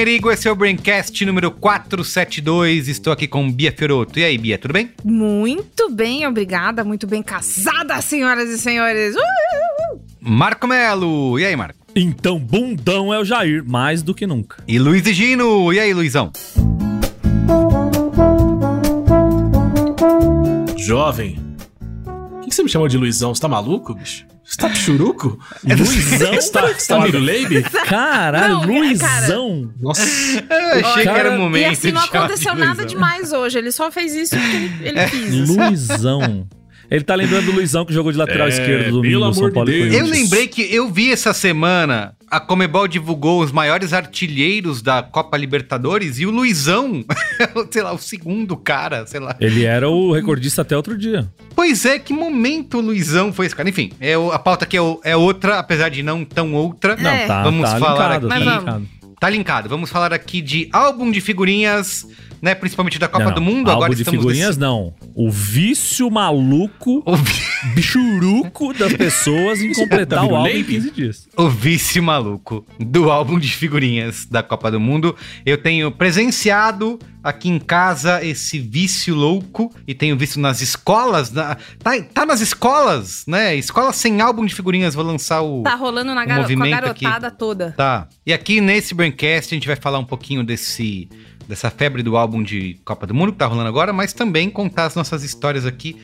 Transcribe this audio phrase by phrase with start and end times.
[0.00, 2.88] Merigo, esse é o Braincast número 472.
[2.88, 4.18] Estou aqui com Bia Fioroto.
[4.18, 4.92] E aí, Bia, tudo bem?
[5.04, 6.82] Muito bem, obrigada.
[6.82, 9.14] Muito bem casada, senhoras e senhores.
[9.14, 10.00] Uh!
[10.18, 11.38] Marco Melo.
[11.38, 11.78] E aí, Marco?
[11.94, 14.64] Então, bundão é o Jair, mais do que nunca.
[14.66, 15.70] E Luiz e Gino.
[15.70, 16.32] E aí, Luizão?
[20.78, 21.49] Jovem.
[22.50, 23.32] O que, você me chamou de Luizão?
[23.32, 24.26] Você tá maluco, bicho?
[24.42, 25.38] Você tá churuco?
[25.62, 26.34] Luizão?
[26.34, 27.62] Você tá, você tá Miruleibe?
[27.86, 29.72] Caralho, Não, Luizão.
[29.80, 30.02] Nossa.
[30.02, 33.56] Eu achei que era o momento E assim, não aconteceu de nada demais hoje.
[33.56, 35.48] Ele só fez isso porque ele, ele quis.
[35.48, 36.48] Luizão.
[36.90, 39.50] Ele tá lembrando do Luizão que jogou de lateral É, esquerdo do pelo São amor
[39.50, 39.70] de Paulo.
[39.70, 39.94] Deus.
[39.94, 45.36] Eu lembrei que eu vi essa semana a Comebol divulgou os maiores artilheiros da Copa
[45.36, 47.04] Libertadores e o Luizão,
[47.70, 49.36] sei lá, o segundo cara, sei lá.
[49.40, 51.28] Ele era o recordista até outro dia.
[51.56, 53.68] Pois é, que momento o Luizão foi esse cara.
[53.68, 56.96] Enfim, é o- a pauta aqui é, o- é outra, apesar de não tão outra.
[56.96, 57.26] Não, É.
[57.26, 58.44] tá, Vamos tá falar linkado, aqui.
[58.44, 58.88] tá linkado.
[59.20, 59.68] Tá linkado.
[59.68, 62.06] Vamos falar aqui de álbum de figurinhas,
[62.42, 62.54] né?
[62.54, 63.68] Principalmente da Copa Não, do Mundo.
[63.70, 64.94] Álbum Agora de estamos figurinhas, nesse- não.
[65.14, 67.16] O vício maluco, O,
[67.74, 70.74] bichuruco das pessoas em completar o álbum em Miruleibe?
[70.74, 71.28] 15 dias.
[71.36, 75.16] o vício maluco do álbum de figurinhas da Copa do Mundo.
[75.44, 81.30] Eu tenho presenciado aqui em casa esse vício louco e tenho visto nas escolas.
[81.32, 83.54] na- tá, tá nas escolas, né?
[83.56, 84.94] Escola sem álbum de figurinhas.
[84.94, 85.62] Vou lançar o.
[85.62, 87.04] Tá rolando na garo- com a movimento aqui.
[87.04, 87.72] garotada toda.
[87.76, 88.08] Tá.
[88.24, 91.08] E aqui nesse Braincast a gente vai falar um pouquinho desse
[91.50, 94.86] dessa febre do álbum de Copa do Mundo que tá rolando agora, mas também contar
[94.86, 96.00] as nossas histórias aqui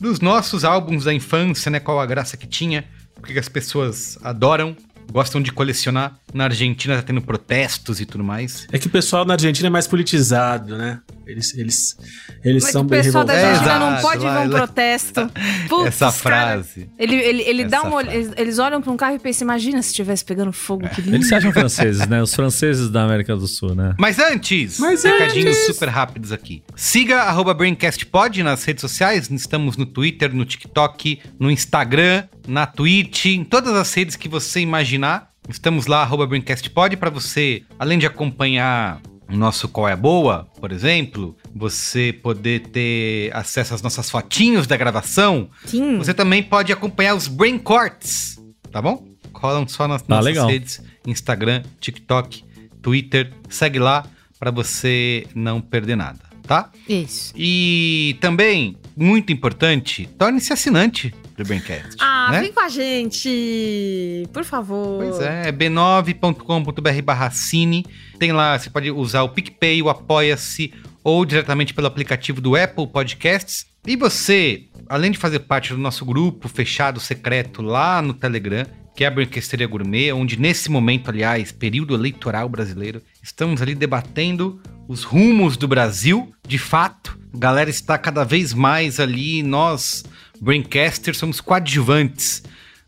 [0.00, 1.78] dos nossos álbuns da infância, né?
[1.78, 2.84] Qual a graça que tinha,
[3.16, 4.76] o que as pessoas adoram,
[5.10, 6.18] gostam de colecionar.
[6.34, 8.66] Na Argentina tá tendo protestos e tudo mais.
[8.70, 11.00] É que o pessoal na Argentina é mais politizado, né?
[11.26, 11.96] Eles, eles,
[12.44, 13.60] eles Mas são o bem pessoal da revoltados.
[13.68, 15.30] Argentina não Exato, pode lá- ver um lá- protesto.
[15.68, 16.90] Putz, Essa os cara- frase.
[16.98, 18.32] ele ele, ele dá Essa uma olh- frase.
[18.36, 21.16] eles, olham pra um carro e pensam, imagina se estivesse pegando fogo, que lindo.
[21.16, 22.22] Eles se acham franceses, né?
[22.22, 23.94] Os franceses da América do Sul, né?
[23.98, 25.66] Mas antes, Mas recadinhos antes.
[25.74, 26.62] super rápidos aqui.
[26.76, 29.30] Siga arroba BraincastPod nas redes sociais.
[29.30, 34.60] Estamos no Twitter, no TikTok, no Instagram, na Twitch, em todas as redes que você
[34.60, 35.28] imaginar.
[35.48, 39.00] Estamos lá, arroba BraincastPod, para você, além de acompanhar
[39.30, 44.66] o nosso Qual é a Boa, por exemplo, você poder ter acesso às nossas fotinhos
[44.66, 45.48] da gravação.
[45.64, 45.98] Sim.
[45.98, 48.38] Você também pode acompanhar os Brain Corts,
[48.70, 49.06] tá bom?
[49.34, 50.48] Rolam só nas Tá nossas legal.
[50.48, 52.44] redes, Instagram, TikTok,
[52.82, 53.32] Twitter.
[53.48, 54.04] Segue lá
[54.38, 56.70] pra você não perder nada, tá?
[56.88, 57.32] Isso.
[57.36, 61.96] E também, muito importante, torne-se assinante do Braincast.
[62.00, 62.40] Ah, né?
[62.40, 64.98] vem com a gente, por favor.
[64.98, 67.86] Pois é, é b9.com.br barra cine.
[68.18, 72.88] Tem lá, você pode usar o PicPay, o Apoia-se ou diretamente pelo aplicativo do Apple
[72.88, 73.66] Podcasts.
[73.86, 79.04] E você, além de fazer parte do nosso grupo fechado secreto lá no Telegram, que
[79.04, 85.04] é a Branquesteria Gourmet, onde nesse momento, aliás, período eleitoral brasileiro, estamos ali debatendo os
[85.04, 87.16] rumos do Brasil, de fato.
[87.32, 90.04] A galera está cada vez mais ali, nós,
[90.40, 92.42] Braincasters, somos coadjuvantes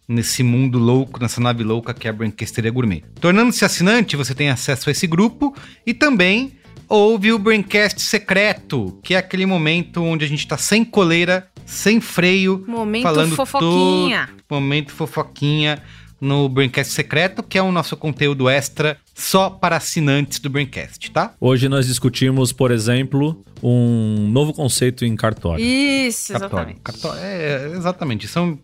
[0.09, 3.03] nesse mundo louco, nessa nave louca que é a Branquesteria Gourmet.
[3.21, 5.55] Tornando-se assinante, você tem acesso a esse grupo
[5.87, 6.53] e também
[6.89, 12.01] ouve o Braincast secreto, que é aquele momento onde a gente tá sem coleira, sem
[12.01, 14.27] freio, Momento falando fofoquinha.
[14.27, 15.81] todo- momento fofoquinha
[16.21, 21.35] no Braincast secreto, que é o nosso conteúdo extra só para assinantes do Braincast, tá?
[21.41, 25.65] Hoje nós discutimos, por exemplo, um novo conceito em cartório.
[25.65, 26.55] Isso, Cartório.
[26.55, 26.81] exatamente.
[26.83, 27.21] Cartório.
[27.23, 28.29] É, exatamente.
[28.29, 28.59] São,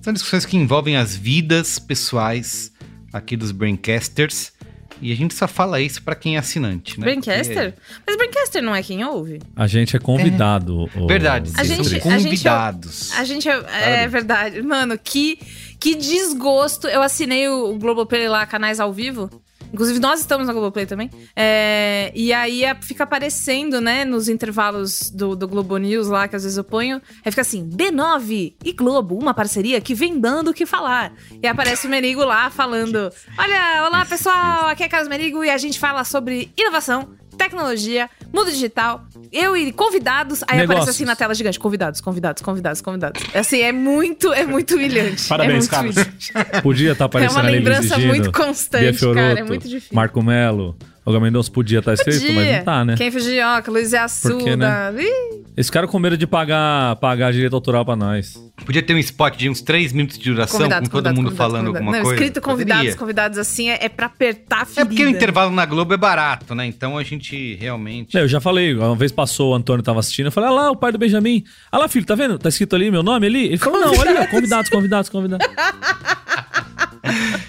[0.00, 2.72] são discussões que envolvem as vidas pessoais
[3.12, 4.53] aqui dos Braincasters.
[5.02, 7.04] E a gente só fala isso pra quem é assinante, né?
[7.06, 7.74] Braincester?
[8.06, 9.40] Mas Braincester não é quem ouve?
[9.56, 10.86] A gente é convidado.
[10.86, 11.52] Porque- ô, Verdade.
[11.56, 13.12] A gente- gente- convidados.
[13.12, 14.62] A gente é, é verdade.
[14.62, 15.38] Mano, que,
[15.78, 16.86] que desgosto.
[16.88, 19.30] Eu assinei o, o Globoplay lá, canais ao vivo.
[19.74, 21.10] Inclusive, nós estamos na Globoplay também.
[21.34, 26.36] É, e aí é- fica aparecendo, né, nos intervalos do, do Globo News lá, que
[26.36, 27.02] às vezes eu ponho.
[27.24, 31.12] Aí fica assim: B9 e Globo, uma parceria que vem dando o que falar.
[31.42, 35.58] E aparece o Merigo lá falando: Olha, olá pessoal, aqui é Carlos Merigo e a
[35.58, 40.70] gente fala sobre inovação, tecnologia, Mundo Digital, eu e convidados, aí Negócios.
[40.82, 43.22] aparece assim na tela gigante, convidados, convidados, convidados, convidados.
[43.32, 45.28] Assim, é muito, é muito humilhante.
[45.28, 46.62] Parabéns, é muito.
[46.62, 48.06] Podia estar É aparecendo uma ali lembrança exigindo.
[48.08, 49.94] muito constante, cara, é muito difícil.
[49.94, 50.76] Marco Melo.
[51.06, 52.94] Olga Mendonça podia estar escrito, mas não tá, né?
[52.96, 54.34] Quem Fujioka, Luiz Assuda.
[54.36, 54.94] Por quê, né?
[54.98, 58.42] Ih, Esse cara com medo de pagar, pagar direito autoral pra nós.
[58.64, 61.26] Podia ter um spot de uns 3 minutos de duração convidados, com todo convidados, mundo
[61.30, 61.76] convidados, falando convidados.
[61.88, 62.14] alguma Não, coisa.
[62.24, 62.98] escrito convidados, Poderia.
[62.98, 64.86] convidados assim é, é pra apertar a É ferida.
[64.86, 66.64] porque o intervalo na Globo é barato, né?
[66.66, 68.16] Então a gente realmente.
[68.16, 70.70] É, Eu já falei, uma vez passou, o Antônio tava assistindo, eu falei, ah lá,
[70.70, 71.44] o pai do Benjamin.
[71.70, 72.38] Ah lá, filho, tá vendo?
[72.38, 73.44] Tá escrito ali meu nome ali?
[73.46, 75.46] Ele falou, não, olha, convidados, convidados, convidados.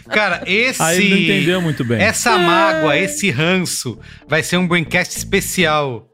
[0.10, 0.82] Cara, esse.
[0.82, 2.02] Aí ele não entendeu muito bem.
[2.02, 3.98] Essa mágoa, esse ranço,
[4.28, 6.08] vai ser um Braincast especial.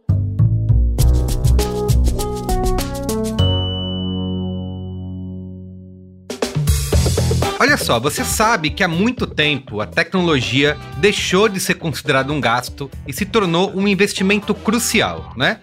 [7.61, 12.41] Olha só, você sabe que há muito tempo a tecnologia deixou de ser considerado um
[12.41, 15.59] gasto e se tornou um investimento crucial, né?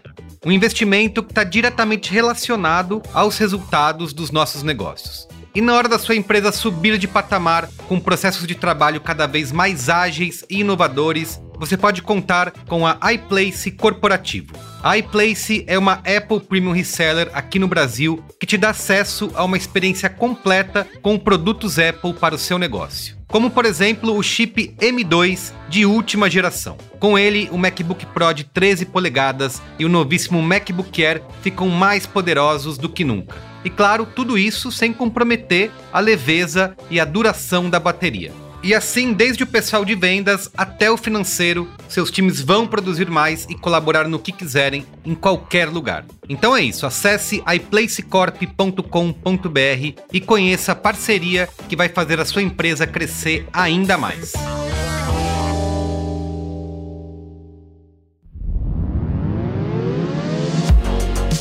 [0.46, 5.26] Um investimento que está diretamente relacionado aos resultados dos nossos negócios.
[5.55, 9.50] E na hora da sua empresa subir de patamar com processos de trabalho cada vez
[9.50, 14.55] mais ágeis e inovadores, você pode contar com a iPlace Corporativo.
[14.83, 19.43] A iPlace é uma Apple Premium Reseller aqui no Brasil que te dá acesso a
[19.45, 23.19] uma experiência completa com produtos Apple para o seu negócio.
[23.27, 26.79] Como, por exemplo, o chip M2 de última geração.
[26.99, 32.06] Com ele, o MacBook Pro de 13 polegadas e o novíssimo MacBook Air ficam mais
[32.06, 33.48] poderosos do que nunca.
[33.64, 38.32] E claro, tudo isso sem comprometer a leveza e a duração da bateria.
[38.62, 43.46] E assim, desde o pessoal de vendas até o financeiro, seus times vão produzir mais
[43.49, 46.05] e colaborar no que quiserem em qualquer lugar.
[46.28, 52.87] Então é isso, acesse iplacecorp.com.br e conheça a parceria que vai fazer a sua empresa
[52.87, 54.32] crescer ainda mais.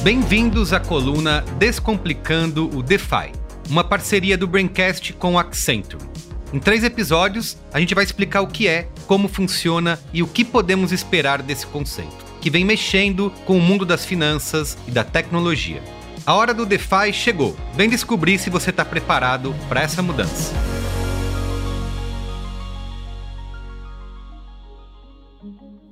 [0.04, 3.32] Bem-vindos à coluna Descomplicando o DeFi,
[3.68, 6.04] uma parceria do Braincast com o Accenture.
[6.54, 10.46] Em três episódios, a gente vai explicar o que é, como funciona e o que
[10.46, 15.82] podemos esperar desse conceito, que vem mexendo com o mundo das finanças e da tecnologia.
[16.26, 17.58] A hora do DeFi chegou.
[17.74, 20.54] Vem descobrir se você está preparado para essa mudança.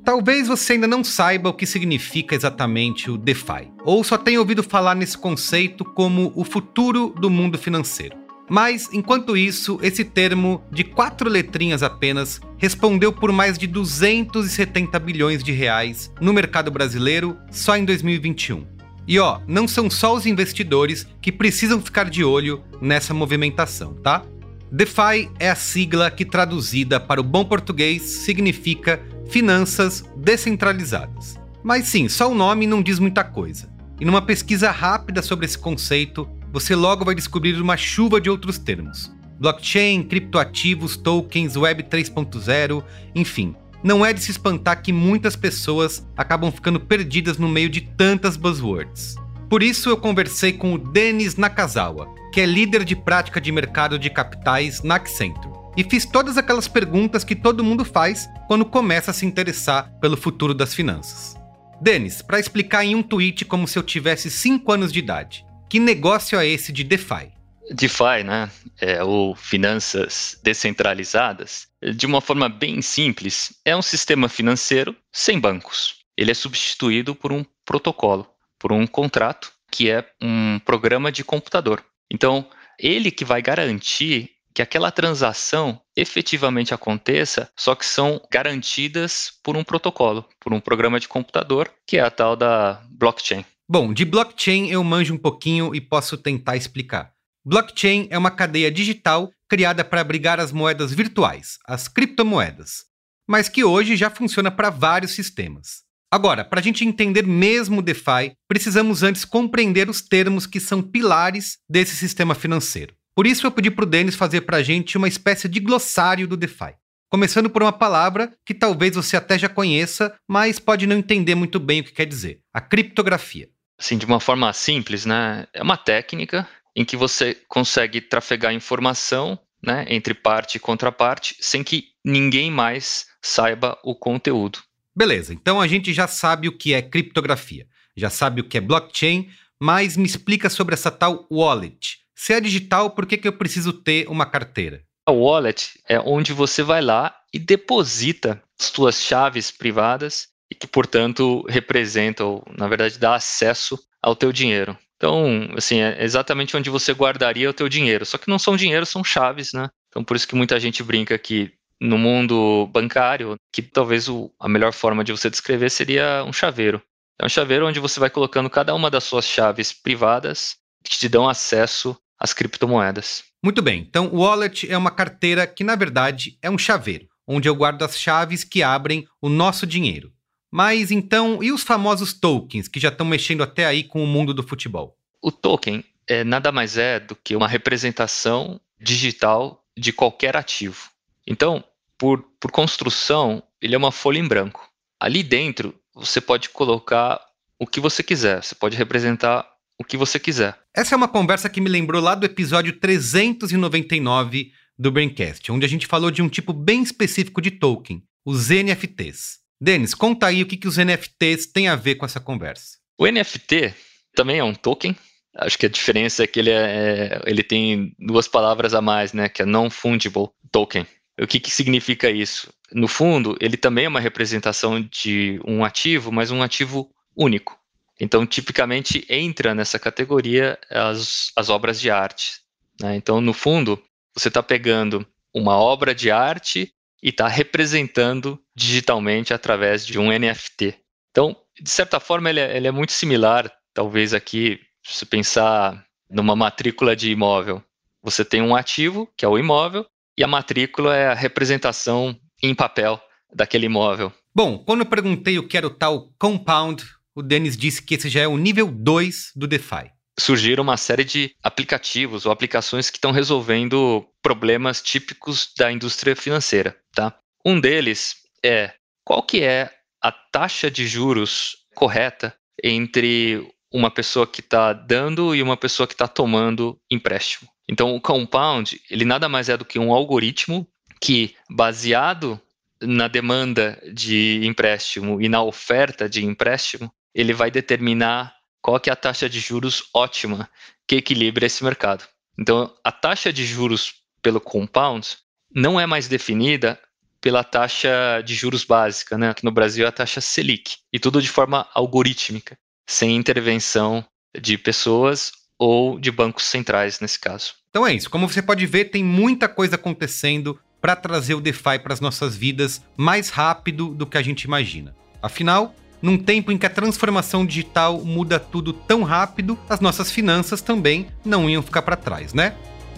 [0.06, 4.62] Talvez você ainda não saiba o que significa exatamente o DeFi, ou só tenha ouvido
[4.62, 8.16] falar nesse conceito como o futuro do mundo financeiro.
[8.48, 15.44] Mas, enquanto isso, esse termo, de quatro letrinhas apenas, respondeu por mais de 270 bilhões
[15.44, 18.63] de reais no mercado brasileiro só em 2021.
[19.07, 24.24] E ó, não são só os investidores que precisam ficar de olho nessa movimentação, tá?
[24.72, 31.39] DeFi é a sigla que, traduzida para o bom português, significa finanças descentralizadas.
[31.63, 33.68] Mas sim, só o nome não diz muita coisa.
[34.00, 38.57] E numa pesquisa rápida sobre esse conceito, você logo vai descobrir uma chuva de outros
[38.57, 39.13] termos.
[39.39, 42.83] Blockchain, criptoativos, tokens, Web 3.0,
[43.13, 43.56] enfim.
[43.83, 48.38] Não é de se espantar que muitas pessoas acabam ficando perdidas no meio de tantas
[48.38, 49.16] buzzwords.
[49.50, 53.98] Por isso eu conversei com o Denis Nakazawa, que é líder de prática de mercado
[53.98, 55.56] de capitais na Accenture.
[55.78, 60.18] E fiz todas aquelas perguntas que todo mundo faz quando começa a se interessar pelo
[60.18, 61.38] futuro das finanças.
[61.80, 65.80] Denis, para explicar em um tweet como se eu tivesse 5 anos de idade, que
[65.80, 67.31] negócio é esse de DeFi?
[67.71, 74.94] DeFi, né, é, ou finanças descentralizadas, de uma forma bem simples, é um sistema financeiro
[75.09, 76.02] sem bancos.
[76.18, 78.28] Ele é substituído por um protocolo,
[78.59, 81.81] por um contrato, que é um programa de computador.
[82.12, 82.47] Então,
[82.80, 89.64] ele que vai garantir que aquela transação efetivamente aconteça, só que são garantidas por um
[89.64, 93.44] protocolo, por um programa de computador, que é a tal da blockchain.
[93.68, 97.12] Bom, de blockchain eu manjo um pouquinho e posso tentar explicar.
[97.44, 102.85] Blockchain é uma cadeia digital criada para abrigar as moedas virtuais, as criptomoedas,
[103.28, 105.84] mas que hoje já funciona para vários sistemas.
[106.12, 110.81] Agora, para a gente entender mesmo o DeFi, precisamos antes compreender os termos que são
[110.81, 112.94] pilares desse sistema financeiro.
[113.16, 116.28] Por isso eu pedi para o Denis fazer para a gente uma espécie de glossário
[116.28, 116.74] do DeFi.
[117.09, 121.59] Começando por uma palavra que talvez você até já conheça, mas pode não entender muito
[121.59, 123.50] bem o que quer dizer: a criptografia.
[123.80, 129.40] Assim, de uma forma simples, né, é uma técnica em que você consegue trafegar informação
[129.64, 134.59] né, entre parte e contraparte sem que ninguém mais saiba o conteúdo.
[134.95, 138.61] Beleza, então a gente já sabe o que é criptografia, já sabe o que é
[138.61, 141.99] blockchain, mas me explica sobre essa tal wallet.
[142.16, 144.83] Se é digital, por que, que eu preciso ter uma carteira?
[145.06, 150.68] A wallet é onde você vai lá e deposita as suas chaves privadas e que
[150.68, 154.78] portanto, representa, ou na verdade dá acesso ao teu dinheiro.
[154.95, 158.06] Então, assim, é exatamente onde você guardaria o teu dinheiro.
[158.06, 159.69] Só que não são dinheiro, são chaves, né?
[159.90, 164.48] Então, por isso que muita gente brinca que no mundo bancário, que talvez o, a
[164.48, 166.82] melhor forma de você descrever seria um chaveiro.
[167.20, 171.10] É um chaveiro onde você vai colocando cada uma das suas chaves privadas que te
[171.10, 173.24] dão acesso às criptomoedas.
[173.44, 173.86] Muito bem.
[173.88, 177.84] Então, o wallet é uma carteira que, na verdade, é um chaveiro, onde eu guardo
[177.84, 180.12] as chaves que abrem o nosso dinheiro.
[180.52, 184.34] Mas então, e os famosos tokens que já estão mexendo até aí com o mundo
[184.34, 184.98] do futebol?
[185.22, 190.90] O token é nada mais é do que uma representação digital de qualquer ativo.
[191.28, 191.64] Então,
[191.98, 194.70] por, por construção, ele é uma folha em branco.
[195.00, 197.20] Ali dentro, você pode colocar
[197.60, 199.48] o que você quiser, você pode representar
[199.80, 200.58] o que você quiser.
[200.74, 205.70] Essa é uma conversa que me lembrou lá do episódio 399 do Braincast, onde a
[205.70, 209.40] gente falou de um tipo bem específico de token, os NFTs.
[209.60, 212.78] Denis, conta aí o que, que os NFTs têm a ver com essa conversa.
[212.98, 213.74] O NFT
[214.14, 214.96] também é um token.
[215.38, 219.28] Acho que a diferença é que ele, é, ele tem duas palavras a mais, né?
[219.28, 220.86] Que é non-fungible token.
[221.19, 222.54] O que, que significa isso?
[222.72, 227.57] No fundo, ele também é uma representação de um ativo, mas um ativo único.
[228.00, 232.42] Então, tipicamente, entra nessa categoria as, as obras de arte.
[232.81, 232.98] Né?
[232.98, 233.81] Então, no fundo,
[234.14, 240.76] você está pegando uma obra de arte e está representando digitalmente através de um NFT.
[241.12, 246.36] Então, de certa forma, ele é, ele é muito similar, talvez aqui, se pensar numa
[246.36, 247.64] matrícula de imóvel.
[248.04, 249.86] Você tem um ativo, que é o imóvel,
[250.18, 253.02] e a matrícula é a representação em papel
[253.34, 254.12] daquele imóvel.
[254.34, 256.84] Bom, quando eu perguntei o que era o tal compound,
[257.16, 259.92] o Denis disse que esse já é o nível 2 do DeFi.
[260.19, 266.78] Surgiram uma série de aplicativos ou aplicações que estão resolvendo problemas típicos da indústria financeira,
[266.94, 267.18] tá?
[267.45, 269.69] Um deles é qual que é
[270.02, 275.94] a taxa de juros correta entre uma pessoa que está dando e uma pessoa que
[275.94, 277.50] está tomando empréstimo.
[277.68, 280.66] Então, o compound, ele nada mais é do que um algoritmo
[281.02, 282.40] que, baseado
[282.82, 288.94] na demanda de empréstimo e na oferta de empréstimo, ele vai determinar qual que é
[288.94, 290.50] a taxa de juros ótima
[290.88, 292.06] que equilibra esse mercado.
[292.40, 295.18] Então, a taxa de juros pelo compound
[295.54, 296.80] não é mais definida
[297.20, 299.30] pela taxa de juros básica, né?
[299.30, 304.06] Aqui no Brasil é a taxa Selic, e tudo de forma algorítmica, sem intervenção
[304.39, 307.54] de pessoas ou de bancos centrais nesse caso.
[307.69, 308.09] Então é isso.
[308.09, 312.35] Como você pode ver, tem muita coisa acontecendo para trazer o DeFi para as nossas
[312.35, 314.95] vidas mais rápido do que a gente imagina.
[315.21, 320.61] Afinal, num tempo em que a transformação digital muda tudo tão rápido, as nossas finanças
[320.61, 322.56] também não iam ficar para trás, né?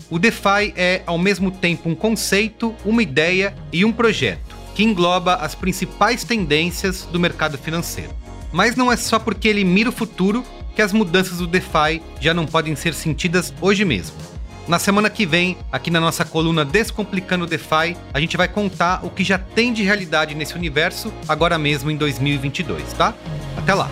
[0.10, 5.36] O DeFi é ao mesmo tempo um conceito, uma ideia e um projeto que engloba
[5.36, 8.13] as principais tendências do mercado financeiro.
[8.58, 10.44] Mas não é só porque ele mira o futuro
[10.76, 14.16] que as mudanças do DeFi já não podem ser sentidas hoje mesmo.
[14.68, 19.06] Na semana que vem, aqui na nossa coluna Descomplicando o DeFi, a gente vai contar
[19.06, 23.14] o que já tem de realidade nesse universo agora mesmo em 2022, tá?
[23.56, 23.92] Até lá!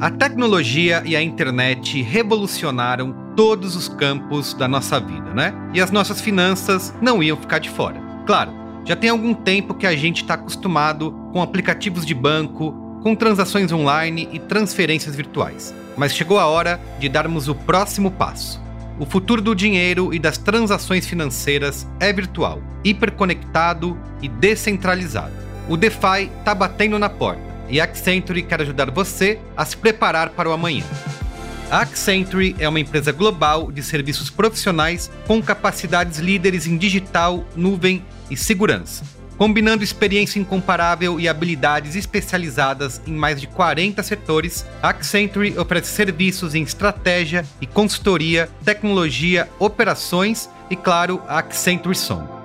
[0.00, 5.52] A tecnologia e a internet revolucionaram todos os campos da nossa vida, né?
[5.74, 8.00] E as nossas finanças não iam ficar de fora.
[8.24, 8.50] Claro,
[8.86, 13.70] já tem algum tempo que a gente está acostumado com aplicativos de banco, com transações
[13.72, 15.74] online e transferências virtuais.
[15.98, 18.58] Mas chegou a hora de darmos o próximo passo.
[18.98, 25.34] O futuro do dinheiro e das transações financeiras é virtual, hiperconectado e descentralizado.
[25.68, 30.48] O DeFi está batendo na porta e Accenture quer ajudar você a se preparar para
[30.48, 30.84] o amanhã.
[31.70, 38.04] A Accenture é uma empresa global de serviços profissionais com capacidades líderes em digital, nuvem
[38.28, 39.04] e segurança,
[39.38, 44.66] combinando experiência incomparável e habilidades especializadas em mais de 40 setores.
[44.82, 52.39] A Accenture oferece serviços em estratégia e consultoria, tecnologia, operações e, claro, a Accenture Song.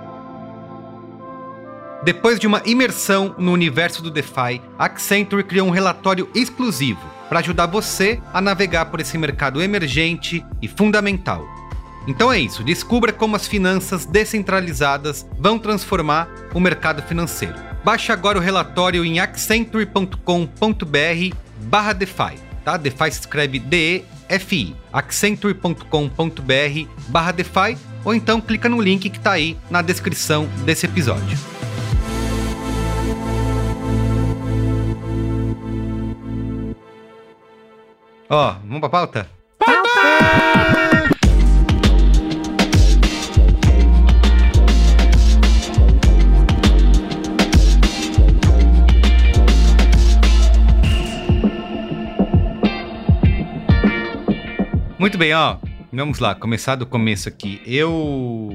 [2.06, 7.66] Depois de uma imersão no universo do DeFi, Accenture criou um relatório exclusivo para ajudar
[7.66, 11.44] você a navegar por esse mercado emergente e fundamental.
[12.08, 17.56] Então é isso, descubra como as finanças descentralizadas vão transformar o mercado financeiro.
[17.84, 22.78] Baixe agora o relatório em accenture.com.br barra DeFi, tá?
[22.78, 29.58] DeFi se escreve D-E-F-I, accenture.com.br barra DeFi, ou então clica no link que está aí
[29.72, 31.55] na descrição desse episódio.
[38.28, 39.30] Ó, vamos pra pauta?
[39.60, 39.86] Pauta!
[54.98, 55.58] Muito bem, ó.
[55.94, 57.62] Vamos lá, começar do começo aqui.
[57.64, 58.50] Eu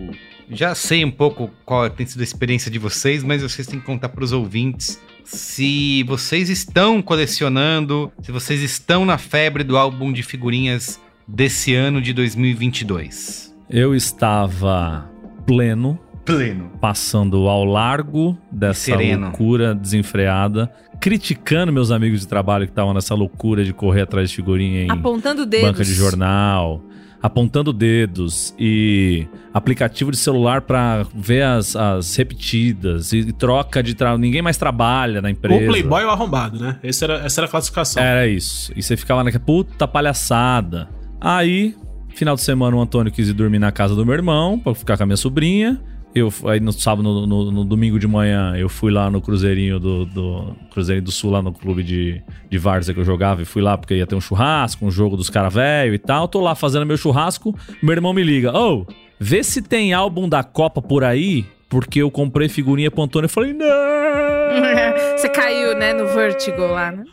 [0.51, 3.87] já sei um pouco qual tem sido a experiência de vocês, mas vocês têm que
[3.87, 5.01] contar para os ouvintes
[5.33, 12.03] se vocês estão colecionando, se vocês estão na febre do álbum de figurinhas desse ano
[12.03, 13.55] de 2022.
[13.69, 15.09] Eu estava
[15.47, 16.73] pleno, Pleno.
[16.81, 19.29] passando ao largo dessa Sereno.
[19.29, 20.69] loucura desenfreada,
[21.01, 24.91] criticando meus amigos de trabalho que estavam nessa loucura de correr atrás de figurinha em
[24.91, 25.69] Apontando dedos.
[25.71, 26.83] banca de jornal,
[27.23, 34.21] apontando dedos e aplicativo de celular pra ver as, as repetidas e troca de trabalho.
[34.21, 35.65] Ninguém mais trabalha na empresa.
[35.65, 36.79] O Playboy é o arrombado, né?
[36.83, 38.03] Esse era, essa era a classificação.
[38.03, 38.73] Era isso.
[38.75, 40.89] E você ficava naquela puta palhaçada.
[41.21, 41.77] Aí,
[42.15, 44.97] final de semana, o Antônio quis ir dormir na casa do meu irmão pra ficar
[44.97, 45.81] com a minha sobrinha.
[46.13, 49.79] Eu, aí no sábado, no, no- no domingo de manhã, eu fui lá no Cruzeirinho
[49.79, 53.45] do, do Cruzeirinho do Sul, lá no clube de, de Várzea que eu jogava, e
[53.45, 56.27] fui lá porque ia ter um churrasco, um jogo dos caras velho e tal.
[56.27, 58.85] Tô lá fazendo meu churrasco, meu irmão me liga: Ô,
[59.21, 63.27] vê se tem álbum da Copa por aí, porque eu comprei figurinha pro Antônio.
[63.27, 63.67] Eu falei: Não!
[65.17, 67.05] Você caiu, né, no Vertigo lá, né?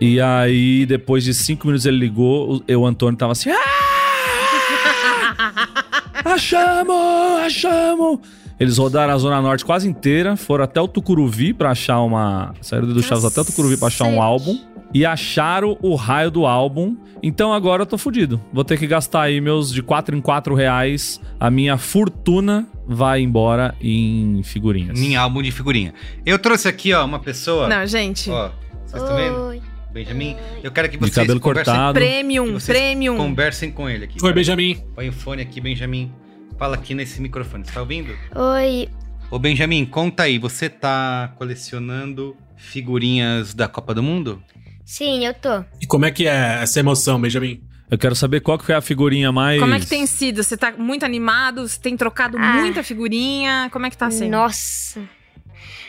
[0.00, 3.50] E aí, depois de cinco minutos, ele ligou, o, o Antônio tava assim.
[3.50, 3.81] "Ah!
[6.24, 7.40] Achamos!
[7.44, 8.18] Achamos!
[8.60, 12.54] Eles rodaram a Zona Norte quase inteira, foram até o Tucuruvi pra achar uma.
[12.60, 14.58] Saíram do Chaves até o Tucuruvi pra achar um álbum.
[14.94, 16.96] E acharam o raio do álbum.
[17.22, 18.40] Então agora eu tô fudido.
[18.52, 21.18] Vou ter que gastar aí meus de 4 em 4 reais.
[21.40, 25.00] A minha fortuna vai embora em figurinhas.
[25.00, 25.94] Em álbum de figurinha.
[26.26, 27.68] Eu trouxe aqui, ó, uma pessoa.
[27.68, 28.30] Não, gente.
[28.30, 28.50] Ó,
[28.84, 29.62] vocês estão vendo?
[29.92, 31.94] Benjamin, eu quero que De vocês cabelo conversem, cortado.
[31.94, 33.16] Premium, premium.
[33.16, 34.16] conversem com ele aqui.
[34.24, 34.82] Oi, Benjamin.
[34.94, 36.10] Põe o fone aqui, Benjamin.
[36.58, 37.64] Fala aqui nesse microfone.
[37.64, 38.16] Você tá ouvindo?
[38.34, 38.88] Oi.
[39.30, 40.38] Ô, Benjamin, conta aí.
[40.38, 44.42] Você tá colecionando figurinhas da Copa do Mundo?
[44.84, 45.64] Sim, eu tô.
[45.80, 47.62] E como é que é essa emoção, Benjamin?
[47.90, 49.60] Eu quero saber qual que foi a figurinha mais.
[49.60, 50.42] Como é que tem sido?
[50.42, 51.68] Você tá muito animado?
[51.68, 52.54] Você tem trocado Ah.
[52.54, 53.68] muita figurinha?
[53.70, 54.30] Como é que tá sendo?
[54.30, 55.00] Nossa.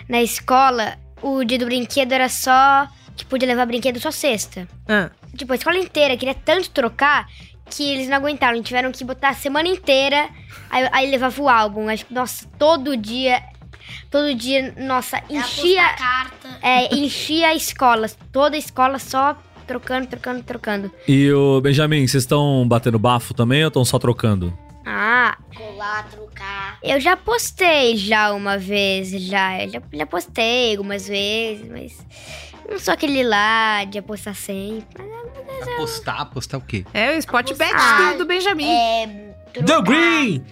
[0.10, 4.68] Na escola, o dia do brinquedo era só que podia levar brinquedo só sexta.
[4.88, 5.10] Ah.
[5.36, 7.28] Tipo, a escola inteira queria tanto trocar
[7.70, 8.62] que eles não aguentaram.
[8.62, 10.30] Tiveram que botar a semana inteira,
[10.70, 11.90] aí, aí levava o álbum.
[11.90, 13.42] Acho que, nossa, todo dia.
[14.10, 15.90] Todo dia, nossa, enchia.
[15.96, 16.50] carta.
[16.62, 18.08] É, enchia a escola.
[18.32, 19.36] Toda a escola só
[19.68, 20.92] trocando, trocando, trocando.
[21.08, 24.58] E o Benjamin, vocês estão batendo bafo também ou estão só trocando?
[24.86, 26.78] Ah, Colar, trocar.
[26.84, 29.64] eu já postei já uma vez, já.
[29.64, 32.06] Eu já, já postei algumas vezes, mas.
[32.70, 35.04] Não sou aquele lá de apostar sempre.
[35.76, 36.22] Apostar?
[36.22, 36.86] Apostar o quê?
[36.94, 37.74] É o Spot Bet
[38.14, 38.66] do, do Benjamin.
[38.68, 39.08] É.
[39.54, 39.82] The.
[39.82, 40.44] Green!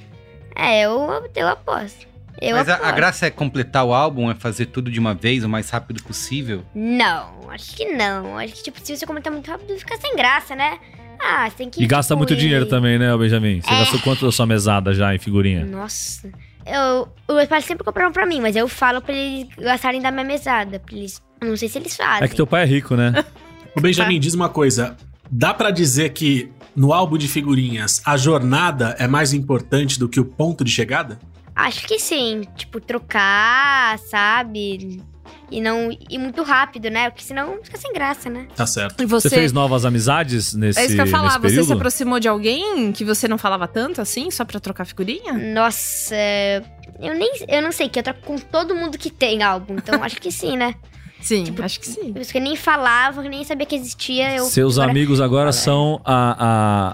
[0.55, 2.07] É, eu, eu aposto.
[2.41, 2.89] Eu Mas a, aposto.
[2.89, 6.01] a graça é completar o álbum, é fazer tudo de uma vez, o mais rápido
[6.03, 6.63] possível.
[6.73, 8.37] Não, acho que não.
[8.37, 10.79] Acho que, tipo, se você comentar muito rápido, fica sem graça, né?
[11.19, 11.83] Ah, você tem que.
[11.83, 13.61] E gasta muito ir- dinheiro também, né, Benjamin?
[13.61, 13.79] Você É.
[13.79, 15.65] gastou quanto da sua mesada já em figurinha?
[15.65, 16.31] Nossa.
[16.65, 20.11] Eu, os meus pais sempre compraram pra mim, mas eu falo pra eles gastarem da
[20.11, 20.79] minha mesada.
[20.79, 21.21] Pra eles.
[21.43, 22.23] Não sei se eles fazem.
[22.23, 23.25] É que teu pai é rico, né?
[23.75, 24.95] Ô, Benjamin, diz uma coisa.
[25.29, 30.19] Dá pra dizer que no álbum de figurinhas a jornada é mais importante do que
[30.19, 31.19] o ponto de chegada?
[31.55, 32.43] Acho que sim.
[32.55, 35.01] Tipo, trocar, sabe?
[35.49, 37.09] E não ir muito rápido, né?
[37.09, 38.47] Porque senão fica sem graça, né?
[38.55, 39.01] Tá certo.
[39.01, 39.35] E Você, você.
[39.35, 41.39] fez novas amizades nesse, é isso que eu ia falar.
[41.39, 45.33] Você se aproximou de alguém que você não falava tanto assim, só pra trocar figurinha?
[45.33, 46.15] Nossa.
[46.99, 47.31] Eu nem.
[47.47, 49.75] Eu não sei, que eu troco com todo mundo que tem álbum.
[49.75, 50.75] Então acho que sim, né?
[51.21, 52.11] Sim, Tipo, acho que sim.
[52.11, 54.35] Por isso que eu nem falava, nem sabia que existia.
[54.35, 56.35] Eu Seus agora- amigos agora são a,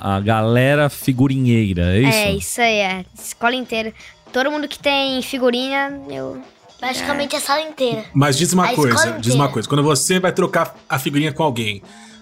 [0.03, 2.17] a, a galera figurinheira, é isso?
[2.17, 3.05] É, isso aí, é.
[3.17, 3.93] Escola inteira.
[4.33, 6.41] Todo mundo que tem figurinha, eu.
[6.79, 8.05] Praticamente a sala inteira.
[8.13, 9.67] Mas diz uma A coisa, diz uma coisa.
[9.67, 11.81] Quando você vai trocar a figurinha com alguém,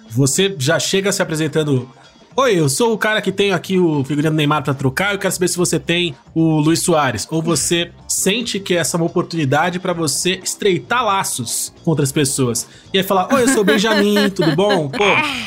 [0.10, 1.89] você já chega se apresentando.
[2.38, 5.13] Oi, eu sou o cara que tenho aqui o figurinha do Neymar pra trocar.
[5.13, 7.26] Eu quero saber se você tem o Luiz Soares.
[7.32, 12.67] Ou você sente que essa é uma oportunidade pra você estreitar laços com outras pessoas.
[12.93, 14.89] E aí falar: Oi, eu sou o Benjamin, tudo bom?
[14.89, 15.06] Pô,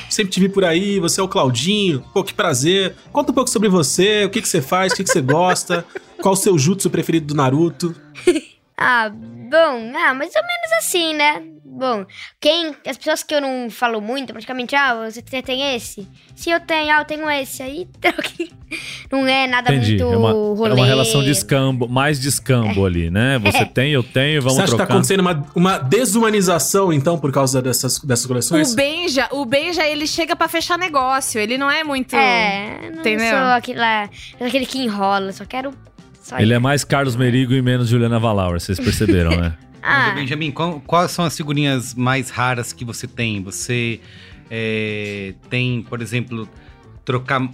[0.08, 2.02] sempre te vi por aí, você é o Claudinho.
[2.14, 2.94] Pô, que prazer.
[3.12, 5.84] Conta um pouco sobre você, o que, que você faz, o que, que você gosta,
[6.22, 7.94] qual o seu jutsu preferido do Naruto.
[8.80, 9.10] Ah,
[9.48, 11.42] bom, ah, mais ou menos assim, né?
[11.64, 12.04] Bom,
[12.40, 12.74] quem.
[12.86, 16.08] As pessoas que eu não falo muito, praticamente, ah, você tem esse?
[16.34, 17.62] Se eu tenho, ah, eu tenho esse.
[17.62, 18.50] Aí troque.
[19.10, 19.96] Não é nada Entendi.
[19.96, 20.70] muito É uma, rolê.
[20.72, 23.38] é uma relação de escambo, mais de escambo ali, né?
[23.38, 24.94] Você tem, eu tenho, vamos Você acha que tá trocar.
[24.94, 28.72] acontecendo uma, uma desumanização, então, por causa dessas, dessas coleções?
[28.72, 31.40] O Benja, o Benja, ele chega pra fechar negócio.
[31.40, 32.14] Ele não é muito.
[32.14, 33.30] É, não Entendeu?
[33.30, 33.80] sou aquele
[34.40, 35.72] aquele que enrola, só quero.
[36.28, 39.56] Só Ele é mais Carlos Merigo e menos Juliana Valauer, vocês perceberam, né?
[39.60, 43.42] Mas, Ah, Benjamin, qual- quais são as figurinhas mais raras que você tem?
[43.42, 44.00] Você
[44.50, 46.46] é, tem, por exemplo,
[47.04, 47.48] trocar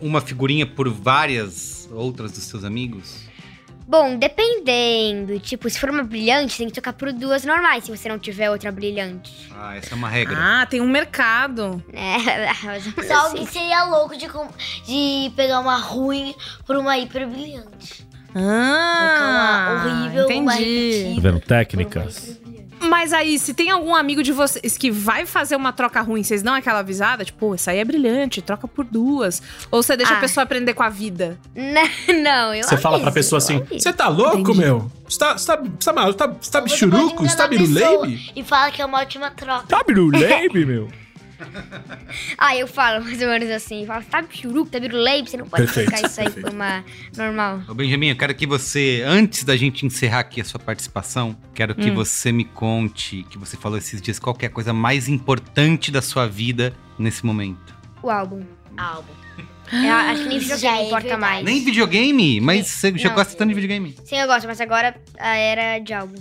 [0.00, 3.16] uma figurinha por várias outras dos seus amigos?
[3.92, 5.38] Bom, dependendo.
[5.38, 8.50] Tipo, se for uma brilhante, tem que trocar por duas normais, se você não tiver
[8.50, 9.52] outra brilhante.
[9.54, 10.34] Ah, essa é uma regra.
[10.40, 11.84] Ah, tem um mercado.
[11.92, 14.48] É, mas eu Só alguém seria louco de, com-
[14.86, 16.34] de pegar uma ruim
[16.66, 18.06] por uma hiper brilhante.
[18.34, 20.64] Ah, Trocar uma horrível, uma entendi.
[20.64, 21.22] repetida Tá vendo?
[21.22, 22.40] por uma Técnicas.
[22.88, 26.42] Mas aí, se tem algum amigo de vocês que vai fazer uma troca ruim, vocês
[26.42, 27.24] dão aquela avisada?
[27.24, 29.40] Tipo, pô, essa aí é brilhante, troca por duas.
[29.70, 30.20] Ou você deixa a Ah.
[30.20, 31.38] pessoa aprender com a vida?
[31.54, 31.82] Não,
[32.22, 33.62] não, eu Você fala pra pessoa assim.
[33.70, 34.58] Você tá louco, Entendi.
[34.58, 34.90] meu?
[35.08, 36.14] Você tá, você tá, você tá, maluco?
[36.18, 37.22] Tá- você tá você bichuruco?
[37.28, 38.32] Você tá a biruleibe?
[38.34, 39.66] E fala que é uma ótima troca.
[39.68, 40.88] Tá biruleibe, meu?
[42.38, 43.84] Ah, eu falo mais ou menos assim.
[43.86, 46.40] Falo, tá churuco, tá biruleibe, você não pode Perfeito, isso aí perfeito.
[46.46, 46.84] por uma
[47.16, 47.62] normal.
[47.68, 51.74] Ô Benjamin, eu quero que você, antes da gente encerrar aqui a sua participação, quero
[51.74, 51.94] que Hum.
[51.94, 55.90] você me conte, que você falou esses dias, qual que é a coisa mais importante
[55.90, 57.74] da sua vida nesse momento.
[58.02, 58.42] O álbum.
[58.76, 59.12] Álbum.
[59.72, 61.20] Eu acho que nem videogame é importa verdade.
[61.20, 61.44] mais.
[61.44, 62.40] Nem videogame?
[62.40, 63.96] Mas você já gosta tanto de videogame?
[64.04, 66.14] Sim, eu gosto, mas agora a era de álbum.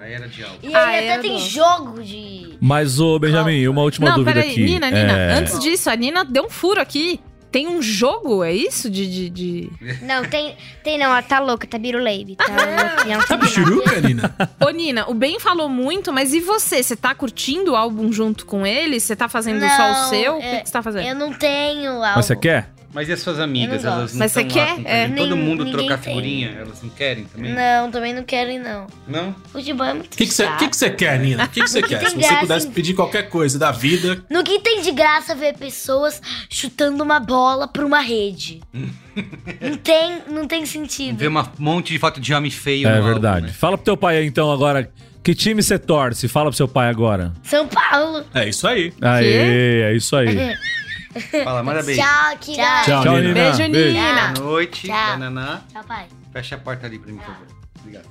[0.00, 0.58] A era de algo.
[0.62, 2.56] E Ah, aí era até tem do- jogo de.
[2.60, 4.64] Mas, ô, Benjamin, uma última não, dúvida peraí, aqui.
[4.64, 7.20] Nina, Nina, É, antes disso, a Nina deu um furo aqui.
[7.52, 8.88] Tem um jogo, é isso?
[8.88, 9.06] De.
[9.10, 9.70] de, de...
[10.02, 12.36] Não, tem, tem não, ela tá louca, tá biruleibe.
[12.36, 12.46] Tá
[13.06, 14.32] não Tá bichuruca, Nina?
[14.64, 16.80] Ô, Nina, o Ben falou muito, mas e você?
[16.80, 19.00] Você tá curtindo o álbum junto com ele?
[19.00, 20.36] Você tá fazendo só o Não, seu?
[20.36, 21.06] O é- que que você tá fazendo?
[21.08, 22.12] Eu não tenho álbum.
[22.16, 22.70] Mas você quer?
[22.92, 23.82] Mas e as suas amigas?
[23.84, 24.12] Não Elas gosto.
[24.14, 24.76] não Mas você quer?
[24.84, 25.08] É.
[25.08, 26.12] Todo Nem- mundo trocar tem.
[26.12, 26.56] figurinha?
[26.60, 27.52] Elas não querem também?
[27.54, 28.86] Não, também não quero ir, não.
[29.06, 29.34] Não?
[29.52, 30.58] Futebol é muito O que que você chato.
[30.58, 31.44] que que você quer, Nina?
[31.44, 31.98] O que que você quer?
[32.00, 34.90] tem Se você graça pudesse em- pedir qualquer coisa da vida, No que tem de
[34.90, 38.60] graça ver pessoas chutando uma bola pra uma rede?
[38.74, 41.16] não, tem, não tem sentido.
[41.18, 43.46] Ver um monte de foto de homem feio É no álbum, verdade.
[43.46, 43.52] né?
[43.52, 44.90] Fala pro teu pai aí, então, agora.
[45.22, 46.26] Que time você torce?
[46.28, 47.30] Fala pro seu pai agora.
[47.42, 48.24] São Paulo.
[48.34, 48.90] é isso aí.
[49.02, 50.34] Aê, é isso aí.
[51.44, 52.00] Fala, manda beijo.
[52.00, 52.82] Tchau, Kira.
[52.84, 53.28] Tchau, Tchau, Nina.
[53.28, 53.34] Nina.
[53.34, 53.92] Beijo, Beijo.
[53.98, 54.32] Nina.
[54.36, 55.06] Boa noite, Tchau.
[55.18, 55.60] Bananá.
[55.72, 56.06] Tchau, pai.
[56.32, 57.46] Fecha a porta ali pra mim, por favor.
[57.80, 58.04] Obrigado.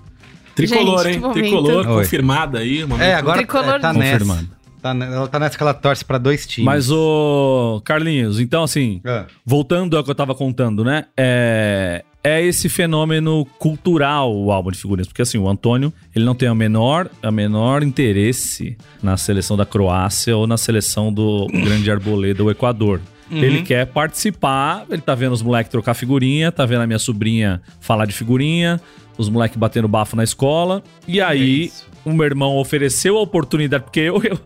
[0.56, 1.32] Tricolor, Gente, hein?
[1.32, 2.04] Tricolor, Oi.
[2.04, 2.86] confirmada aí.
[3.00, 4.42] É, agora Tricolor é, tá confirmado.
[4.42, 4.60] nessa.
[4.82, 6.66] Tá, ela tá nessa que ela torce pra dois times.
[6.66, 11.06] Mas, ô, Carlinhos, então, assim, Ah, voltando ao que eu tava contando, né?
[11.18, 15.08] É, é esse fenômeno cultural o álbum de figurinhas.
[15.08, 19.66] Porque, assim, o Antônio, ele não tem a menor, a menor interesse na seleção da
[19.66, 23.02] Croácia ou na seleção do Grande Arboleda do Equador.
[23.32, 23.38] Uhum.
[23.38, 27.62] Ele quer participar, ele tá vendo os moleques trocar figurinha, tá vendo a minha sobrinha
[27.80, 28.82] falar de figurinha,
[29.18, 30.84] os moleques batendo bafo na escola.
[31.08, 31.88] E é aí, isso.
[32.04, 34.40] o meu irmão ofereceu a oportunidade, porque eu, eu,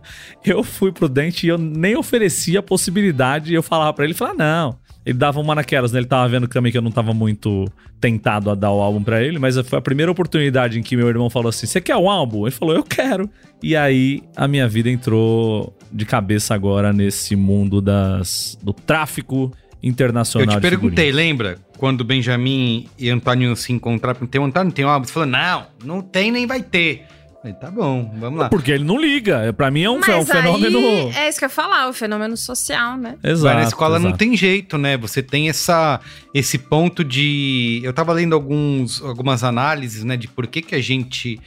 [0.44, 3.54] eu fui prudente e eu nem oferecia a possibilidade.
[3.54, 4.83] Eu falava pra ele, falava, não.
[5.04, 5.98] Ele dava uma naquelas, né?
[5.98, 9.22] Ele tava vendo também que eu não tava muito tentado a dar o álbum pra
[9.22, 12.08] ele, mas foi a primeira oportunidade em que meu irmão falou assim: Você quer um
[12.08, 12.46] álbum?
[12.46, 13.28] Ele falou, eu quero.
[13.62, 19.88] E aí a minha vida entrou de cabeça agora nesse mundo das, do tráfico Eu
[19.88, 20.56] internacional.
[20.56, 21.58] te de perguntei, lembra?
[21.78, 25.06] Quando o Benjamin e Antônio se encontraram, perguntei, o Antônio tem um álbum?
[25.06, 27.04] Você falou, não, não tem nem vai ter.
[27.44, 28.48] Falei, tá bom, vamos lá.
[28.48, 29.52] Porque ele não liga.
[29.52, 30.78] Pra mim é um, é um Mas fenômeno.
[30.78, 33.16] aí, é isso que eu ia falar, o fenômeno social, né?
[33.22, 33.42] Exato.
[33.42, 34.18] Vai na escola não exato.
[34.18, 34.96] tem jeito, né?
[34.96, 36.00] Você tem essa,
[36.32, 37.82] esse ponto de.
[37.84, 40.16] Eu tava lendo alguns, algumas análises, né?
[40.16, 41.38] De por que, que a gente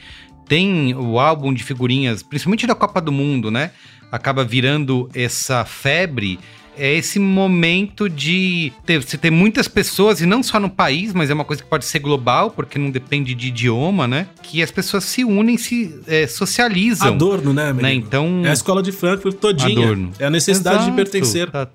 [0.46, 3.72] tem o álbum de figurinhas, principalmente da Copa do Mundo, né?
[4.12, 6.38] Acaba virando essa febre.
[6.78, 11.28] É esse momento de ter, você ter muitas pessoas, e não só no país, mas
[11.28, 14.28] é uma coisa que pode ser global, porque não depende de idioma, né?
[14.42, 17.08] Que as pessoas se unem, se é, socializam.
[17.08, 17.92] Adorno, né, né?
[17.92, 18.42] Então.
[18.44, 19.86] É a escola de Frankfurt todinha.
[19.86, 20.12] Adorno.
[20.18, 21.50] É a necessidade Exato, de pertencer.
[21.50, 21.68] Tá,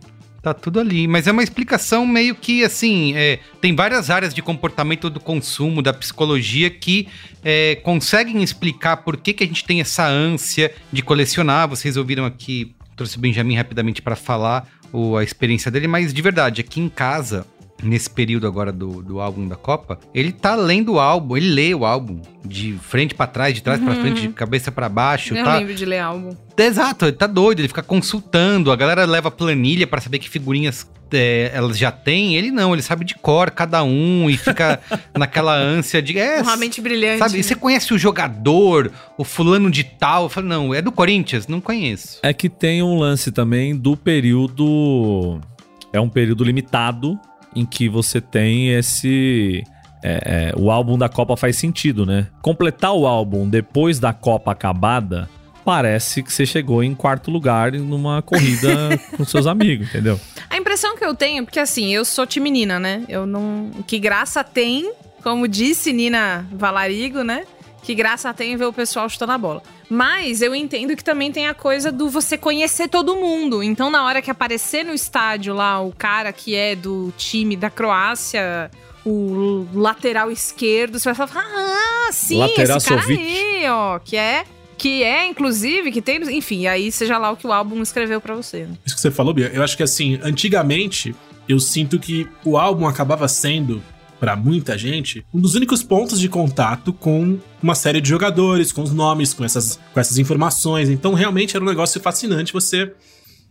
[0.44, 1.08] tá tudo ali.
[1.08, 5.82] Mas é uma explicação meio que assim: é, tem várias áreas de comportamento do consumo,
[5.82, 7.08] da psicologia, que
[7.44, 11.68] é, conseguem explicar por que, que a gente tem essa ânsia de colecionar.
[11.68, 16.21] Vocês ouviram aqui, trouxe o Benjamin rapidamente para falar o- a experiência dele, mas de
[16.21, 17.45] verdade, aqui em casa.
[17.84, 21.76] Nesse período agora do, do álbum da Copa, ele tá lendo o álbum, ele lê
[21.76, 25.43] o álbum de frente pra trás, de trás pra frente, de cabeça pra baixo, Eu
[25.43, 25.58] tá?
[25.58, 26.36] lembro de ler álbum.
[26.58, 30.88] Exato, ele tá doido, ele fica consultando, a galera leva planilha pra saber que figurinhas
[31.12, 34.80] é, elas já têm, ele não, ele sabe de cor cada um e fica
[35.15, 36.17] naquela ânsia de.
[36.17, 37.19] É, Uma mente brilhante.
[37.19, 40.24] sabe, e você conhece o jogador, o fulano de tal?
[40.24, 41.48] Eu falo, não, é do Corinthians?
[41.48, 42.19] Não conheço.
[42.24, 45.39] É que tem um lance também do período.
[45.91, 47.19] É um período limitado
[47.56, 49.63] em que você tem esse.
[50.04, 52.28] é, é, o álbum da Copa faz sentido, né?
[52.42, 55.30] Completar o álbum depois da Copa acabada
[55.63, 60.20] parece que você chegou em quarto lugar numa corrida com seus amigos, entendeu?
[60.50, 63.04] A impressão que eu tenho, porque assim, eu sou time Nina, né?
[63.08, 63.72] Eu não.
[63.88, 64.92] Que graça tem,
[65.24, 67.46] como disse Nina Valarigo, né?
[67.84, 69.62] Que graça tem ver o pessoal chutando a bola.
[69.89, 73.62] Mas eu entendo que também tem a coisa do você conhecer todo mundo.
[73.62, 77.69] Então, na hora que aparecer no estádio lá o cara que é do time da
[77.69, 78.72] Croácia,
[79.06, 83.22] o lateral esquerdo, você vai falar: Ah, sim, Lateral esse cara Sovic.
[83.22, 84.46] aí, ó, que é.
[84.78, 86.22] Que é, inclusive, que tem.
[86.36, 88.63] Enfim, aí seja lá o que o álbum escreveu pra você.
[88.65, 88.76] né?
[88.86, 91.15] Isso que você falou, Bia, eu acho que assim, antigamente,
[91.48, 93.84] eu sinto que o álbum acabava sendo,
[94.23, 98.81] pra muita gente, um dos únicos pontos de contato com uma série de jogadores, com
[98.81, 100.88] os nomes, com essas, com essas informações.
[100.88, 102.93] Então, realmente era um negócio fascinante você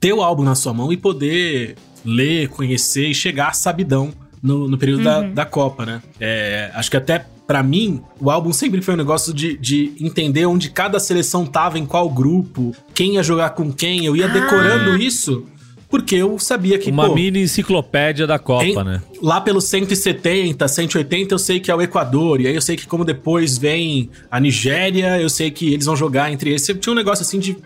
[0.00, 4.78] ter o álbum na sua mão e poder ler, conhecer e chegar sabidão no, no
[4.78, 6.02] período da, da Copa, né?
[6.18, 10.46] É, acho que até pra mim, o álbum sempre foi um negócio de, de entender
[10.46, 14.06] onde cada seleção tava, em qual grupo, quem ia jogar com quem.
[14.06, 15.44] Eu ia decorando isso
[15.92, 19.02] porque eu sabia que, Uma pô, mini enciclopédia da Copa, em- né?
[19.20, 22.40] Lá pelos 170, 180, eu sei que é o Equador.
[22.40, 25.94] E aí eu sei que como depois vem a Nigéria, eu sei que eles vão
[25.94, 26.62] jogar entre eles.
[26.62, 27.58] Sempre tinha um negócio assim de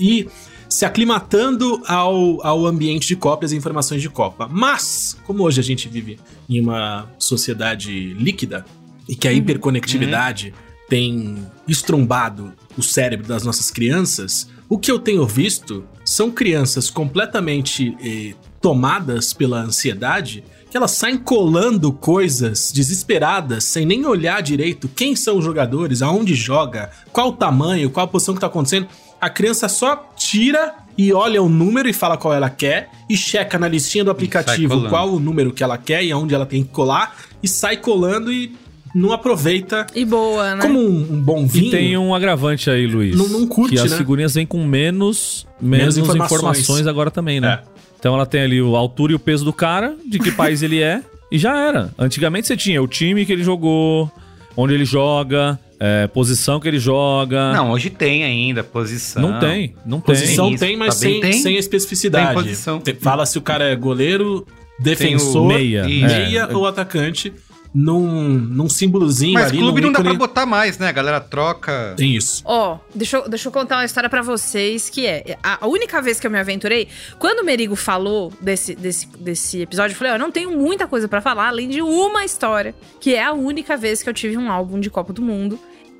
[0.00, 0.26] ir
[0.70, 4.48] se aclimatando ao, ao ambiente de Copa e as informações de Copa.
[4.50, 8.64] Mas, como hoje a gente vive em uma sociedade líquida
[9.06, 10.54] e que a hiperconectividade
[10.88, 11.36] tem
[11.68, 15.84] estrombado o cérebro das nossas crianças, o que eu tenho visto
[16.16, 24.06] são crianças completamente eh, tomadas pela ansiedade que elas saem colando coisas desesperadas, sem nem
[24.06, 28.40] olhar direito quem são os jogadores, aonde joga, qual o tamanho, qual a posição que
[28.40, 28.88] tá acontecendo.
[29.20, 33.58] A criança só tira e olha o número e fala qual ela quer e checa
[33.58, 36.70] na listinha do aplicativo qual o número que ela quer e aonde ela tem que
[36.70, 38.56] colar e sai colando e
[38.96, 40.62] não aproveita E boa, né?
[40.62, 41.66] como um, um bom vinho.
[41.66, 43.14] E tem um agravante aí, Luiz.
[43.14, 43.96] Não- não curte, Que as né?
[43.98, 46.40] figurinhas vêm com menos, menos, Menos informações.
[46.40, 46.86] informações.
[46.86, 47.60] agora também, né?
[47.62, 47.76] É.
[47.98, 50.80] Então ela tem ali a altura e o peso do cara, de que país ele
[50.80, 51.90] é, e já era.
[51.98, 54.10] Antigamente você tinha o time que ele jogou,
[54.56, 57.52] onde ele joga, é, posição que ele joga.
[57.52, 59.20] Não, hoje tem ainda posição.
[59.20, 60.14] Não tem, não tem.
[60.14, 61.40] Posição Isso, tem, mas também sem, tem.
[61.42, 62.26] sem especificidade.
[62.26, 62.82] Tem posição.
[63.00, 64.46] Fala se o cara é goleiro,
[64.78, 66.54] defensor, meia, meia é.
[66.56, 67.32] ou atacante,
[67.78, 70.18] num, num símbolozinho Mas ali, clube num não dá pra ícone.
[70.18, 70.88] botar mais, né?
[70.88, 71.92] A galera troca.
[71.96, 72.42] Tem isso.
[72.46, 75.36] Ó, deixa, eu- deixa eu contar uma história pra vocês, que é...
[75.42, 79.60] A, a única vez que eu me aventurei, quando o Merigo falou desse, desse, desse
[79.60, 82.74] episódio, eu falei, ó, eu não tenho muita coisa pra falar, além de uma história,
[82.98, 85.58] que é a única vez que eu tive um álbum de Copa do Mundo.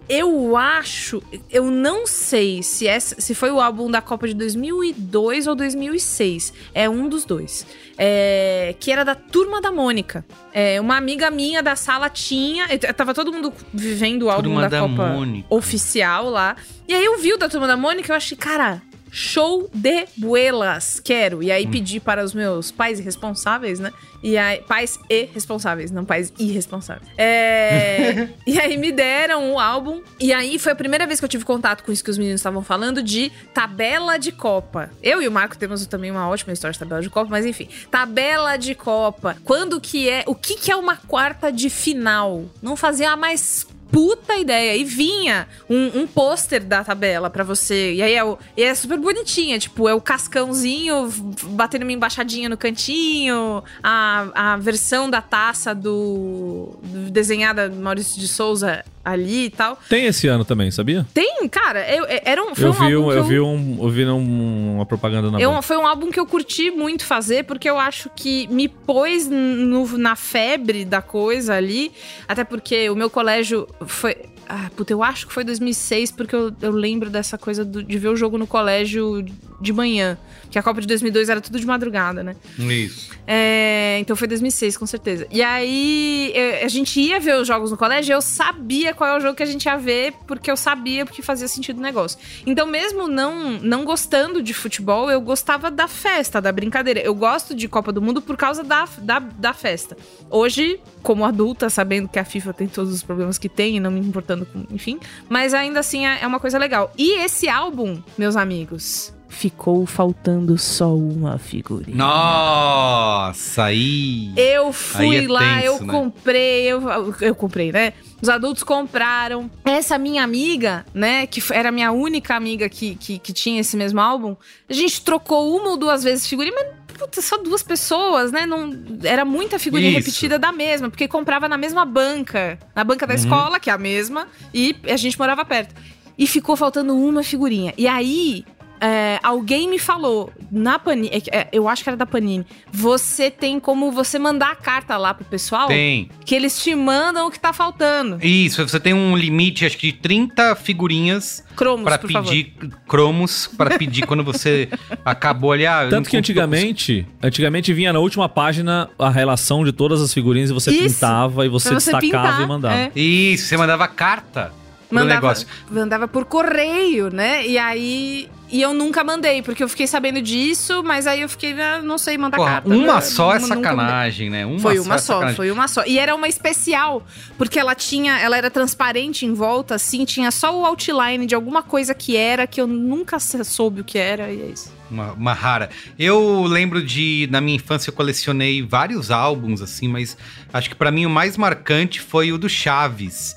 [0.08, 5.46] Eu acho, eu não sei se, essa, se foi o álbum da Copa de 2002
[5.46, 6.52] ou 2006.
[6.72, 7.66] É um dos dois.
[7.98, 10.24] É, que era da Turma da Mônica.
[10.52, 12.66] É, uma amiga minha da sala tinha.
[12.94, 15.46] Tava todo mundo vivendo o álbum Turma da, da Copa Mônica.
[15.50, 16.56] oficial lá.
[16.86, 20.06] E aí eu vi o da Turma da Mônica e eu achei, cara, show de
[20.16, 21.42] buelas, quero.
[21.42, 23.92] E aí pedi para os meus pais irresponsáveis, né?
[24.22, 27.08] E aí, pais e responsáveis, não pais irresponsáveis.
[27.16, 30.02] É, e aí me deram o álbum.
[30.18, 32.40] E aí foi a primeira vez que eu tive contato com isso que os meninos
[32.40, 34.90] estavam falando de tabela de Copa.
[35.02, 37.68] Eu e o Marco temos também uma ótima história de tabela de Copa, mas enfim.
[37.90, 39.36] Tabela de Copa.
[39.44, 40.24] Quando que é.
[40.26, 42.46] O que, que é uma quarta de final?
[42.62, 44.76] Não fazia mais puta ideia.
[44.76, 47.94] E vinha um, um pôster da tabela pra você.
[47.94, 49.58] E aí é, o- e é super bonitinha.
[49.58, 51.08] Tipo, é o cascãozinho
[51.50, 53.62] batendo uma embaixadinha no cantinho.
[53.82, 59.78] A, a versão da taça do, do desenhada Maurício de Souza ali e tal.
[59.88, 61.06] Tem esse ano também, sabia?
[61.14, 63.40] Tem, cara, eu, é- era um, foi Eu um vi, álbum um, que eu vi,
[63.40, 67.04] um, eu vi um- uma propaganda na eu- foi um álbum que eu curti muito
[67.04, 71.92] fazer, porque eu acho que me pôs no- na febre da coisa ali.
[72.26, 74.16] Até porque o meu colégio foi.
[74.48, 77.98] Ah, puta, eu acho que foi 2006, porque eu, eu lembro dessa coisa do- de
[77.98, 79.24] ver o jogo no colégio
[79.60, 80.18] de manhã.
[80.50, 82.36] Que a Copa de 2002 era tudo de madrugada, né?
[82.58, 83.10] Isso.
[83.26, 85.26] É, então foi 2006, com certeza.
[85.30, 89.16] E aí a gente ia ver os jogos no colégio e eu sabia qual é
[89.16, 92.18] o jogo que a gente ia ver, porque eu sabia porque fazia sentido o negócio.
[92.46, 97.00] Então, mesmo não, não gostando de futebol, eu gostava da festa, da brincadeira.
[97.00, 99.96] Eu gosto de Copa do Mundo por causa da, da, da festa.
[100.30, 103.90] Hoje, como adulta, sabendo que a FIFA tem todos os problemas que tem e não
[103.90, 104.64] me importando com.
[104.70, 104.98] Enfim.
[105.28, 106.92] Mas ainda assim é é uma coisa legal.
[106.98, 109.15] E esse álbum, meus amigos.
[109.38, 111.98] Ficou faltando só uma figurinha.
[111.98, 114.32] Nossa, aí.
[114.34, 115.92] Eu fui Aí é lá, tenso, eu né?
[115.92, 116.82] comprei, eu,
[117.20, 117.92] eu comprei, né?
[118.22, 119.50] Os adultos compraram.
[119.62, 123.76] Essa minha amiga, né, que era a minha única amiga que, que, que tinha esse
[123.76, 124.34] mesmo álbum,
[124.66, 128.46] a gente trocou uma ou duas vezes figurinha, mas puta, só duas pessoas, né?
[128.46, 128.70] Não,
[129.04, 129.98] era muita figurinha Isso.
[129.98, 133.20] repetida da mesma, porque comprava na mesma banca, na banca da Uhum.
[133.20, 135.74] escola, que é a mesma, e a gente morava perto.
[136.18, 137.74] E ficou faltando uma figurinha.
[137.76, 138.42] E aí,
[138.80, 143.30] é, alguém me falou, na Panini, é, é, eu acho que era da Panini, você
[143.30, 146.10] tem como você mandar a carta lá pro pessoal, Tem.
[146.24, 148.18] que eles te mandam o que tá faltando.
[148.24, 152.54] Isso, você tem um limite, acho que de 30 figurinhas Cromos, pra por pedir
[152.86, 154.68] cromos, pra pedir quando você
[155.04, 155.66] acabou ali.
[155.66, 160.50] Ah, Tanto que antigamente, antigamente vinha na última página a relação de todas as figurinhas
[160.50, 162.74] e você Isso, pintava e você, destacava pintar, e mandava.
[162.76, 162.92] é.
[162.94, 164.52] Isso, você mandava carta
[164.90, 165.46] Mandava, negócio.
[165.70, 167.46] mandava por correio, né?
[167.46, 168.28] E aí.
[168.48, 171.98] E eu nunca mandei, porque eu fiquei sabendo disso, mas aí eu fiquei, ah, não
[171.98, 172.68] sei mandar Porra, carta.
[172.68, 174.46] uma só é sacanagem, né?
[174.46, 175.34] Uma Foi só uma é só, sacanagem.
[175.36, 175.82] foi uma só.
[175.84, 177.04] E era uma especial,
[177.36, 181.60] porque ela tinha, ela era transparente em volta, assim, tinha só o outline de alguma
[181.60, 184.72] coisa que era, que eu nunca soube o que era, e é isso.
[184.88, 185.68] Uma, uma rara.
[185.98, 190.16] Eu lembro de, na minha infância, eu colecionei vários álbuns, assim, mas
[190.52, 193.34] acho que pra mim o mais marcante foi o do Chaves.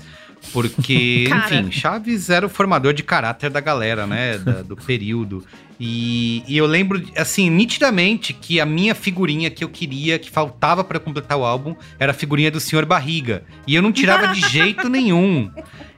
[0.52, 4.38] Porque, enfim, Chaves era o formador de caráter da galera, né?
[4.38, 5.44] da- do período.
[5.80, 10.84] E, e eu lembro, assim, nitidamente que a minha figurinha que eu queria, que faltava
[10.84, 13.44] pra completar o álbum, era a figurinha do Senhor Barriga.
[13.66, 15.50] E eu não tirava de jeito nenhum.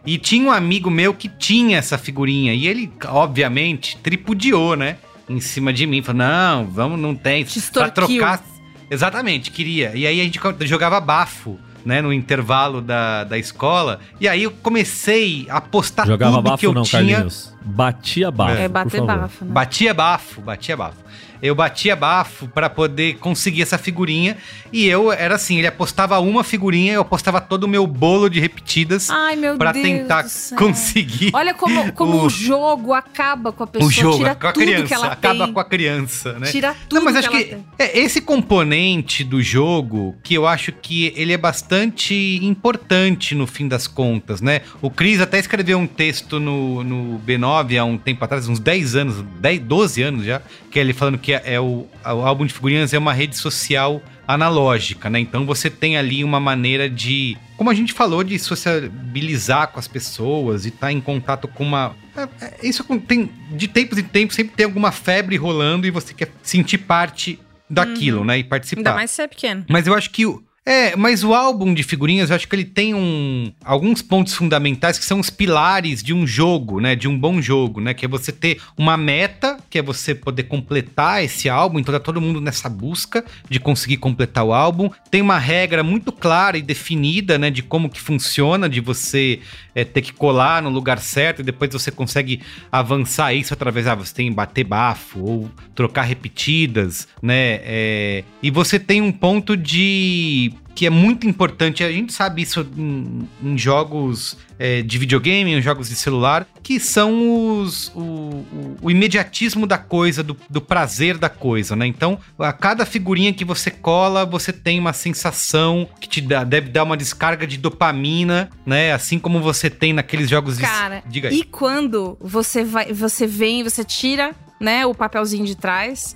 [0.06, 2.54] E tinha um amigo meu que tinha essa figurinha.
[2.54, 4.98] E ele, obviamente, tripudiou, né?
[5.28, 6.02] Em cima de mim.
[6.04, 7.44] Falou: não, vamos, não tem.
[7.44, 8.44] Te Pra trocar.
[8.90, 9.94] Exatamente, queria.
[9.96, 11.58] E aí a gente jogava bafo.
[11.84, 14.00] Né, no intervalo da, da escola.
[14.20, 17.02] E aí eu comecei a postar Jogava tudo bafo que eu não, tinha.
[17.02, 17.54] Carlinhos.
[17.64, 19.08] Batia bafo, É, por bater favor.
[19.18, 19.52] bafo, né?
[19.52, 20.98] Batia bafo, batia bafo.
[21.42, 24.38] Eu batia bafo pra poder conseguir essa figurinha.
[24.72, 28.40] E eu era assim: ele apostava uma figurinha, eu apostava todo o meu bolo de
[28.40, 30.26] repetidas Ai, meu pra Deus tentar
[30.58, 31.32] conseguir.
[31.34, 34.54] Olha como, como O- o, jogo acaba com a pessoa, o jogo tira com a
[34.54, 35.54] criança, que ela acaba tem.
[35.54, 36.52] com a criança, né?
[36.52, 40.72] Tira tudo Não, mas que acho que é, esse componente do jogo que eu acho
[40.72, 44.62] que ele é bastante importante no fim das contas, né?
[44.82, 48.96] O Cris até escreveu um texto no, no B9 há um tempo atrás, uns 10
[48.96, 52.46] anos, 10, 12 anos já, que é ele falando que é, é o, o álbum
[52.46, 55.20] de figurinhas é uma rede social analógica, né?
[55.20, 59.88] Então você tem ali uma maneira de, como a gente falou, de sociabilizar com as
[59.88, 61.96] pessoas e estar em contato com uma.
[62.16, 66.14] é, é, Isso tem de tempos em tempos sempre tem alguma febre rolando e você
[66.14, 67.40] quer sentir parte
[67.70, 68.40] daquilo, né?
[68.40, 68.80] E participar.
[68.80, 69.66] Ainda mais se é pequeno.
[69.70, 70.44] Mas eu acho que o.
[70.64, 75.00] É, mas o álbum de figurinhas, eu acho que ele tem um, alguns pontos fundamentais
[75.00, 76.96] que são os pilares de um jogo, né?
[76.96, 77.96] De um bom jogo, né?
[77.96, 81.80] Que é você ter uma meta, que é você poder completar esse álbum.
[81.80, 84.92] Então tá todo mundo nessa busca de conseguir completar o álbum.
[85.10, 87.50] Tem uma regra muito clara e definida, né?
[87.50, 89.40] De como que funciona, de você
[89.74, 92.40] é, ter que colar no lugar certo e depois você consegue
[92.72, 97.60] avançar isso através, ah, você tem bater bafo ou trocar repetidas, né?
[97.64, 102.66] É, e você tem um ponto de que é muito importante, a gente sabe isso
[102.78, 108.78] em, em jogos é, de videogame, em jogos de celular, que são os, o, o-
[108.84, 111.86] o imediatismo da coisa, do, do prazer da coisa, né?
[111.86, 116.70] Então, a cada figurinha que você cola, você tem uma sensação que te dá, deve
[116.70, 118.94] dar uma descarga de dopamina, né?
[118.94, 120.64] Assim como você tem naqueles jogos de...
[120.64, 121.40] Cara, Diga aí.
[121.40, 126.16] e quando você vai, você vem, você tira, né, o papelzinho de trás.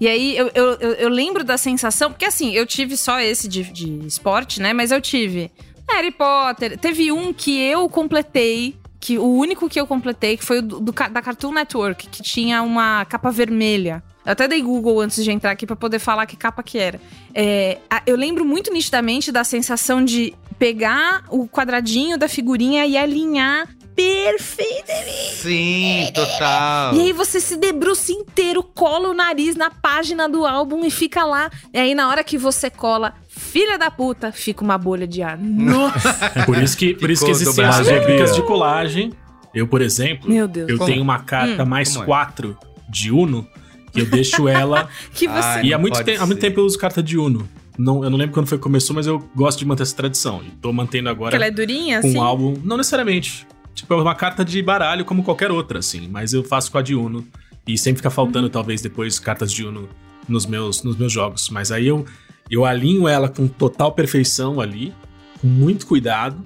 [0.00, 3.62] E aí eu, eu, eu, lembro da sensação, porque assim, eu tive só esse de,
[3.64, 4.72] de esporte, né?
[4.72, 5.50] Mas eu tive
[5.88, 6.78] Harry Potter.
[6.78, 8.76] Teve um que eu completei.
[9.00, 12.22] Que o único que eu completei, que foi o do, do da Cartoon Network, que
[12.22, 14.02] tinha uma capa vermelha.
[14.24, 16.98] Eu até dei Google antes de entrar aqui pra poder falar que capa que era.
[17.34, 23.68] É, eu lembro muito nitidamente da sensação de pegar o quadradinho da figurinha e alinhar
[23.94, 25.34] perfeitamente.
[25.36, 26.94] Sim, total.
[26.94, 31.24] E aí você se debruça inteiro, cola o nariz na página do álbum e fica
[31.24, 31.50] lá.
[31.72, 35.38] E aí na hora que você cola, filha da puta, fica uma bolha de ar.
[35.38, 36.30] Nossa!
[36.46, 39.12] Por isso que, por isso que existem as réplicas de colagem.
[39.54, 40.68] Eu, por exemplo, Meu Deus.
[40.68, 40.90] eu Como?
[40.90, 41.66] tenho uma carta Hum.
[41.66, 42.04] mais é?
[42.04, 43.46] quatro de Uno,
[43.92, 44.88] que eu deixo ela.
[45.14, 45.38] Que você.
[45.38, 47.48] Ai, e há não muito, pode te- há muito tempo eu uso carta de Uno.
[47.78, 50.40] Não, eu não lembro quando foi que começou, mas eu gosto de manter essa tradição.
[50.44, 52.18] E tô mantendo agora que ela é durinha, com assim?
[52.18, 52.54] um álbum.
[52.64, 53.46] Não necessariamente.
[53.74, 56.08] Tipo, é uma carta de baralho como qualquer outra, assim.
[56.08, 57.26] Mas eu faço com a de Uno.
[57.66, 58.14] E sempre fica Uhum.
[58.14, 59.88] faltando, talvez, depois, cartas de Uno
[60.28, 61.48] nos meus, nos meus jogos.
[61.50, 62.04] Mas aí eu,
[62.50, 64.92] eu alinho ela com total perfeição ali,
[65.40, 66.36] com muito cuidado,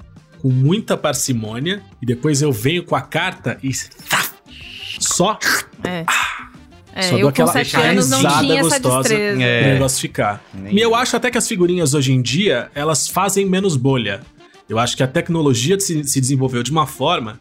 [0.40, 1.82] com muita parcimônia.
[2.00, 3.70] E depois eu venho com a carta e.
[5.00, 5.38] Só
[5.84, 6.04] É.
[6.94, 9.08] É, Só dou eu com aquela sete anos não risada tinha essa gostosa.
[9.08, 9.42] destreza.
[9.42, 9.62] É.
[9.62, 10.42] o negócio ficar.
[10.52, 10.94] Nem E eu eu.
[10.96, 14.20] acho até que as figurinhas hoje em dia, elas fazem menos bolha.
[14.68, 17.38] Eu acho que a tecnologia se, se desenvolveu de uma forma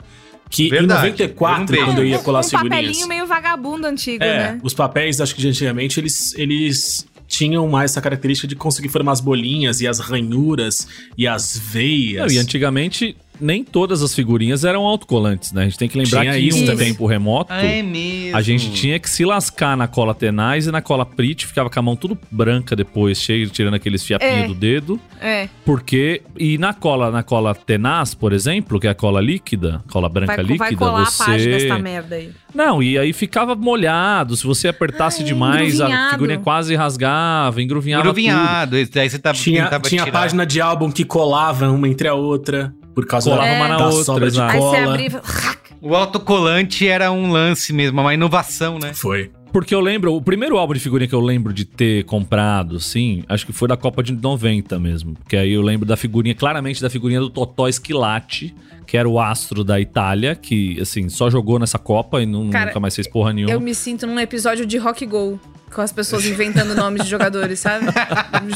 [0.49, 1.07] que Verdade.
[1.07, 1.85] em Eu 94, não vejo.
[1.85, 2.75] quando eu ia um, colar um as figurinhas.
[2.85, 4.59] papelinho meio vagabundo antigo, É, né?
[4.63, 9.11] os papéis, acho que de antigamente, eles, eles tinham mais essa característica de conseguir formar
[9.11, 12.31] as bolinhas e as ranhuras e as Não, veias.
[12.33, 15.61] e antigamente nem todas as figurinhas eram autocolantes, né?
[15.61, 16.87] A gente tem que lembrar Tinha que isso um também.
[16.91, 18.35] tempo remoto, Ah, é mesmo.
[18.37, 21.79] a gente tinha que se lascar na cola tenaz e na cola Prit, ficava com
[21.79, 24.47] a mão tudo branca depois, cheio, tirando aqueles fiapinhos É.
[24.47, 24.99] do dedo.
[25.21, 25.49] É.
[25.65, 26.21] Porque.
[26.37, 30.35] E na cola, na cola tenaz, por exemplo, que é a cola líquida, cola branca
[30.35, 31.23] Vai, líquida, vai colar você.
[31.23, 32.31] a página dessa merda aí.
[32.53, 34.35] Não, e aí ficava molhado.
[34.35, 36.11] Se você apertasse Ai, demais, a engruvinhado.
[36.11, 38.03] figurinha quase rasgava, engruvinhava.
[38.03, 38.13] tudo.
[38.13, 38.77] Gruvinhado.
[38.77, 40.19] esse Daí você tava, Tinha, tentava tinha tirar.
[40.19, 42.73] página de álbum que colava uma entre a outra.
[42.97, 44.53] Por causa Colava da, uma na da outra, sobra de exato.
[44.53, 44.93] Aí você cola.
[44.93, 45.85] abria e...
[45.85, 48.91] O autocolante era um lance mesmo, uma inovação, né?
[48.95, 49.29] Foi.
[49.53, 53.23] Porque eu lembro, o primeiro álbum de figurinha que eu lembro de ter comprado, sim,
[53.29, 55.15] acho que foi da Copa de 90 mesmo.
[55.29, 58.55] Que aí eu lembro da figurinha, claramente da figurinha do Totó Esquilate,
[58.87, 62.65] que era o astro da Itália, que, assim, só jogou nessa Copa e não- Cara,
[62.65, 63.53] nunca mais fez porra nenhuma.
[63.53, 65.39] Eu me sinto num episódio de Rock Go.
[65.71, 67.85] Com as pessoas inventando nomes de jogadores, sabe?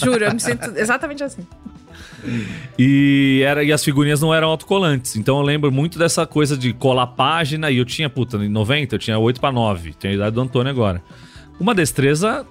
[0.03, 1.45] Juro, eu me sinto exatamente assim.
[2.77, 5.15] E, era, e as figurinhas não eram autocolantes.
[5.15, 7.71] Então eu lembro muito dessa coisa de colar página.
[7.71, 9.93] E eu tinha, puta, em 90 eu tinha 8 pra 9.
[9.93, 11.01] Tenho a idade do Antônio agora.
[11.59, 12.45] Uma destreza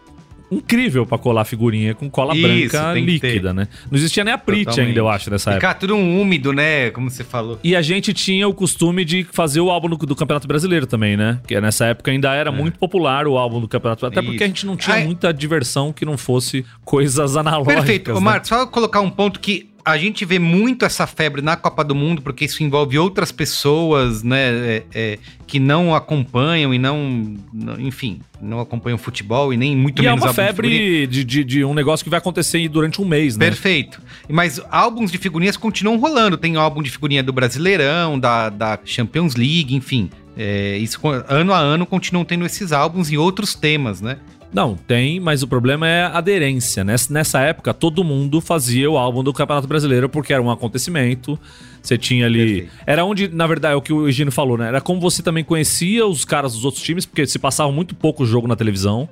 [0.50, 3.68] incrível pra colar figurinha com cola Isso, branca líquida, né?
[3.90, 4.88] Não existia nem a Prit Totalmente.
[4.88, 5.68] ainda, eu acho, nessa época.
[5.68, 6.90] Ficar tudo um úmido, né?
[6.90, 7.58] Como você falou.
[7.62, 11.16] E a gente tinha o costume de fazer o álbum do, do Campeonato Brasileiro também,
[11.16, 11.40] né?
[11.46, 14.44] Que nessa época ainda era muito popular o álbum do Campeonato Até porque Isso.
[14.44, 15.04] a gente não tinha Ai.
[15.04, 17.76] muita diversão que não fosse coisas analógicas.
[17.76, 18.10] Perfeito.
[18.10, 18.20] Ô, né?
[18.20, 21.94] Marcos, só colocar um ponto que a gente vê muito essa febre na Copa do
[21.94, 27.80] Mundo, porque isso envolve outras pessoas, né, é, é, que não acompanham e não, não-
[27.80, 30.52] enfim, não acompanham futebol e nem muito E é menos uma de figurinha.
[30.78, 33.46] febre de, de, de um negócio que vai acontecer durante um mês, né?
[33.46, 34.00] Perfeito.
[34.28, 36.36] Mas álbuns de figurinhas continuam rolando.
[36.36, 40.10] Tem álbum de figurinha do Brasileirão, da, da Champions League, enfim.
[40.36, 44.18] É, isso ano a ano continuam tendo esses álbuns e outros temas, né?
[44.52, 46.82] Não, tem, mas o problema é a aderência.
[46.82, 51.38] Nessa, nessa época, todo mundo fazia o álbum do Campeonato Brasileiro porque era um acontecimento.
[51.80, 52.38] Você tinha ali.
[52.38, 52.72] Perfeito.
[52.86, 54.68] Era onde, na verdade, é o que o Egino falou, né?
[54.68, 58.26] Era como você também conhecia os caras dos outros times, porque se passava muito pouco
[58.26, 59.08] jogo na televisão.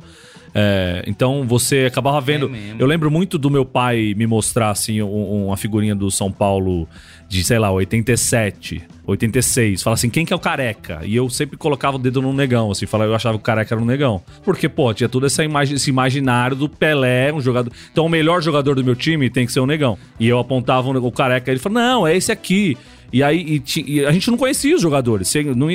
[0.60, 2.48] É, então você acabava vendo.
[2.50, 2.76] mesmo.
[2.80, 6.88] eu lembro muito do meu pai me mostrar assim um- uma figurinha do São Paulo
[7.28, 9.82] de, sei lá, 87, 86.
[9.82, 11.00] Fala assim, quem que é o careca?
[11.04, 13.74] E eu sempre colocava o dedo no negão, assim, falava, eu achava que o careca
[13.74, 14.20] era um negão.
[14.42, 17.72] Porque, pô, tinha todo essa imagi esse imaginário do Pelé, um jogador.
[17.92, 19.96] Então o melhor jogador do meu time tem que ser o negão.
[20.18, 22.76] E eu apontava o, careca, ele falou, não, é esse aqui.
[23.12, 25.28] E aí e e a gente não conhecia os jogadores.
[25.28, 25.68] Você não,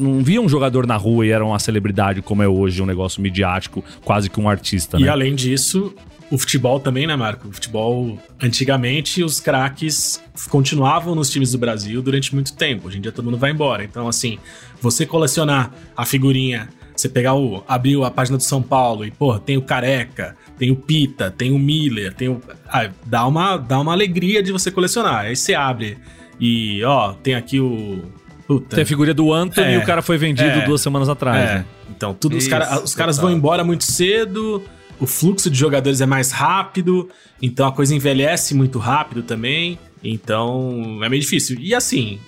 [0.00, 3.20] não via um jogador na rua e era uma celebridade como é hoje, um negócio
[3.22, 5.08] midiático, quase que um artista, E né?
[5.08, 5.94] além disso,
[6.30, 7.48] o futebol também, né, Marco?
[7.48, 12.86] O futebol, antigamente, os craques continuavam nos times do Brasil durante muito tempo.
[12.86, 13.82] Hoje em dia todo mundo vai embora.
[13.82, 14.38] Então, assim,
[14.80, 17.64] você colecionar a figurinha, você pegar o.
[17.66, 21.50] abriu a página do São Paulo e, pô, tem o Careca, tem o Pita, tem
[21.50, 22.40] o Miller, tem o.
[22.68, 25.24] Ah, dá, uma, dá uma alegria de você colecionar.
[25.24, 25.98] Aí você abre
[26.38, 28.04] e, ó, tem aqui o.
[28.50, 28.74] Puta.
[28.74, 31.38] Tem a figurinha do Anthony É, e o cara foi vendido é, duas semanas atrás,
[31.50, 31.64] É, né?
[31.88, 34.60] então, tudo, os, Isso, cara- os caras vão embora muito cedo,
[34.98, 37.08] o fluxo de jogadores é mais rápido,
[37.40, 41.58] então a coisa envelhece muito rápido também, então é meio difícil.
[41.60, 42.18] E assim,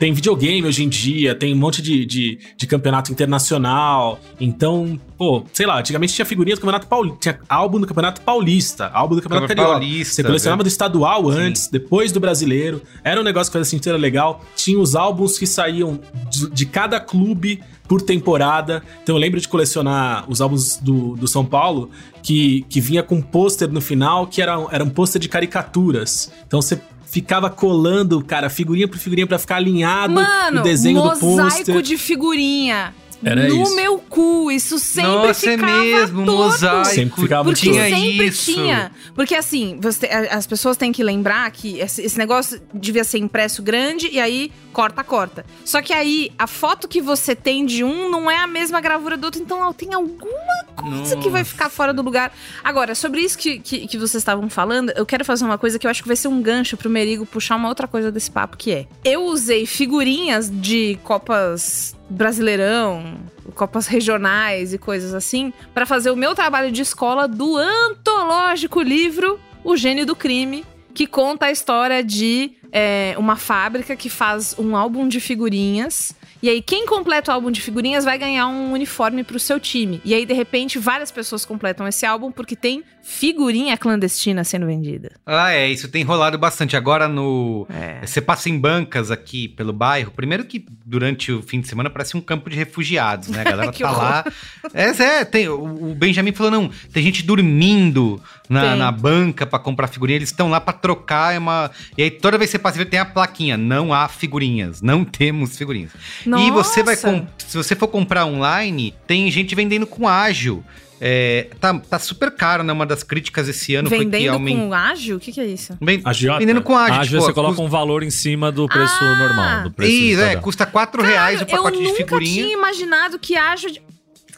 [0.00, 5.44] tem videogame hoje em dia, tem um monte de, de, de campeonato internacional, então, pô,
[5.52, 9.20] sei lá, antigamente tinha figurinhas do Campeonato Paulista, tinha álbum do Campeonato Paulista, álbum do
[9.20, 9.72] Campeonato Carioca.
[9.72, 10.64] Paulista, Você colecionava né?
[10.64, 12.80] do estadual antes, depois do brasileiro.
[13.04, 14.42] Era um negócio que fazia sentido, era legal.
[14.56, 18.84] Tinha os álbuns que saíam de, de cada clube por temporada.
[19.02, 21.90] Então eu lembro de colecionar os álbuns do, do São Paulo
[22.22, 26.30] que, que vinha com um pôster no final que era, era um pôster de caricaturas.
[26.46, 31.08] Então você ficava colando, cara, figurinha por figurinha pra ficar alinhado Mano, o desenho do
[31.20, 31.82] mosaico pôster.
[31.82, 32.94] de figurinha.
[33.22, 33.76] Era no isso.
[33.76, 36.42] meu cu, isso sempre Nossa, é ficava mesmo, torto.
[36.42, 36.84] mosaico.
[36.86, 38.52] Sempre ficava Porque tinha sempre isso.
[38.54, 38.90] tinha.
[39.14, 44.08] Porque assim, você- as pessoas têm que lembrar que esse, negócio devia ser impresso grande
[44.10, 45.44] e aí corta, corta.
[45.64, 49.16] Só que aí a foto que você tem de um não é a mesma gravura
[49.16, 52.32] do outro, então tem alguma coisa que vai ficar fora do lugar.
[52.64, 55.86] Agora, sobre isso que, que, que vocês estavam falando, eu quero fazer uma coisa que
[55.86, 58.56] eu acho que vai ser um gancho pro Merigo puxar uma outra coisa desse papo,
[58.56, 63.18] que é: eu usei figurinhas de Copas Brasileirão,
[63.54, 69.38] Copas regionais e coisas assim, pra fazer o meu trabalho de escola do antológico livro
[69.64, 74.76] O Gênio do Crime, que conta a história de é, uma fábrica que faz um
[74.76, 79.22] álbum de figurinhas E aí, quem completa o álbum de figurinhas vai ganhar um uniforme
[79.22, 80.00] pro seu time.
[80.04, 85.10] E aí, de repente, várias pessoas completam esse álbum porque tem figurinha clandestina sendo vendida.
[85.26, 86.76] Ah, é, isso tem rolado bastante.
[86.76, 87.66] Agora no.
[87.68, 88.06] É.
[88.06, 90.12] Você passa em bancas aqui pelo bairro.
[90.12, 93.40] Primeiro que durante o fim de semana parece um campo de refugiados, né?
[93.40, 94.02] A galera tá horror.
[94.02, 94.24] lá.
[94.72, 99.88] É, é, tem, o Benjamin falou: não, tem gente dormindo na, na banca pra comprar
[99.88, 100.16] figurinha.
[100.16, 101.34] Eles estão lá pra trocar.
[101.34, 101.70] É uma...
[101.96, 105.56] E aí toda vez que você passa, tem a plaquinha: não há figurinhas, não temos
[105.56, 105.90] figurinhas.
[106.26, 106.94] E você vai.
[106.94, 107.10] Nossa!
[107.10, 110.62] com- Se você for comprar online, tem gente vendendo com ágil.
[111.02, 112.70] É, tá, tá super caro, né?
[112.74, 114.66] Uma das críticas esse ano foi que Vendendo aumentou.
[114.68, 115.16] com ágil?
[115.16, 115.72] O que, que é isso?
[116.04, 116.38] Agiota?
[116.40, 116.94] Vendendo com ágil.
[117.00, 119.14] Ágil, tipo, você coloca custa- um valor em cima do preço Ah!
[119.18, 119.62] normal.
[119.62, 122.42] Do preço Isso, é, custa 4 reais o pacote eu de nunca figurinha.
[122.42, 123.70] tinha imaginado que ágil...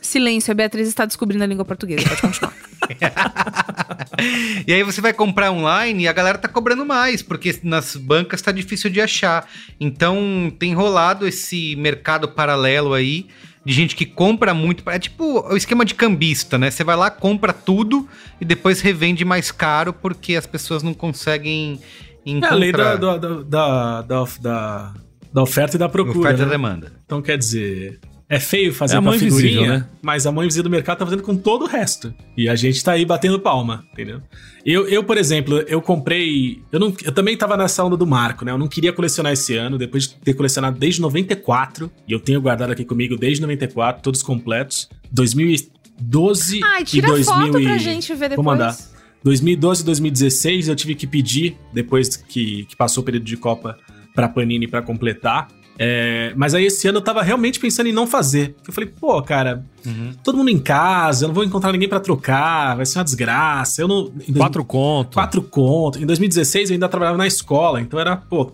[0.03, 2.07] Silêncio, a Beatriz está descobrindo a língua portuguesa.
[2.09, 2.53] Pode continuar.
[4.67, 8.43] E aí você vai comprar online e a galera tá cobrando mais, porque nas bancas
[8.43, 9.49] tá difícil de achar.
[9.81, 13.27] Então tem rolado esse mercado paralelo aí
[13.65, 14.89] de gente que compra muito.
[14.91, 16.71] É tipo o esquema de cambista, né?
[16.71, 18.09] Você vai lá, compra tudo
[18.41, 21.81] e depois revende mais caro porque as pessoas não conseguem
[22.27, 22.53] É encontrar.
[22.53, 24.95] a lei da, da, da, da, da,
[25.33, 26.19] da oferta e da procura.
[26.19, 26.51] oferta e né?
[26.51, 26.93] demanda.
[27.05, 27.99] Então quer dizer,
[28.35, 29.89] é feio fazer É a com a figurinha, né?
[30.01, 32.15] mas a mão invisível do mercado tá fazendo com todo o resto.
[32.35, 34.23] E a gente tá aí batendo palma, entendeu?
[34.65, 36.63] Eu, eu por exemplo, eu comprei.
[36.73, 38.53] Eu, não, eu também tava nessa onda do Marco, né?
[38.53, 41.91] Eu não queria colecionar esse ano, depois de ter colecionado desde 94.
[42.09, 44.89] E eu tenho guardado aqui comigo desde 94, todos completos.
[45.13, 48.37] 2012 Ai, e tira 2000 foto pra e- gente ver depois.
[48.37, 48.77] Vou mandar.
[49.23, 53.79] 2012 e 2016 eu tive que pedir, depois que, que passou o período de Copa
[54.15, 55.49] pra Panini pra completar.
[55.79, 58.55] É, mas aí esse ano eu tava realmente pensando em não fazer.
[58.67, 59.65] Eu falei, pô, cara,
[60.23, 63.81] todo mundo em casa, eu não vou encontrar ninguém pra trocar, vai ser uma desgraça.
[63.83, 64.13] Eu não.
[64.37, 65.15] Quatro conto.
[65.15, 66.01] Quatro contos.
[66.01, 68.53] Em 2016 eu ainda trabalhava na escola, então era, pô,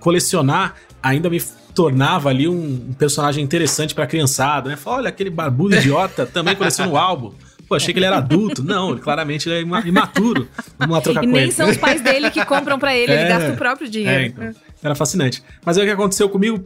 [0.00, 1.40] colecionar ainda me
[1.74, 4.76] tornava ali um, um personagem interessante pra criançada, né?
[4.76, 7.32] Fala, olha, aquele barbudo idiota também coleciona o álbum.
[7.68, 8.62] Pô, achei que ele era adulto.
[8.62, 10.48] Não, ele claramente ele é ima- imaturo.
[10.78, 11.52] Vamos lá trocar E com nem ele.
[11.52, 13.28] são os pais dele que compram pra ele, ele É.
[13.28, 14.22] gasta o próprio dinheiro.
[14.22, 14.50] É, então.
[14.86, 15.42] Era fascinante.
[15.64, 16.64] Mas aí o que aconteceu comigo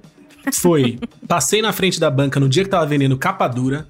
[0.53, 3.87] foi: passei na frente da banca no dia que tava vendendo capa dura.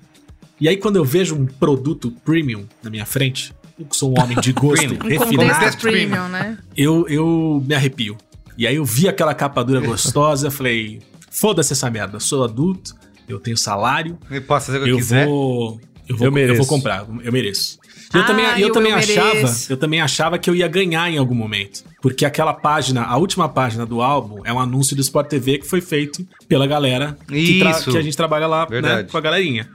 [0.61, 4.21] E aí, quando eu vejo um produto premium na minha frente, eu que sou um
[4.23, 4.93] homem de gosto.
[5.05, 6.59] Um refinado, premium, né?
[6.77, 8.17] eu, eu me arrepio.
[8.59, 11.01] E aí eu vi aquela capa dura gostosa, eu falei:
[11.31, 12.95] foda-se essa merda, eu sou adulto,
[13.27, 15.27] eu tenho salário, Eu posso fazer o que eu eu quiser.
[15.27, 15.81] vou.
[16.07, 16.59] Eu vou, Eu eu mereço.
[16.59, 17.79] vou comprar, eu mereço.
[18.13, 19.73] Eu Ah, também, eu eu- também eu achava, mereço.
[19.73, 23.49] eu também achava que eu ia ganhar em algum momento, porque aquela página, a última
[23.49, 27.61] página do álbum é um anúncio do Sport TV que foi feito pela galera que,
[27.91, 29.69] que a gente trabalha lá, né, com a galerinha.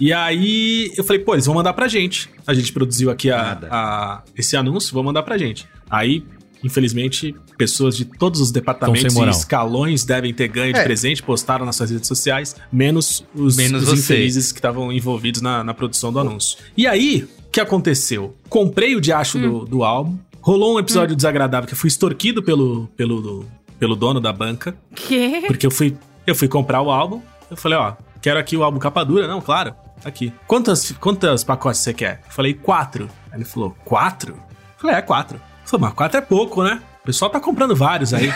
[0.00, 2.30] E aí eu falei, pô, eles vão mandar pra gente.
[2.46, 5.68] A gente produziu aqui a, a- esse anúncio, vão mandar pra gente.
[5.90, 6.24] Aí,
[6.64, 10.82] infelizmente, pessoas de todos os departamentos e escalões devem ter ganho de É.
[10.84, 15.62] presente, postaram nas suas redes sociais, menos os, Menos os infelizes que estavam envolvidos na,
[15.62, 16.58] na produção do anúncio.
[16.76, 18.34] E aí, que aconteceu?
[18.48, 22.88] Comprei o diacho do, do álbum, rolou um episódio desagradável que eu fui extorquido pelo,
[22.96, 23.44] pelo,
[23.78, 25.42] pelo dono da banca, Que?
[25.46, 25.96] porque eu fui,
[26.26, 29.40] eu fui comprar o álbum, eu falei, ó, quero aqui o álbum capa dura, não,
[29.40, 29.74] claro,
[30.04, 30.32] aqui.
[30.46, 32.22] Quantas, quantas pacotes você quer?
[32.26, 33.08] Eu falei, quatro.
[33.30, 34.32] Aí ele falou, quatro?
[34.34, 35.36] Eu falei, é, quatro.
[35.36, 36.80] Eu falei, mas quatro é pouco, né?
[37.02, 38.32] O pessoal tá comprando vários aí.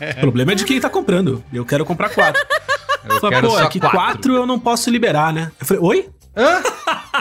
[0.00, 1.42] É, o problema é de quem tá comprando.
[1.52, 2.40] Eu quero comprar quatro.
[3.04, 4.34] Eu falei, quero pô, só é que quatro.
[4.34, 5.50] eu não posso liberar, né?
[5.60, 6.08] Eu falei, oi?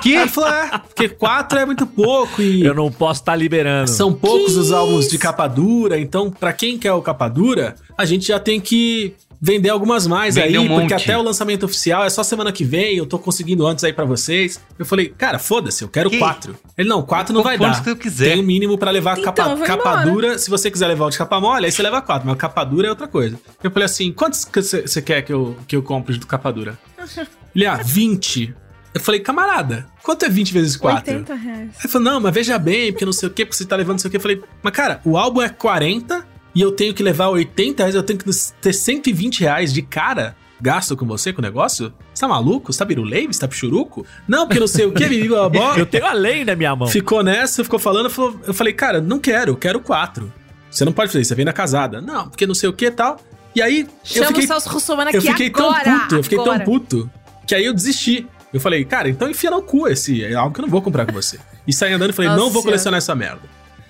[0.02, 0.16] Que?
[0.16, 3.90] Ele falou, é, porque quatro é muito pouco e Eu não posso estar liberando.
[3.90, 5.12] são poucos Que os álbuns isso?
[5.12, 9.14] de capa dura, então pra quem quer o capa dura, a gente já tem que
[9.40, 12.64] vender algumas mais Vender aí, um porque até o lançamento oficial é só semana que
[12.64, 14.60] vem, eu tô conseguindo antes aí pra vocês.
[14.80, 16.18] Eu falei, cara, foda-se, eu quero Que?
[16.18, 16.56] quatro.
[16.78, 17.84] Ele, não, quatro não vai dar.
[17.84, 18.32] que eu quiser.
[18.32, 20.02] Tem o mínimo pra levar Então, capa, capa embora.
[20.10, 20.40] dura.
[20.40, 22.88] Se você quiser levar o de capa mole, aí você leva quatro, mas capa dura
[22.88, 23.40] é outra coisa.
[23.64, 26.52] Eu falei assim, quantos que você você quer que eu, que eu compre de capa
[26.52, 26.78] dura?
[27.56, 28.56] Ele, ah, 20.
[28.98, 31.14] Eu falei, camarada, quanto é 20 vezes 4?
[31.14, 31.60] 80 reais.
[31.60, 33.76] Aí ele falou, não, mas veja bem, porque não sei o que, porque você tá
[33.76, 34.18] levando não sei o que.
[34.18, 37.96] Eu falei, mas cara, o álbum é 40 e eu tenho que levar 80 reais,
[37.96, 38.30] eu tenho que
[38.62, 41.94] ter 120 reais de cara gasto com você, com o negócio?
[42.14, 42.74] Você tá maluco?
[42.74, 43.34] Você tá biruleibe?
[43.34, 44.06] Você tá pichuruco?
[44.28, 45.50] Não, porque não sei o que, bibi, blá.
[45.78, 46.88] Eu tenho a lei na minha mão.
[46.88, 50.32] Ficou nessa, ficou falando, falou- eu falei, cara, não quero, eu quero quatro.
[50.70, 52.02] Você não pode fazer isso, você vem na casada.
[52.02, 53.20] Não, porque não sei o que e tal.
[53.56, 55.84] E aí, eu Chama fiquei o Celso Russomano aqui eu fiquei agora.
[55.84, 56.58] tão puto, eu fiquei agora.
[56.58, 57.10] tão puto,
[57.48, 58.28] que aí eu desisti.
[58.54, 61.06] Eu falei, cara, então enfia no cu esse, é algo que eu não vou comprar
[61.06, 61.40] com você.
[61.66, 63.42] E saí andando e falei, Nossa não vou colecionar essa merda.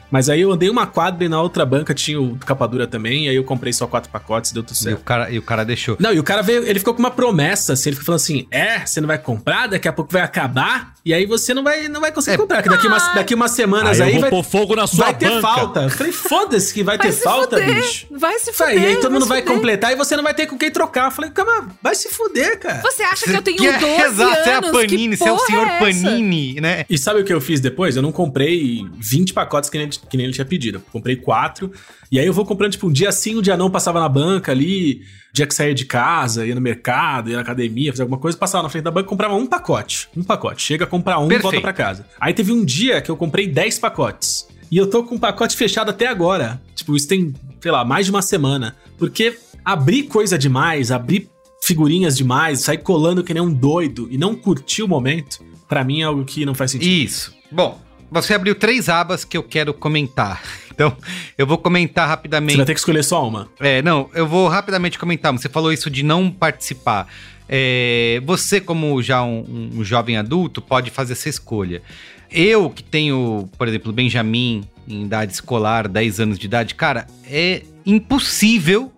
[0.10, 3.26] Mas aí eu andei uma quadra e na outra banca tinha o capa dura também,
[3.26, 5.04] e aí eu comprei só quatro pacotes e deu tudo E o, certo.
[5.04, 5.98] cara, e o cara deixou.
[6.00, 8.48] Não, e o cara veio, ele ficou com uma promessa, assim, ele ficou falando assim:
[8.52, 11.88] é, você não vai comprar, daqui a pouco vai acabar, e aí você não vai,
[11.88, 12.38] não vai conseguir É.
[12.38, 15.14] comprar, que daqui, umas, daqui umas semanas Aí aí, vai, pôr fogo na sua vai
[15.14, 15.42] ter banca.
[15.42, 15.80] falta.
[15.84, 18.08] Eu falei, foda-se que vai, Vai ter falta, fuder, bicho.
[18.12, 18.82] Vai se fuder.
[18.82, 19.56] e aí todo mundo vai fuder.
[19.56, 21.06] completar e você não vai ter com quem trocar.
[21.06, 22.82] Eu falei, calma, vai se fuder, cara.
[22.82, 24.72] Você acha que eu tenho Que é- 12 Exato, você é a anos?
[24.72, 25.80] Panini, você é o senhor essa?
[25.80, 26.86] Panini, né?
[26.90, 27.96] E sabe o que eu fiz depois?
[27.96, 30.82] Eu não comprei 20 pacotes que nem, que nem ele tinha pedido.
[30.92, 31.72] Comprei quatro.
[32.12, 34.52] E aí eu vou comprando, tipo, um dia sim, um dia não, passava na banca
[34.52, 35.02] ali.
[35.34, 38.64] Dia que saía de casa, ia no mercado, ia na academia, fazia alguma coisa, passava
[38.64, 40.10] na frente da banca, comprava um pacote.
[40.16, 40.62] Um pacote.
[40.62, 42.08] Chega a comprar um e volta pra casa.
[42.20, 44.48] Aí teve um dia que eu comprei 10 pacotes.
[44.72, 46.62] E eu tô com o pacote fechado até agora.
[46.76, 48.76] Tipo, isso tem, sei lá, mais de uma semana.
[48.98, 51.30] Porque abrir coisa demais, abrir
[51.62, 56.02] figurinhas demais, sair colando que nem um doido e não curtir o momento, pra mim
[56.02, 56.90] é algo que não faz sentido.
[56.90, 57.34] Isso.
[57.52, 57.80] Bom,
[58.10, 60.42] você abriu três abas que eu quero comentar.
[60.78, 60.96] Então,
[61.36, 62.58] eu vou comentar Você rapidamente.
[62.58, 63.50] vai ter que escolher só uma.
[63.60, 65.34] É, não, eu vou rapidamente comentar.
[65.34, 67.08] Você falou isso de não participar.
[67.50, 71.82] É, você, como já um, um jovem adulto, pode fazer essa escolha.
[72.30, 77.64] Eu, que tenho, por exemplo, Benjamin em idade escolar, 10 anos de idade, cara, é
[77.84, 78.92] impossível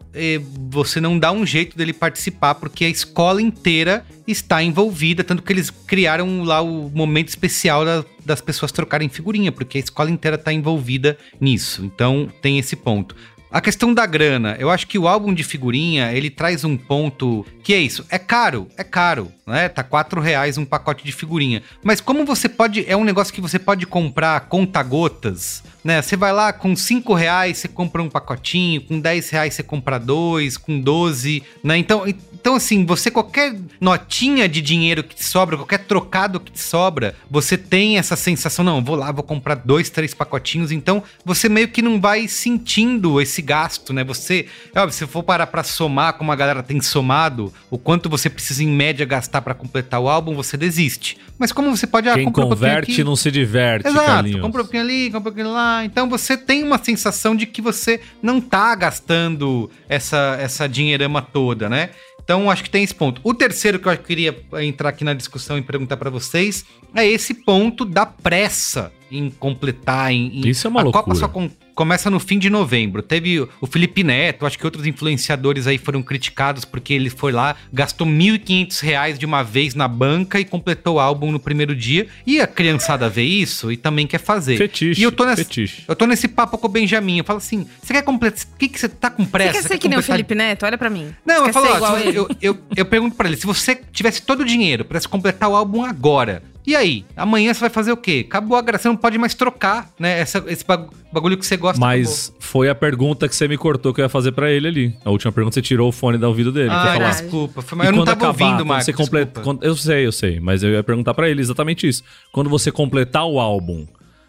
[0.69, 5.53] você não dar um jeito dele participar, porque a escola inteira está envolvida, tanto que
[5.53, 10.35] eles criaram lá o momento especial da- das pessoas trocarem figurinha, porque a escola inteira
[10.35, 11.83] está envolvida nisso.
[11.85, 13.15] Então tem esse ponto.
[13.51, 17.43] A questão da grana, eu acho que o álbum de figurinha, ele traz um ponto
[17.63, 19.67] que é isso, é caro, é caro, né?
[19.67, 21.63] Tá quatro reais um pacote de figurinha.
[21.83, 25.99] Mas como você pode, é um negócio que você pode comprar conta gotas, né?
[25.99, 29.99] Você vai lá com cinco reais, você compra um pacotinho, com 10 reais você compra
[29.99, 31.75] dois, com 12, né?
[31.75, 32.03] Então,
[32.39, 37.15] então assim, você qualquer notinha de dinheiro que te sobra, qualquer trocado que te sobra,
[37.29, 41.67] você tem essa sensação, não, vou lá, vou comprar dois, três pacotinhos, então você meio
[41.67, 44.03] que não vai sentindo esse gasto, né?
[44.03, 48.09] Você, é óbvio, se for parar pra somar, como a galera tem somado, o quanto
[48.09, 51.17] você precisa em média gastar pra completar o álbum, você desiste.
[51.37, 54.41] Mas como você pode, ah, Quem um converte aqui, não se diverte, Exato, Carlinhos.
[54.41, 55.85] compra um pouquinho ali, compra um pouquinho lá.
[55.85, 61.69] Então você tem uma sensação de que você não tá gastando essa, essa dinheirama toda,
[61.69, 61.91] né?
[62.29, 63.19] Então acho que tem esse ponto.
[63.23, 66.63] O terceiro que eu queria entrar aqui na discussão e perguntar pra vocês
[66.93, 70.11] é esse ponto da pressa em completar.
[70.11, 71.17] Em, em- Isso é uma a Copa loucura.
[71.17, 71.49] só com-
[71.79, 73.01] começa no fim de novembro.
[73.01, 77.55] Teve o Felipe Neto, acho que outros influenciadores aí foram criticados porque ele foi lá,
[77.71, 82.05] gastou 1.500 reais de uma vez na banca e completou o álbum no primeiro dia.
[82.27, 84.57] E a criançada vê isso e também quer fazer.
[84.57, 85.85] Fetiche, E eu tô nessa, fetiche.
[85.87, 87.19] eu tô nesse papo com o Benjamin.
[87.19, 88.43] Eu falo assim: você quer completar.
[88.53, 89.53] O que, que você tá com pressa?
[89.53, 90.65] Você quer ser que nem o Felipe Neto?
[90.65, 91.15] Olha pra mim.
[91.25, 94.41] Não, Você eu falo, ó, eu, eu, eu pergunto pra ele: se você tivesse todo
[94.41, 97.05] o dinheiro, pudesse completar o álbum agora, e aí?
[97.15, 98.25] Amanhã você vai fazer o quê?
[98.27, 100.19] Acabou a graça, você não pode mais trocar, né?
[100.19, 101.79] Essa, esse bagu- bagulho que você gosta.
[101.79, 104.95] Mas foi a pergunta que você me cortou que eu ia fazer pra ele ali.
[105.03, 106.69] A última pergunta você tirou o fone do ouvido dele.
[106.69, 106.89] acabou.
[106.89, 107.09] Ah, falar?
[107.09, 107.61] desculpa.
[107.61, 108.85] Foi, E mas eu não tava acabar, ouvindo, Marcos.
[108.85, 112.03] você completa, quando- eu sei, eu sei, mas eu ia perguntar pra ele exatamente isso.
[112.31, 113.85] Quando você completar o álbum,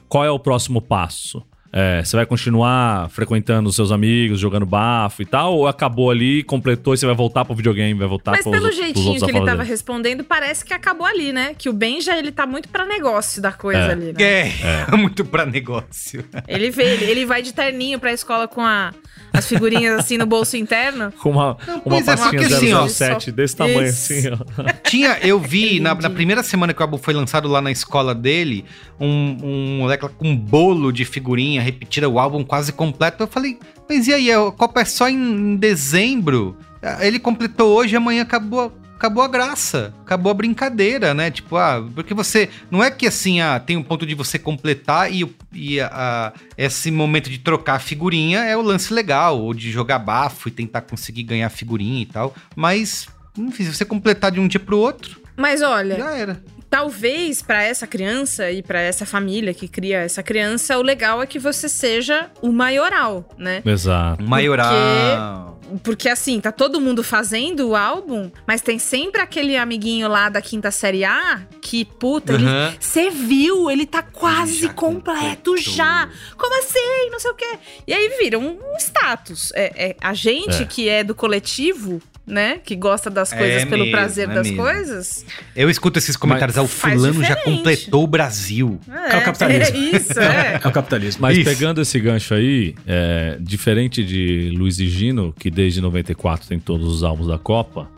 [0.08, 1.42] qual é o próximo passo?
[1.72, 5.54] É, você vai continuar frequentando os seus amigos, jogando bafo e tal?
[5.56, 8.64] Ou acabou ali, completou e você vai voltar pro videogame, vai voltar Mas pros pelo
[8.66, 11.54] outros- jeitinho que ele tava respondendo, parece que acabou ali, né?
[11.56, 13.90] Que o Benja, ele tá muito pra negócio da coisa É.
[13.92, 14.14] ali, né?
[14.20, 16.24] É, muito pra negócio.
[16.48, 18.92] Ele, vê, ele, ele vai de terninho pra escola com a,
[19.32, 21.12] as figurinhas assim no bolso interno.
[21.22, 24.12] Com uma, uma pois é, pastinha porque assim, ó, 007 desse tamanho Isso.
[24.12, 24.64] assim, ó.
[24.90, 28.12] Tinha, eu vi na, na primeira semana que o álbum foi lançado lá na escola
[28.12, 28.64] dele,
[28.98, 33.22] um, um moleque com um bolo de figurinha, repetida o álbum quase completo.
[33.22, 33.58] Eu falei,
[33.88, 34.32] mas e aí?
[34.32, 36.56] A Copa é só em dezembro?
[36.82, 38.76] Ah, Ele completou hoje, amanhã acabou.
[38.96, 41.30] Acabou a graça, acabou a brincadeira, né?
[41.30, 42.50] Tipo, ah, porque você.
[42.70, 46.32] Não é que assim, ah, tem um ponto de você completar e, e a- a-
[46.58, 50.52] esse momento de trocar a figurinha é o lance legal, ou de jogar bafo e
[50.52, 52.34] tentar conseguir ganhar a figurinha e tal.
[52.54, 53.08] Mas,
[53.38, 56.44] enfim, se você completar de um dia pro outro, Mas olha, já era.
[56.70, 61.26] Talvez pra essa criança e pra essa família que cria essa criança, o legal é
[61.26, 63.60] que você seja o maioral, né?
[63.66, 64.22] Exato.
[64.22, 65.58] Maioral.
[65.84, 70.40] Porque assim, tá todo mundo fazendo o álbum, mas tem sempre aquele amiguinho lá da
[70.42, 72.34] quinta série A que, puta.
[72.80, 73.70] Você viu?
[73.70, 75.56] Ele tá quase Já completo completou.
[75.58, 76.08] já.
[76.36, 77.10] Como assim?
[77.12, 77.58] Não sei o quê.
[77.86, 79.52] E aí vira um, um status.
[79.54, 80.66] É, é a gente É.
[80.66, 82.58] que é do coletivo, né?
[82.64, 84.62] Que gosta das É coisas pelo mesmo, prazer é das mesmo.
[84.62, 85.26] coisas.
[85.54, 88.78] Eu escuto esses comentários, ah, o fulano já completou o Brasil.
[88.88, 89.76] É, o capitalismo.
[89.76, 90.60] É isso, é.
[90.62, 91.22] É o capitalismo.
[91.22, 91.44] Mas Isso.
[91.48, 96.86] pegando esse gancho aí, é, diferente de Luiz e Gino, que desde 94 tem todos
[96.86, 97.88] os álbuns da Copa,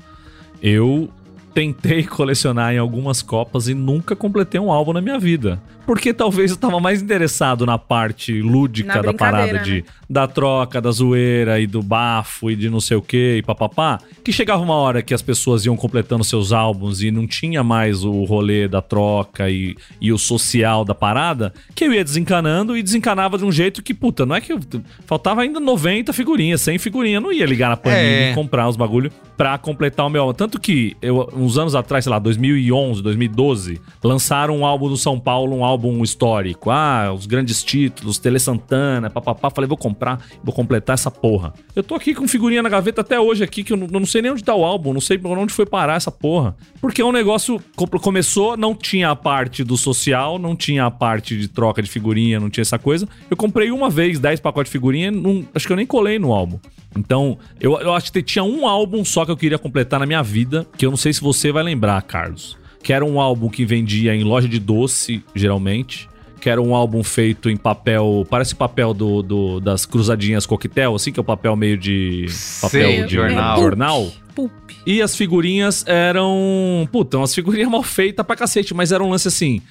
[0.62, 1.10] eu
[1.54, 5.60] tentei colecionar em algumas Copas e nunca completei um álbum na minha vida.
[5.86, 10.78] Porque talvez eu tava mais interessado na parte lúdica Na da parada de da troca,
[10.78, 14.62] da zoeira e do bafo e de não sei o que e papapá, que chegava
[14.62, 18.68] uma hora que as pessoas iam completando seus álbuns e não tinha mais o rolê
[18.68, 23.44] da troca e, e o social da parada, que eu ia desencanando e desencanava de
[23.46, 24.60] um jeito que, puta, não é que eu,
[25.06, 28.30] faltava ainda 90 figurinhas, 100 figurinhas, eu não ia ligar na Panini É.
[28.32, 30.34] e comprar os bagulho pra completar o meu álbum.
[30.34, 35.18] Tanto que eu, uns anos atrás, sei lá, 2011, 2012, lançaram um álbum do São
[35.18, 35.71] Paulo, um álbum
[36.04, 36.70] histórico.
[36.70, 39.50] Ah, os grandes títulos, Tele Santana, papapá.
[39.50, 41.52] Falei, vou comprar, vou completar essa porra.
[41.74, 44.22] Eu tô aqui com figurinha na gaveta até hoje aqui, que eu não, não sei
[44.22, 46.54] nem onde tá o álbum, não sei onde foi parar essa porra.
[46.80, 50.90] Porque é um negócio, co- começou, não tinha a parte do social, não tinha a
[50.90, 53.08] parte de troca de figurinha, não tinha essa coisa.
[53.30, 56.32] Eu comprei uma vez 10 pacotes de figurinha, não- acho que eu nem colei no
[56.32, 56.58] álbum.
[56.96, 60.22] Então, eu, eu acho que tinha um álbum só que eu queria completar na minha
[60.22, 62.58] vida, que eu não sei se você vai lembrar, Carlos.
[62.82, 66.08] Que era um álbum que vendia em loja de doce, geralmente.
[66.40, 68.26] Que era um álbum feito em papel.
[68.28, 72.26] Parece o papel do, do- das cruzadinhas coquetel, assim, que é o papel meio de.
[72.60, 73.60] Papel Sei, de jornal.
[73.60, 74.12] jornal.
[74.34, 74.50] Pulp.
[74.84, 76.88] E as figurinhas eram.
[76.90, 79.62] Puta, umas figurinhas mal feitas pra cacete, mas era um lance assim.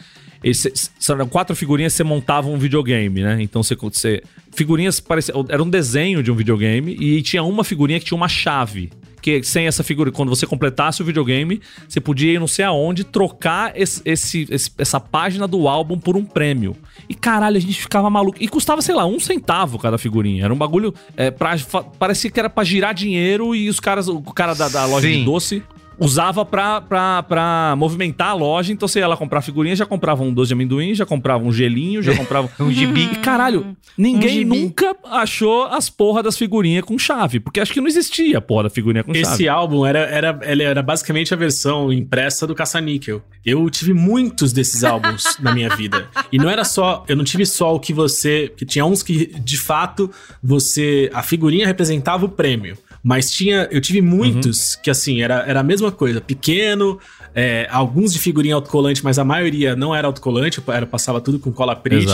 [1.09, 3.38] Eram quatro figurinhas, você montava um videogame, né?
[3.41, 3.76] Então você.
[3.76, 5.45] você figurinhas pareciam.
[5.49, 8.89] Era um desenho de um videogame e tinha uma figurinha que tinha uma chave.
[9.22, 13.03] Que sem essa figura, quando você completasse o videogame, você podia ir não sei aonde
[13.03, 16.76] trocar esse, esse- esse- essa página do álbum por um prêmio.
[17.07, 18.38] E caralho, a gente ficava maluco.
[18.41, 20.45] E custava, sei lá, um centavo cada figurinha.
[20.45, 20.93] Era um bagulho.
[21.15, 21.55] É, pra,
[21.99, 25.15] parecia que era pra girar dinheiro e os caras, o cara da, da loja de
[25.15, 25.24] Sim.
[25.24, 25.63] doce
[26.02, 28.74] usava pra, pra, pra movimentar a loja.
[28.74, 31.54] Então você ia lá comprar figurinha, já comprava um doce de amendoim, já comprava um
[31.54, 33.04] gelinho, já comprava Um gibi.
[33.04, 34.45] E caralho, ninguém gibi.
[34.45, 37.39] nunca achou as porra das figurinhas com chave.
[37.39, 39.47] Porque acho que não existia a porra da figurinha com Esse chave.
[39.47, 43.22] álbum era, era, ele era basicamente a versão impressa do Caça-Níquel.
[43.45, 46.08] Eu tive muitos desses álbuns na minha vida.
[46.32, 47.04] E não era só.
[47.08, 48.52] Eu não tive só o que você.
[48.58, 50.10] Que tinha uns que, de fato,
[50.43, 51.10] você.
[51.14, 52.78] A figurinha representava o prêmio.
[53.04, 53.68] Mas tinha.
[53.72, 56.22] Eu tive muitos que, assim, era, era a mesma coisa.
[56.22, 56.99] Pequeno,
[57.34, 61.52] é, alguns de figurinha autocolante, mas a maioria não era autocolante, era, passava tudo com
[61.52, 62.06] cola print.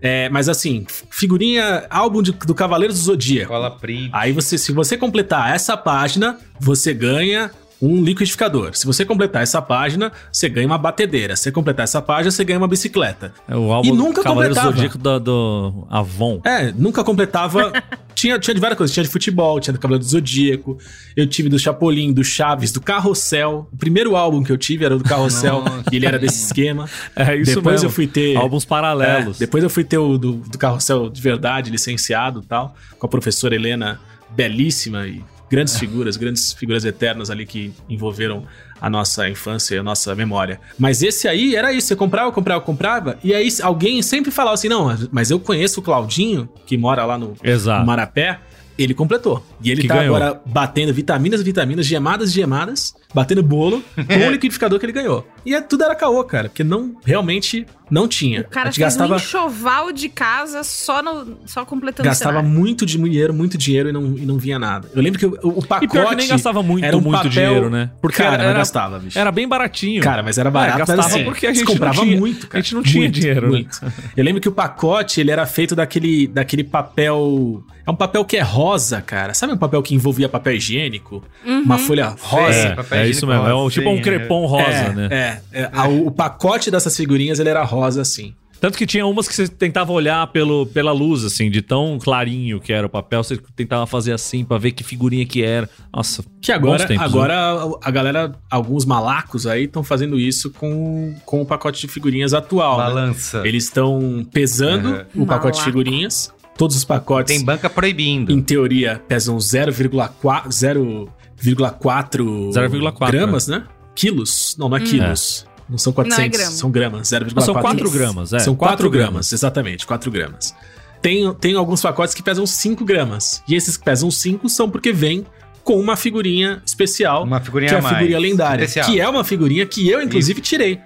[0.00, 3.48] É, mas assim, figurinha, álbum de- do Cavaleiro do Zodíaco.
[3.52, 4.08] Cola print.
[4.12, 7.50] Aí você, se você completar essa página, você ganha
[7.80, 8.76] um liquidificador.
[8.76, 11.34] Se você completar essa página, você ganha uma batedeira.
[11.34, 13.32] Se você completar essa página, você ganha uma bicicleta.
[13.48, 14.76] É o álbum E nunca Cavaleiro completava.
[14.76, 16.40] Zodíaco do, do Avon.
[16.44, 17.72] É, nunca completava.
[18.14, 18.92] tinha, tinha de várias coisas.
[18.92, 20.76] Tinha de futebol, tinha do Cavaleiro do Zodíaco.
[21.16, 23.66] Eu tive do Chapolin, do Chaves, do Carrossel.
[23.72, 25.64] O primeiro álbum que eu tive era do Carrossel.
[25.90, 26.88] E ele era desse esquema.
[27.16, 27.86] É isso Depois mesmo.
[27.88, 28.36] eu fui ter.
[28.36, 29.36] Álbuns paralelos.
[29.36, 33.06] É, depois eu fui ter o do, do carrossel de verdade, licenciado e tal, com
[33.06, 34.00] a professora Helena,
[34.30, 38.44] belíssima e grandes figuras, grandes figuras eternas ali que envolveram
[38.80, 40.60] a nossa infância e a nossa memória.
[40.78, 44.68] Mas esse aí era isso, você comprava, comprava, comprava, e aí alguém sempre falava assim,
[44.68, 47.34] não, mas eu conheço o Claudinho, que mora lá no,
[47.80, 48.38] no Marapé,
[48.82, 49.44] ele completou.
[49.62, 50.16] E ele Que tá ganhou.
[50.16, 55.26] agora batendo vitaminas, vitaminas, gemadas, gemadas, batendo bolo com o liquidificador que ele ganhou.
[55.44, 58.42] E é, tudo era caô, cara, porque não, realmente não tinha.
[58.42, 62.42] O cara a gente fez gastava, um enxoval de casa só, no, só completando gastava
[62.42, 64.88] muito dinheiro, muito dinheiro e não, e não vinha nada.
[64.94, 65.88] Eu lembro que o, o E pacote...
[65.92, 67.90] pior que nem gastava muito, era um muito papel- dinheiro, né?
[68.00, 69.18] Porque Cara, era- gastava, bicho.
[69.18, 70.02] Era bem baratinho.
[70.02, 72.60] Cara, mas era barato, É, mas gastava assim, porque a gente comprava tinha- muito, cara.
[72.60, 73.48] a gente não tinha Muito, dinheiro, né?
[73.48, 73.80] Muito.
[74.16, 77.62] Eu lembro que o pacote, ele era feito daquele, daquele papel...
[77.90, 79.34] É um papel que é rosa, cara.
[79.34, 81.24] Sabe um papel que envolvia papel higiênico?
[81.44, 82.52] Uma folha rosa.
[82.52, 83.46] Sim, É, papel é isso mesmo.
[83.48, 85.08] É um, tipo um crepom rosa, é, né?
[85.10, 85.70] É, é.
[85.72, 88.32] A- o, o pacote dessas figurinhas, ele era rosa, assim.
[88.60, 92.60] Tanto que tinha umas que você tentava olhar pelo, pela luz, assim, de tão clarinho
[92.60, 95.66] que era o papel, você tentava fazer assim pra ver que figurinha que era.
[95.92, 97.04] Nossa, Que agora, tempos, né?
[97.04, 97.34] agora
[97.82, 102.76] a galera, alguns malacos aí estão fazendo isso com, com o pacote de figurinhhinhas atual.
[102.78, 102.84] né?
[102.84, 103.42] Balança.
[103.46, 105.22] Eles estão pesando Uhum.
[105.22, 106.30] o pacote de figurinhas.
[106.60, 108.30] Todos os pacotes, Tem banca proibindo.
[108.30, 111.08] em teoria, pesam 0,4
[111.40, 113.64] 0,4 0,4, gramas, né?
[113.94, 114.56] Quilos.
[114.58, 115.46] Não, não é quilos.
[115.66, 116.52] Não são 400, grama.
[116.52, 117.08] são gramas.
[117.08, 118.38] 0,4 Mas são 4 gramas, é.
[118.40, 120.54] São 4 Quatro gramas, exatamente, 4 gramas.
[121.00, 123.42] Tem, tem alguns pacotes que pesam 5 gramas.
[123.48, 125.24] E esses que pesam 5 são porque vem
[125.64, 128.64] com uma figurinha especial, Uma figurinha que é a figurinha lendária.
[128.64, 128.86] Especial.
[128.86, 130.78] Que é uma figurinha que eu, inclusive, tirei.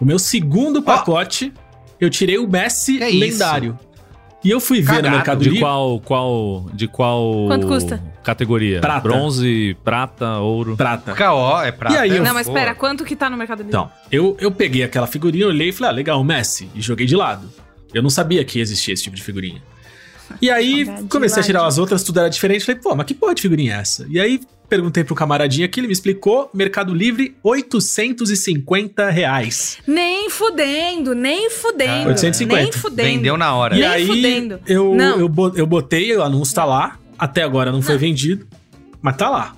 [0.00, 1.52] O meu segundo pacote,
[2.00, 3.44] eu tirei o Messi é isso?
[4.42, 5.16] E eu fui ver no Cagado.
[5.16, 5.60] Mercado De Livre.
[5.60, 8.02] qual, qual, de qual Quanto custa?
[8.24, 8.80] categoria?
[8.80, 9.00] Prata.
[9.00, 10.76] Bronze, prata, ouro.
[10.76, 11.14] Prata.
[11.14, 11.94] KO é prata.
[11.96, 12.52] E aí, eu- Não, mas Pô.
[12.54, 13.70] espera, quanto que tá no Mercado Livre?
[13.70, 16.70] Então, eu, eu peguei aquela figurinha, olhei e falei, ah, legal, Messi.
[16.74, 17.48] E joguei de lado.
[17.92, 19.62] Eu não sabia que existia esse tipo de figurinha.
[20.40, 22.64] E aí, Saudade, comecei a tirar as outras, tudo era diferente.
[22.64, 24.06] Falei, pô, mas que porra de figurinha é essa?
[24.08, 26.50] E aí, perguntei pro camaradinha aqui, ele me explicou.
[26.54, 29.78] Mercado Livre, 850 reais.
[29.86, 32.08] Nem fudendo, nem fudendo.
[32.08, 32.62] 850.
[32.62, 33.08] Nem fudendo.
[33.08, 33.76] Vendeu na hora.
[33.76, 34.60] E Nem aí, fudendo.
[34.66, 35.18] eu, Não.
[35.18, 36.98] eu, bo- eu botei, o anúncio tá lá.
[37.18, 38.46] Até agora não foi vendido,
[39.02, 39.54] mas tá lá.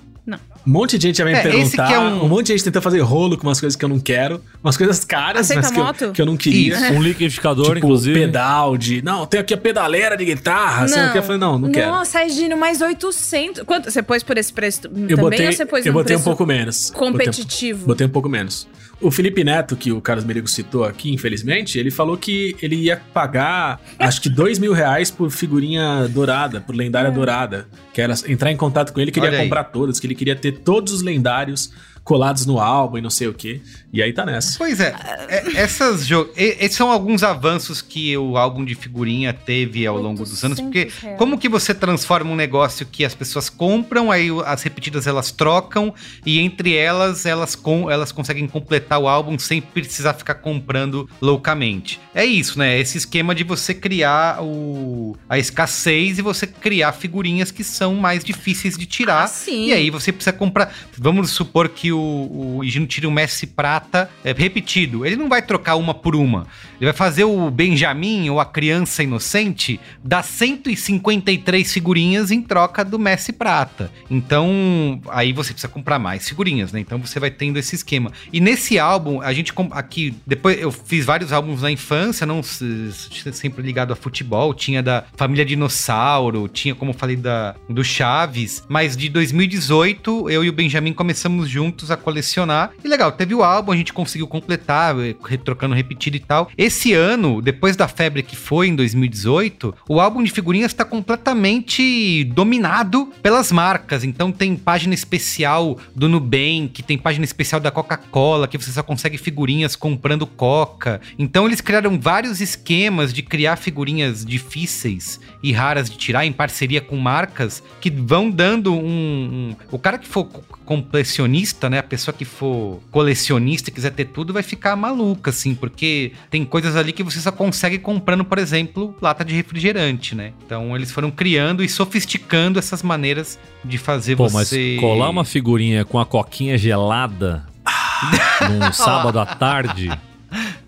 [0.65, 0.73] Não.
[0.73, 1.87] Um monte de gente já vem É, me esse perguntar.
[1.87, 2.27] que é um- um...
[2.29, 4.41] monte de gente tentando fazer rolo com umas coisas que eu não quero.
[4.63, 6.75] Umas coisas caras, Aceita mas que eu, que eu não queria.
[6.75, 6.93] Isso.
[6.93, 8.19] Um liquidificador, Tipo, inclusive.
[8.19, 9.01] pedal de.
[9.01, 10.87] Não, tem aqui a pedaleira de guitarra.
[10.87, 11.17] Você não quer?
[11.19, 11.91] Eu falei, não, não quero.
[11.91, 13.63] Nossa, Regino, mais 800.
[13.63, 13.91] Quanto?
[13.91, 16.21] Você pôs por esse preço Eu também botei, ou você pôs eu um botei um
[16.21, 16.91] pouco menos.
[16.91, 17.79] competitivo?
[17.79, 18.67] Botei, botei um pouco menos.
[19.03, 22.95] O Felipe Neto, que o Carlos Merigo citou aqui, infelizmente, ele falou que ele ia
[23.13, 27.67] pagar, acho que dois mil reais por figurinha dourada, por lendária dourada.
[27.93, 30.93] Que era entrar em contato com ele, queria comprar todas, que ele queria ter todos
[30.93, 31.69] os lendários
[32.03, 33.61] colados no álbum e não sei o quê.
[33.93, 34.57] E aí tá nessa.
[34.57, 34.93] Pois é,
[35.29, 40.23] é, essas jo- esses são alguns avanços que o álbum de figurinha teve ao longo
[40.23, 41.17] dos anos, porque 800 reais.
[41.17, 45.93] como que você transforma um negócio que as pessoas compram, aí as repetidas elas trocam
[46.25, 51.99] e entre elas elas com elas conseguem completar o álbum sem precisar ficar comprando loucamente.
[52.13, 52.77] É isso, né?
[52.79, 58.23] Esse esquema de você criar o a escassez e você criar figurinhas que são mais
[58.25, 59.23] difíceis de tirar.
[59.23, 59.67] Ah, sim.
[59.67, 60.73] E aí você precisa comprar.
[60.97, 65.05] Vamos supor que o, o Higino tire um Messi prata é, repetido.
[65.05, 66.47] Ele não vai trocar uma por uma.
[66.75, 72.99] Ele vai fazer o Benjamin ou a criança inocente dar 153 figurinhas em troca do
[72.99, 73.91] Messi prata.
[74.09, 76.79] Então, aí você precisa comprar mais figurinhas, né?
[76.79, 78.11] Então você vai tendo esse esquema.
[78.31, 82.91] E nesse álbum, a gente aqui, depois eu fiz vários álbuns na infância, não se-
[83.31, 88.63] sempre ligado a futebol, tinha da Família Dinossauro, tinha como eu falei da do Chaves,
[88.67, 92.71] mas de 2018 eu e o Benjamin começamos juntos a colecionar.
[92.83, 96.49] E legal, teve o álbum, a gente conseguiu completar, eh, trocando repetido e tal.
[96.57, 102.23] Esse ano, depois da febre que foi em 2018, o álbum de figurinhas está completamente
[102.25, 104.03] dominado pelas marcas.
[104.03, 109.17] Então tem página especial do Nubank, tem página especial da Coca-Cola, que você só consegue
[109.17, 111.01] figurinhas comprando Coca.
[111.17, 116.81] Então eles criaram vários esquemas de criar figurinhas difíceis e raras de tirar em parceria
[116.81, 118.83] com marcas que vão dando um.
[118.83, 121.79] um- o cara que for co- completionista, né?
[121.79, 126.45] A pessoa que for colecionista e quiser ter tudo, vai ficar maluca, assim, porque tem
[126.45, 130.31] coisas ali que você só consegue comprando, por exemplo, lata de refrigerante, né?
[130.45, 134.77] Então eles foram criando e sofisticando essas maneiras de fazer Pô, mas você.
[134.79, 137.45] colar uma figurinha com a coquinha gelada
[138.49, 139.89] num sábado à tarde,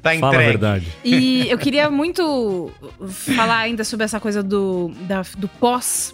[0.01, 0.45] Tá fala a entregue.
[0.51, 0.87] verdade.
[1.03, 2.71] E eu queria muito
[3.35, 6.13] falar ainda sobre essa coisa do, da- do pós.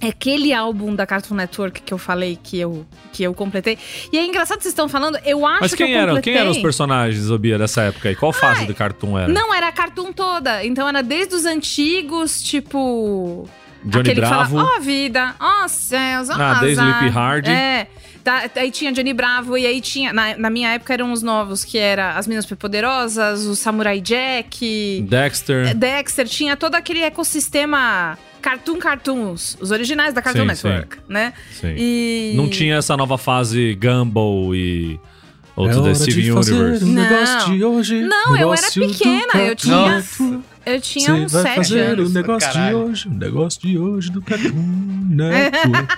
[0.00, 3.76] É aquele álbum da Cartoon Network que eu falei que eu, que eu completei.
[4.10, 6.32] E é engraçado que vocês estão falando, eu acho Mas que quem eu eram, completei...
[6.32, 8.16] quem eram os personagens, Obia, dessa época aí?
[8.16, 9.30] Qual fase do Cartoon era?
[9.30, 10.64] Não, era a Cartoon toda.
[10.64, 13.46] Então era desde os antigos, tipo...
[13.84, 14.56] Johnny aquele Bravo.
[14.56, 16.82] que ó vida, ó céus, ó Ah, desde.
[16.82, 17.46] Sleepy Hard.
[17.48, 17.86] É.
[18.22, 20.12] Tá, aí tinha Johnny Bravo, e aí tinha...
[20.12, 25.04] Na, na minha época eram os novos, que era As Meninas Superpoderosas, o Samurai Jack...
[25.08, 25.74] Dexter.
[25.74, 31.32] Dexter tinha todo aquele ecossistema Cartoon Cartoons, os originais da Cartoon Sim, Network, né?
[31.52, 31.74] Sim.
[31.76, 34.98] E Não tinha essa nova fase Gumball e
[35.56, 36.84] outros É da Steven de Universe.
[36.84, 37.02] um Não.
[37.02, 38.00] negócio de hoje.
[38.02, 40.44] Não, eu era pequena, eu tinha- Network.
[40.66, 42.10] eu tinha uns vai sete fazer anos.
[42.10, 42.78] o negócio de Caralho.
[42.78, 44.52] hoje, o negócio de hoje do Cartoon
[45.10, 45.94] Network.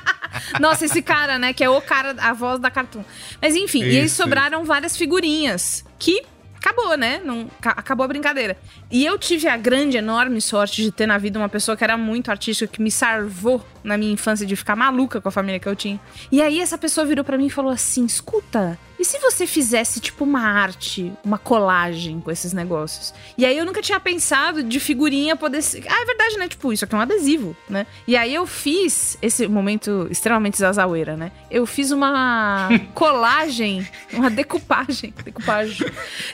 [0.61, 1.53] Nossa, esse cara, né?
[1.53, 3.03] Que é o cara, a voz da Cartoon.
[3.41, 6.23] Mas enfim, e aí Isso, sobraram várias figurinhas que
[6.57, 7.21] acabou, né?
[7.25, 8.57] Não, ca- acabou a brincadeira.
[8.93, 11.97] E eu tive a grande, enorme sorte de ter na vida uma pessoa que era
[11.97, 15.67] muito artística, que me salvou na minha infância de ficar maluca com a família que
[15.67, 15.99] eu tinha.
[16.31, 18.79] E aí essa pessoa virou pra mim e falou assim: escuta.
[19.03, 23.13] E se você fizesse, tipo, uma arte, uma colagem com esses negócios?
[23.37, 25.83] E aí eu nunca tinha pensado de figurinha poder ser.
[25.89, 26.47] Ah, é verdade, né?
[26.47, 27.85] Tipo, isso aqui é um adesivo, né?
[28.07, 31.33] E aí eu fiz esse momento extremamente zazaueira, né?
[31.51, 35.85] Eu fiz uma colagem, uma decupagem, decupagem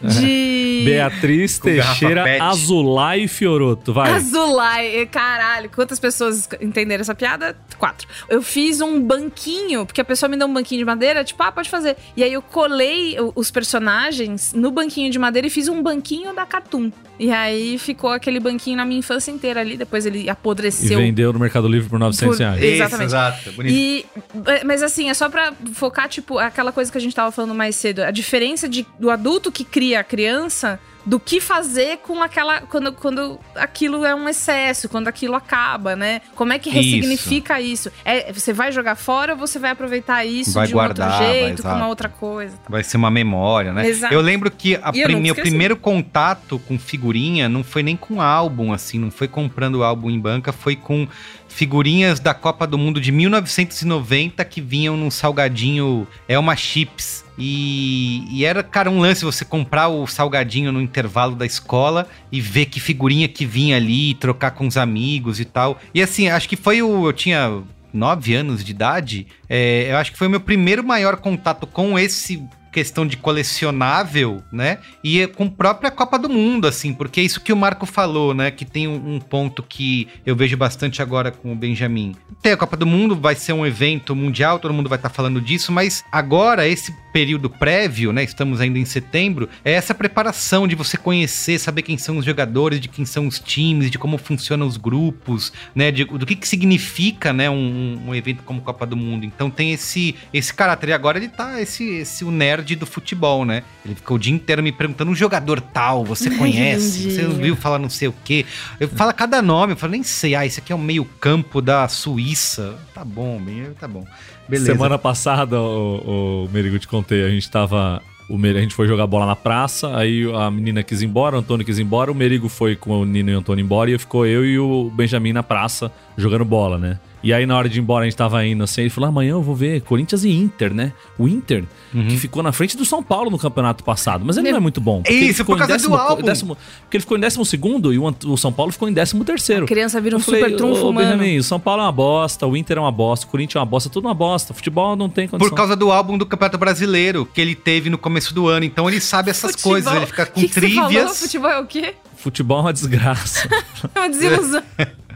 [0.02, 0.82] de.
[0.84, 2.24] Beatriz Teixeira.
[2.50, 3.92] Azulay Fioroto.
[3.92, 4.12] Vai.
[4.12, 7.56] Azulay, caralho, quantas pessoas entenderam essa piada?
[7.78, 8.08] Quatro.
[8.28, 11.52] Eu fiz um banquinho, porque a pessoa me deu um banquinho de madeira, tipo, ah,
[11.52, 11.96] pode fazer.
[12.16, 16.44] E aí eu colei os personagens no banquinho de madeira e fiz um banquinho da
[16.44, 16.90] Cartoon.
[17.18, 20.98] E aí ficou aquele banquinho na minha infância inteira ali, depois ele E apodreceu.
[20.98, 22.62] vendeu no Mercado Livre por 900 Por- reais.
[22.62, 23.06] Isso, Exatamente.
[23.06, 23.52] exato.
[23.52, 23.74] Bonito.
[23.74, 24.06] E,
[24.46, 27.54] é, mas assim, é só pra focar, tipo, aquela coisa que a gente tava falando
[27.54, 28.02] mais cedo.
[28.04, 32.60] A diferença de, do adulto que cria a criança do que fazer com aquela.
[32.62, 36.20] Quando, quando aquilo é um excesso, quando aquilo acaba, né?
[36.34, 36.78] Como é que Isso.
[36.78, 37.90] ressignifica isso?
[38.04, 41.24] É, você vai jogar fora ou você vai aproveitar isso Vai de um guardar, outro
[41.26, 41.76] vai, jeito, com exato.
[41.76, 42.58] uma outra coisa?
[42.68, 43.88] Vai ser uma memória, né?
[43.88, 44.12] Exato.
[44.12, 48.98] Eu lembro que prim- meu primeiro contato com figurinha não foi nem com álbum, assim,
[48.98, 51.08] não foi comprando álbum em banca, foi com
[51.48, 57.24] figurinhas da Copa do Mundo de 1990 que vinham num salgadinho Elma Chips.
[57.38, 62.40] E, e era, cara, um lance você comprar o salgadinho no intervalo da escola e
[62.40, 65.78] ver que figurinha que vinha ali, trocar com os amigos e tal.
[65.94, 67.06] E assim, acho que foi o.
[67.06, 67.62] Eu tinha
[67.92, 69.26] nove anos de idade.
[69.48, 74.42] é, eu acho que foi o meu primeiro maior contato com esse questão de colecionável,
[74.52, 74.78] né?
[75.02, 78.34] E com a própria Copa do Mundo, assim, porque é isso que o Marco falou,
[78.34, 78.50] né?
[78.50, 82.14] Que tem um, um ponto que eu vejo bastante agora com o Benjamin.
[82.42, 85.40] Tem a Copa do Mundo, vai ser um evento mundial, todo mundo vai estar falando
[85.40, 88.22] disso, mas agora, esse período prévio, né?
[88.22, 92.80] Estamos ainda em setembro, é essa preparação de você conhecer, saber quem são os jogadores,
[92.80, 95.90] de quem são os times, de como funcionam os grupos, né?
[95.90, 97.50] de- do que, que significa, né?
[97.50, 99.24] Um, um- um evento como Copa do Mundo.
[99.24, 100.90] Então tem esse, esse caráter.
[100.90, 103.62] E agora ele tá, esse, esse o nerd do futebol, né?
[103.84, 107.10] Ele ficou o dia inteiro me perguntando, um jogador tal, você conhece?
[107.10, 108.44] Você ouviu falar não sei o quê?
[108.78, 111.60] Eu falo cada nome, eu falo, nem sei, ah, esse aqui é o meio campo
[111.60, 112.76] da Suíça.
[112.94, 114.04] Tá bom, bem, tá bom.
[114.48, 114.72] Beleza.
[114.72, 118.02] Semana passada, o, o Merigo, te contei, a gente tava.
[118.28, 121.36] O Merigo, a gente foi jogar bola na praça, aí a menina quis ir embora,
[121.36, 123.90] o Antônio quis ir embora, o Merigo foi com o Nino e o Antônio embora
[123.90, 126.98] e ficou eu e o Benjamin na praça jogando bola, né?
[127.22, 129.30] E aí na hora de ir embora a gente tava indo assim, ele falou: amanhã
[129.32, 130.92] eu vou ver Corinthians e Inter, né?
[131.18, 131.64] O Inter,
[132.08, 134.80] que ficou na frente do São Paulo no campeonato passado, mas ele não é muito
[134.80, 135.02] bom.
[135.08, 136.22] Isso, por causa do álbum.
[136.22, 139.24] décimo- porque ele ficou em décimo segundo e o, o São Paulo ficou em décimo
[139.24, 139.64] terceiro.
[139.64, 141.10] A criança vira um falei, super trunfo, "Ô, mano.
[141.10, 143.58] Benjamin, o São Paulo é uma bosta, o Inter é uma bosta, o Corinthians é
[143.58, 144.54] uma bosta, tudo uma bosta.
[144.54, 145.48] Futebol não tem condição.
[145.50, 148.64] Por causa do álbum do Campeonato Brasileiro que ele teve no começo do ano.
[148.64, 149.72] Então ele sabe essas Futebol.
[149.72, 150.88] coisas, ele fica com que que você falou?
[150.88, 151.18] trivias.
[151.20, 151.94] Futebol é o quê?
[152.16, 153.48] Futebol é uma desgraça.
[153.94, 154.62] É uma desilusão.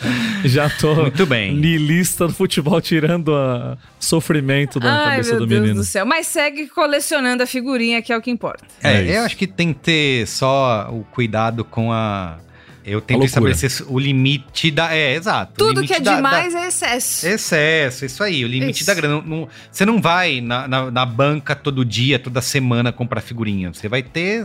[0.44, 1.54] Já tô Muito bem.
[1.54, 5.80] niilista do futebol, tirando a sofrimento da Ai, cabeça meu do Deus menino.
[5.80, 6.06] do céu.
[6.06, 8.64] Mas segue colecionando a figurinha, que é o que importa.
[8.82, 12.38] É, É eu acho que tem que ter só o cuidado com a.
[12.84, 13.26] Eu tento loucura.
[13.52, 14.94] estabelecer o limite da.
[14.94, 15.52] É, exato.
[15.56, 17.26] Tudo que é da- demais da- é excesso.
[17.26, 18.86] Excesso, isso aí, o limite Isso.
[18.86, 19.14] da grana.
[19.16, 23.72] Não- não- você não vai na, na, na banca todo dia, toda semana comprar figurinha.
[23.72, 24.44] Você vai ter.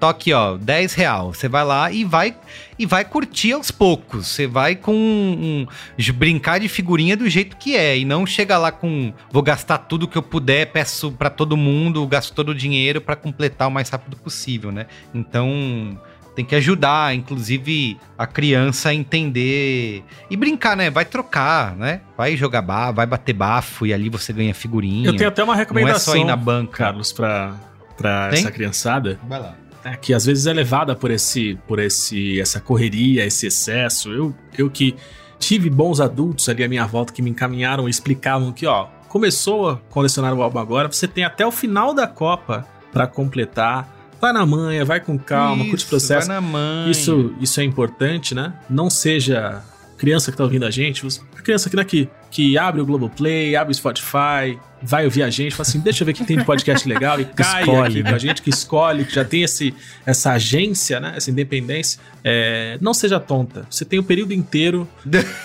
[0.00, 1.32] Toque, ó, 10 real.
[1.32, 2.36] Você vai lá e vai
[2.78, 4.26] e vai curtir aos poucos.
[4.26, 5.66] Você vai com um,
[6.14, 7.96] brincar de figurinha do jeito que é.
[7.98, 12.06] E não chega lá com vou gastar tudo que eu puder, peço pra todo mundo,
[12.06, 14.86] gasto todo o dinheiro pra completar o mais rápido possível, né?
[15.14, 15.98] Então
[16.34, 20.90] tem que ajudar, inclusive, a criança a entender e brincar, né?
[20.90, 22.00] Vai trocar, né?
[22.16, 25.08] Vai jogar bafo, vai bater bafo e ali você ganha figurinha.
[25.08, 26.78] Eu tenho até uma Não é recomendação, só ir na banca.
[26.78, 27.54] Carlos, pra,
[27.96, 28.40] pra Tem?
[28.40, 29.18] essa criançada.
[29.28, 29.54] Vai lá.
[29.84, 34.10] né, que às vezes é levada por esse por esse essa correria, esse excesso.
[34.12, 34.94] Eu eu que
[35.38, 39.70] tive bons adultos ali à minha volta que me encaminharam e explicavam que, ó, começou
[39.70, 43.93] a colecionar o álbum agora, você tem até o final da Copa pra completar.
[44.24, 46.26] Vai na manha, vai com calma, curte o processo.
[46.26, 46.90] Vai na mãe.
[46.90, 48.54] Isso, isso é importante, né?
[48.70, 49.62] Não seja
[49.98, 51.06] criança que tá ouvindo a gente,
[51.42, 55.54] criança que, né, que, que abre o Globoplay, abre o Spotify, vai ouvir a gente,
[55.54, 58.02] fala assim, deixa eu ver o que tem de podcast legal e cai Escolhe, aqui
[58.02, 58.10] né?
[58.10, 59.74] com a gente, que escolhe, que já tem esse,
[60.06, 62.00] essa agência, né, essa independência.
[62.24, 64.88] É, não seja tonta, você tem o período inteiro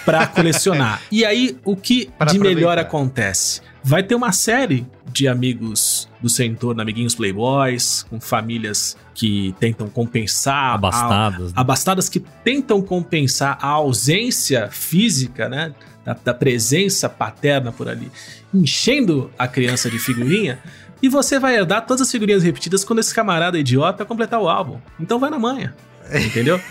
[0.05, 1.01] pra colecionar.
[1.11, 2.81] E aí, o que Pra de melhor aproveitar.
[2.81, 3.61] acontece?
[3.83, 9.87] Vai ter uma série de amigos do seu entorno, amiguinhos playboys, com famílias que tentam
[9.87, 11.47] compensar a- Abastadas.
[11.47, 11.53] né?
[11.55, 15.73] abastadas que tentam compensar a ausência física, né?
[16.05, 18.11] Da, da presença paterna por ali,
[18.53, 20.59] enchendo a criança de figurinha.
[21.01, 24.79] E você vai herdar todas as figurinhas repetidas quando esse camarada idiota completar o álbum.
[24.99, 25.73] Então vai na manha.
[26.13, 26.59] Entendeu?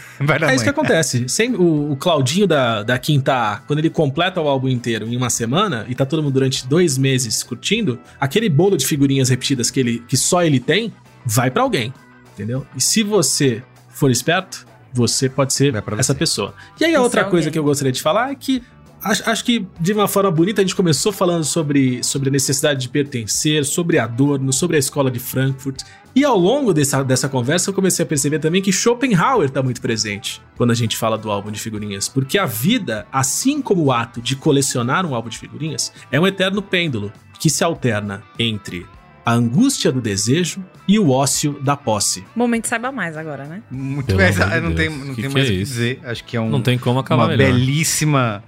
[0.49, 1.29] É isso que acontece.
[1.29, 5.17] Sem, o, o Claudinho da, da quinta A, quando ele completa o álbum inteiro em
[5.17, 9.71] uma semana e tá todo mundo durante dois meses curtindo, aquele bolo de figurinhas repetidas
[9.71, 10.93] que, ele, que só ele tem,
[11.25, 11.95] vai pra alguém.
[12.35, 12.67] Entendeu?
[12.75, 16.55] E se você for esperto, você pode ser essa pessoa.
[16.81, 18.63] E aí a outra coisa que eu gostaria de falar é que
[19.03, 22.81] Acho, acho que de uma forma bonita a gente começou falando sobre, sobre a necessidade
[22.81, 25.83] de pertencer, sobre Adorno, sobre a escola de Frankfurt.
[26.17, 29.81] E ao longo dessa, dessa conversa eu comecei a perceber também que Schopenhauer está muito
[29.81, 32.09] presente quando a gente fala do álbum de figurinhas.
[32.09, 36.27] Porque a vida, assim como o ato de colecionar um álbum de figurinhas, é um
[36.27, 38.85] eterno pêndulo que se alterna entre
[39.25, 42.25] a angústia do desejo e o ócio da posse.
[42.35, 43.63] Momento saiba mais agora, né?
[43.71, 45.73] Muito Pelo bem, não tem, não Que tem que mais é o que isso?
[45.73, 46.01] dizer.
[46.03, 47.53] Acho que é um, Não tem como acabar uma melhor.
[47.53, 48.43] belíssima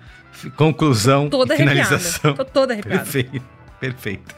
[0.56, 2.34] conclusão Toda finalização.
[2.34, 2.98] Tô toda arrepiada.
[3.00, 3.42] Perfeito,
[3.80, 4.34] perfeito.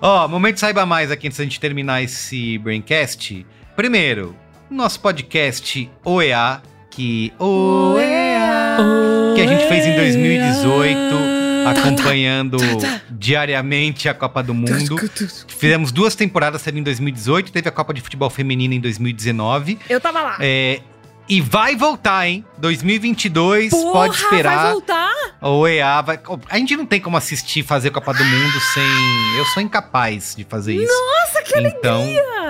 [0.00, 3.46] Ó, momento saiba mais aqui antes da gente terminar esse Braincast.
[3.74, 4.36] Primeiro,
[4.70, 8.76] nosso podcast OEA, que OEA,
[9.34, 10.98] que a gente fez em 2018,
[11.66, 12.56] acompanhando
[13.10, 14.96] diariamente a Copa do Mundo.
[15.48, 19.78] Fizemos duas temporadas, teve em 2018, teve a Copa de Futebol Feminino em 2019.
[19.88, 20.36] Eu tava lá.
[20.40, 20.80] É,
[21.28, 22.44] e vai voltar, hein?
[22.58, 24.72] 2022, Porra, pode vai esperar.
[24.72, 25.12] voltar?
[25.42, 26.18] O EA vai.
[26.48, 29.36] A gente não tem como assistir fazer Copa do Mundo sem.
[29.38, 30.92] Eu sou incapaz de fazer isso.
[30.92, 32.04] Nossa, que Então,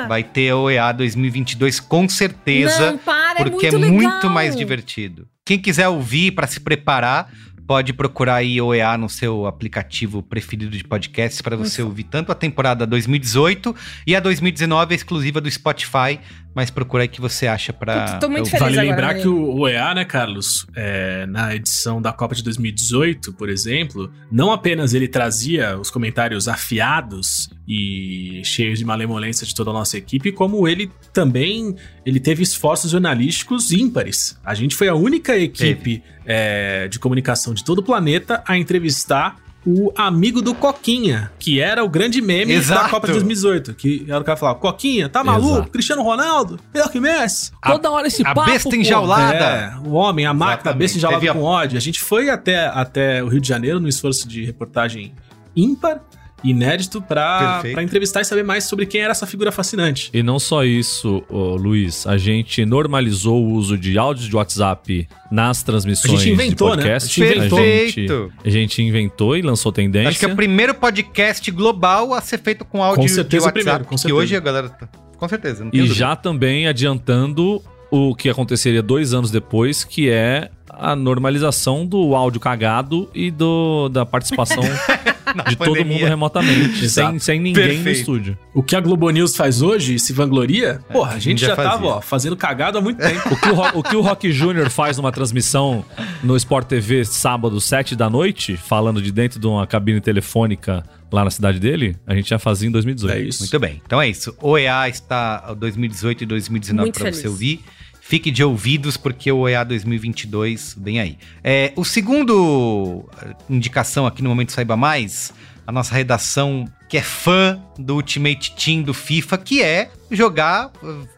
[0.09, 2.93] vai ter o EA 2022 com certeza.
[2.93, 4.31] Não, para, porque é é muito muito, legal.
[4.31, 5.27] mais divertido.
[5.45, 7.31] Quem quiser ouvir para se preparar,
[7.67, 12.31] pode procurar aí o EA no seu aplicativo preferido de podcast para você ouvir tanto
[12.31, 13.75] a temporada 2018
[14.07, 16.19] e a 2019 é exclusiva do Spotify,
[16.57, 19.29] mas procura aí que você acha para Tô- tô muito feliz Vale agora, lembrar que
[19.29, 24.95] o OEA, né, Carlos, é, na edição da Copa de 2018, por exemplo, não apenas
[24.95, 30.67] ele trazia os comentários afiados e cheios de malemolência de toda a nossa equipe, como
[30.67, 31.77] ele também
[32.07, 34.41] ele teve esforços jornalísticos ímpares.
[34.43, 39.37] A gente foi a única equipe é, de comunicação de todo o planeta a entrevistar
[39.67, 42.91] o amigo do Coquinha, que era o grande meme da Exato.
[42.91, 43.75] Copa de 2018.
[43.75, 45.55] Que era o cara que falava, Coquinha, tá maluco?
[45.57, 45.71] Exato.
[45.71, 46.61] Cristiano Ronaldo?
[46.73, 47.51] Pior que Messi?
[47.65, 48.77] Toda hora esse a papo, besta pô.
[48.77, 49.35] enjaulada.
[49.37, 51.77] É, o homem, a máquina, a besta enjaulada Teve a- com ódio.
[51.77, 55.13] A gente foi até, até o Rio de Janeiro no esforço de reportagem
[55.57, 56.01] ímpar,
[56.45, 60.11] inédito, pra entrevistar e saber mais sobre quem era essa figura fascinante.
[60.13, 65.63] E não só isso, Luiz, a gente normalizou o uso de áudios de WhatsApp nas
[65.63, 66.83] transmissões A gente inventou, de né?
[66.83, 67.23] podcast.
[67.23, 67.59] A gente inventou.
[67.59, 68.33] Perfeito.
[68.45, 70.09] A gente inventou e lançou tendência.
[70.11, 73.37] Acho que é o primeiro podcast global a ser feito com áudio Com certeza de
[73.47, 73.53] WhatsApp.
[73.63, 74.21] primeiro, com que certeza.
[74.23, 74.89] hoje a galera tá...
[75.19, 75.95] Com certeza, não E dúvida.
[75.95, 82.39] já também adiantando o que aconteceria dois anos depois, que é a normalização do áudio
[82.39, 84.63] cagado e do, da participação
[85.49, 87.99] de todo mundo remotamente, sem, sem ninguém no Perfeito.
[88.01, 88.39] estúdio.
[88.55, 91.71] O que a Globo News faz hoje se vangloria, porra, a gente já já, fazia.
[91.73, 93.35] tava ó, fazendo cagado há muito tempo.
[93.35, 95.85] O que o, Ro- o que o Rock Júnior faz numa transmissão
[96.23, 101.25] no Sport TV sábado, 7 da noite, falando de dentro de uma cabine telefônica lá
[101.25, 103.15] na cidade dele, a gente já fazia em 2018.
[103.17, 103.41] É isso.
[103.43, 103.81] Muito bem.
[103.87, 104.35] Então é isso.
[104.41, 107.61] O EA está 2018 e 2019 Muito para você ouvir.
[108.09, 111.19] Fique de ouvidos, porque o EA 2022 vem aí.
[111.43, 115.35] É, o segundo eh, indicação aqui no Momento Saiba Mais,
[115.67, 120.71] a nossa redação que é fã do Ultimate Team do FIFA, que é jogar,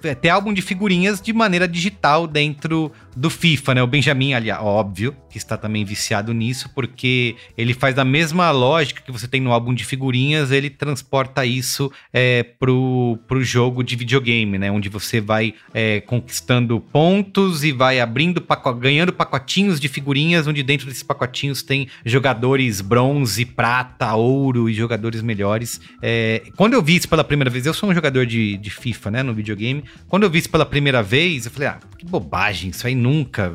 [0.02, 3.82] eh, ter álbum de figurinhas de maneira digital dentro do FIFA, né?
[3.82, 9.02] O Benjamin, aliás, óbvio, que está também viciado nisso, porque ele faz da mesma lógica
[9.02, 13.94] que você tem no álbum de figurinhas, ele transporta isso é, pro, pro jogo de
[13.94, 14.70] videogame, né?
[14.70, 20.62] Onde você vai é, conquistando pontos e vai abrindo, paco- ganhando pacotinhos de figurinhas, onde
[20.62, 25.57] dentro desses pacotinhos tem jogadores bronze, prata, ouro e jogadores melhores.
[26.02, 29.10] É, quando eu vi isso pela primeira vez, eu sou um jogador de, de FIFA,
[29.10, 29.22] né?
[29.22, 29.84] No videogame.
[30.08, 33.52] Quando eu vi isso pela primeira vez, eu falei, ah, que bobagem, isso aí nunca.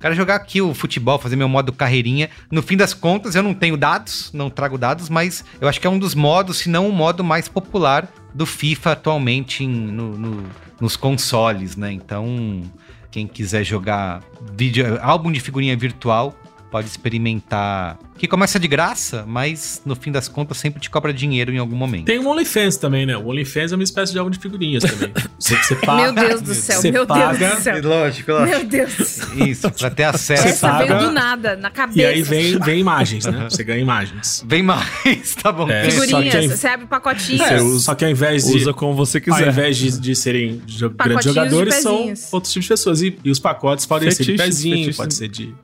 [0.00, 2.30] Quero jogar aqui o futebol, fazer meu modo carreirinha.
[2.50, 5.86] No fim das contas, eu não tenho dados, não trago dados, mas eu acho que
[5.86, 10.16] é um dos modos, se não o modo mais popular do FIFA atualmente em- no-
[10.16, 10.44] no-
[10.80, 11.92] nos consoles, né?
[11.92, 12.62] Então,
[13.10, 14.22] quem quiser jogar
[14.56, 16.34] vídeo, álbum de figurinha virtual,
[16.70, 17.98] pode experimentar.
[18.18, 21.74] Que começa de graça, mas no fim das contas sempre te cobra dinheiro em algum
[21.74, 22.04] momento.
[22.04, 23.16] Tem o OnlyFans também, né?
[23.16, 25.10] O OnlyFans é uma espécie de álbum de figurinhas também.
[25.38, 27.82] Você, você paga, Meu Deus do céu, você meu paga, Deus do céu.
[27.82, 29.46] Lógico, Meu Deus do céu.
[29.48, 30.42] Isso, pra ter acesso.
[30.42, 31.98] Você Essa paga, veio do nada, na cabeça.
[31.98, 33.46] E aí vem, vem imagens, né?
[33.48, 34.44] Você ganha imagens.
[34.46, 35.66] Vem mais, tá bom.
[35.70, 35.90] É.
[35.90, 37.40] Figurinhas, Só que aí- você abre pacotinhos.
[37.40, 38.56] É, só que ao invés de.
[38.56, 39.48] Usa como você Ao quiser.
[39.48, 43.00] invés de, de serem jo- Pacotinhos grandes jogadores, de são outros tipos de pessoas.
[43.00, 44.96] E, e os pacotes podem ser de pezinho, fetiches.
[44.98, 45.54] pode ser de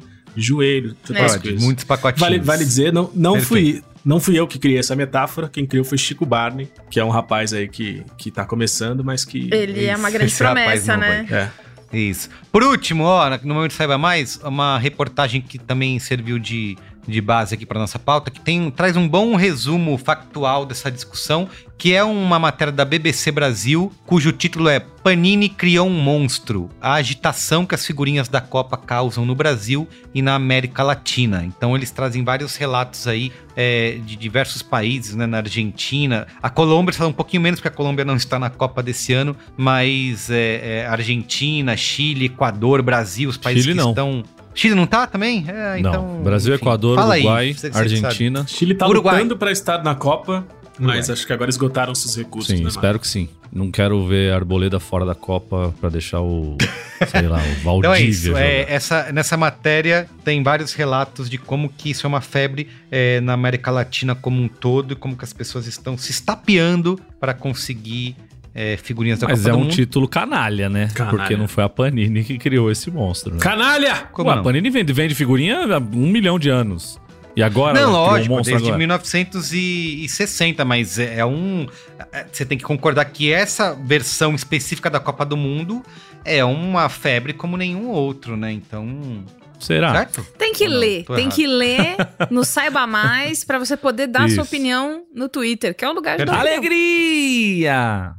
[0.42, 1.24] joelho, todas É.
[1.24, 1.62] as Pode, coisas.
[1.62, 2.20] muitos pacotinhos.
[2.20, 3.82] Vale, vale dizer, não, não, Perfeito.
[3.82, 7.04] fui, não fui eu que criei essa metáfora, quem criou foi Chico Barney, que é
[7.04, 9.48] um rapaz aí que, que tá começando, mas que.
[9.52, 11.26] Ele é uma Isso, grande promessa, né?
[11.30, 11.66] É.
[11.96, 12.28] Isso.
[12.50, 16.76] Por último, ó, no momento saiba mais, uma reportagem que também serviu de,
[17.06, 21.48] de base aqui para nossa pauta, que tem, traz um bom resumo factual dessa discussão,
[21.78, 26.94] que é uma matéria da BBC Brasil, cujo título é Panini criou um monstro: a
[26.94, 31.44] agitação que as figurinhas da Copa causam no Brasil e na América Latina.
[31.44, 36.26] Então eles trazem vários relatos aí é, de diversos países, né, na Argentina.
[36.42, 39.36] A Colômbia está um pouquinho menos, porque a Colômbia não está na Copa desse ano,
[39.56, 43.90] mas é, é, Argentina, Chile, Equador, Brasil, os países Chile que não.
[43.90, 44.24] estão.
[44.56, 45.44] Chile não tá também?
[45.48, 45.92] É, então.
[46.16, 46.22] não.
[46.22, 46.62] Brasil, enfim.
[46.64, 47.76] Equador, Fala aí, Uruguai, sabe.
[47.78, 48.44] Argentina.
[48.48, 49.14] Chile tá Uruguai.
[49.16, 50.44] lutando pra estar na Copa,
[50.78, 51.12] mas Uruguai.
[51.12, 52.56] acho que agora esgotaram seus recursos.
[52.56, 53.28] Sim, né, espero que sim.
[53.52, 56.56] Não quero ver a Arboleda fora da Copa pra deixar o,
[57.08, 58.22] sei lá, o Então Valdívia é isso.
[58.26, 58.40] jogar.
[58.42, 63.20] É, essa, nessa matéria tem vários relatos de como que isso é uma febre é,
[63.20, 67.32] na América Latina como um todo e como que as pessoas estão se estapeando para
[67.32, 68.16] conseguir
[68.58, 69.72] é, figurinhas da Mas Copa é do um Mundo.
[69.74, 70.88] título canalha, né?
[70.94, 71.18] Canalha.
[71.18, 73.34] Porque não foi a Panini que criou esse monstro.
[73.34, 73.38] Né?
[73.40, 74.08] Canalha!
[74.12, 74.40] Como Ué, não?
[74.40, 76.98] a Panini vende, vende figurinha há um milhão de anos.
[77.36, 78.78] E agora Não, lógico, um desde agora.
[78.78, 81.66] 1960, mas é, é um.
[82.10, 85.82] é, Você tem que concordar que essa versão específica da Copa do Mundo
[86.24, 88.50] é uma febre como nenhum outro, né?
[88.52, 89.22] Então.
[89.60, 89.92] Será?
[89.92, 90.26] Certo?
[90.38, 90.78] Tem que não?
[90.78, 91.34] ler, tem errado.
[91.34, 91.96] que ler
[92.30, 94.36] no Saiba Mais pra você poder dar Isso.
[94.36, 96.30] sua opinião no Twitter, que é o lugar de.
[96.30, 98.14] Alegria!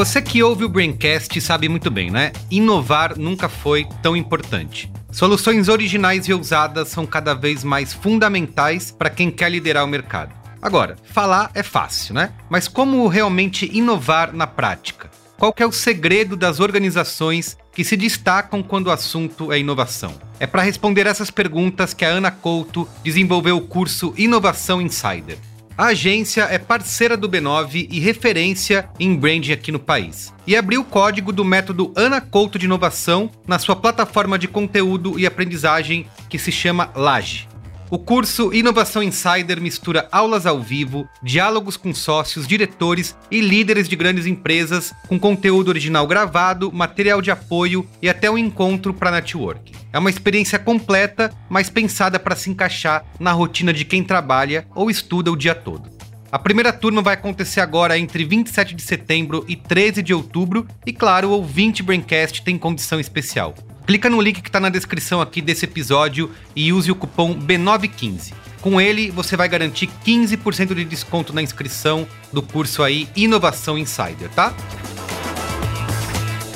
[0.00, 2.32] Você que ouve o Braincast sabe muito bem, né?
[2.50, 4.90] Inovar nunca foi tão importante.
[5.12, 10.32] Soluções originais e ousadas são cada vez mais fundamentais para quem quer liderar o mercado.
[10.62, 12.32] Agora, falar é fácil, né?
[12.48, 15.10] Mas como realmente inovar na prática?
[15.36, 20.14] Qual é o segredo das organizações que se destacam quando o assunto é inovação?
[20.38, 25.36] É para responder essas perguntas que a Ana Couto desenvolveu o curso Inovação Insider.
[25.80, 30.30] A agência é parceira do B9 e referência em branding aqui no país.
[30.46, 35.18] E abriu o código do método Ana Couto de Inovação na sua plataforma de conteúdo
[35.18, 37.48] e aprendizagem que se chama Laje.
[37.90, 43.96] O curso Inovação Insider mistura aulas ao vivo, diálogos com sócios, diretores e líderes de
[43.96, 49.72] grandes empresas, com conteúdo original gravado, material de apoio e até um encontro para networking.
[49.92, 54.88] É uma experiência completa, mas pensada para se encaixar na rotina de quem trabalha ou
[54.88, 55.90] estuda o dia todo.
[56.30, 60.92] A primeira turma vai acontecer agora entre 27 de setembro e 13 de outubro, e
[60.92, 63.52] claro, o ouvinte Braincast tem condição especial.
[63.90, 68.32] Clica no link que está na descrição aqui desse episódio e use o cupom B915.
[68.60, 74.30] Com ele, você vai garantir 15% de desconto na inscrição do curso aí Inovação Insider,
[74.30, 74.54] tá?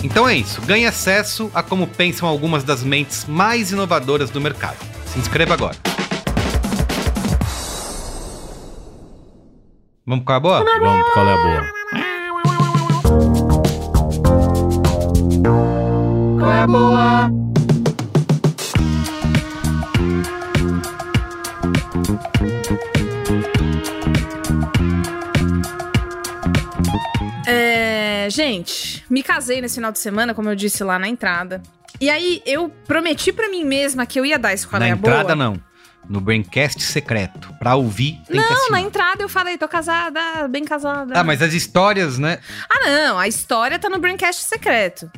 [0.05, 4.79] Então é isso, ganhe acesso a como pensam algumas das mentes mais inovadoras do mercado.
[5.05, 5.77] Se inscreva agora.
[10.07, 10.65] Vamos com a boa?
[10.65, 11.65] Vamos, qual é a boa?
[16.47, 17.31] É boa?
[27.47, 31.63] É, gente, me casei nesse final de semana, como eu disse lá na entrada.
[32.01, 34.93] E aí, eu prometi pra mim mesma que eu ia dar esse qual Na é
[34.93, 35.37] a entrada, boa.
[35.37, 35.61] não.
[36.09, 37.55] No Braincast secreto.
[37.59, 38.71] Pra ouvir, tem que Não, assinar.
[38.71, 41.15] na entrada eu falei, tô casada, bem casada.
[41.19, 42.39] Ah, mas as histórias, né?
[42.69, 45.11] Ah, não, a história tá no Braincast secreto.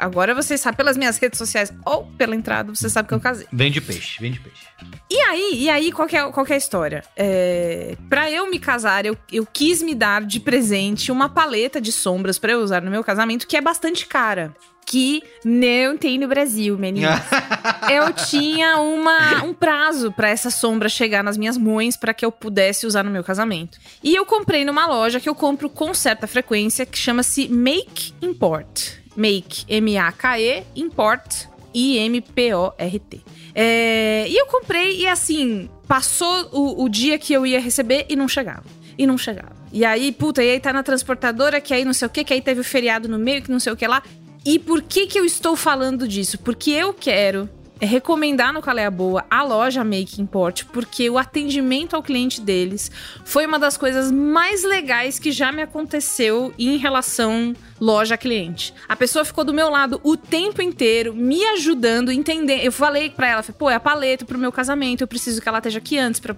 [0.00, 3.46] Agora vocês sabem pelas minhas redes sociais ou pela entrada, você sabe que eu casei.
[3.52, 4.62] Vende peixe, vende peixe.
[5.10, 7.04] E aí, e aí qual, que é, qual que é a história?
[7.16, 11.92] É, pra eu me casar, eu, eu quis me dar de presente uma paleta de
[11.92, 14.54] sombras pra eu usar no meu casamento, que é bastante cara.
[14.92, 17.18] Que não tem no Brasil, meninas.
[17.90, 22.30] eu tinha uma, um prazo pra essa sombra chegar nas minhas mãos pra que eu
[22.30, 23.78] pudesse usar no meu casamento.
[24.04, 28.90] E eu comprei numa loja que eu compro com certa frequência, que chama-se Make Import.
[29.16, 33.22] Make, M-A-K-E, Import, I-M-P-O-R-T.
[33.54, 38.14] É, e eu comprei e assim, passou o, o dia que eu ia receber e
[38.14, 38.64] não chegava.
[38.98, 39.56] E não chegava.
[39.72, 42.34] E aí, puta, e aí tá na transportadora, que aí não sei o que, que
[42.34, 44.02] aí teve o feriado no meio, que não sei o que lá.
[44.44, 46.38] E por que que eu estou falando disso?
[46.38, 47.48] Porque eu quero
[47.82, 52.02] é recomendar no Qual é a Boa a loja Make Import, porque o atendimento ao
[52.02, 52.90] cliente deles
[53.24, 57.52] foi uma das coisas mais legais que já me aconteceu em relação
[57.82, 58.72] loja-cliente.
[58.88, 62.60] A pessoa ficou do meu lado o tempo inteiro, me ajudando, entendendo.
[62.60, 65.58] Eu falei pra ela, pô, é a paleta pro meu casamento, eu preciso que ela
[65.58, 66.32] esteja aqui antes pra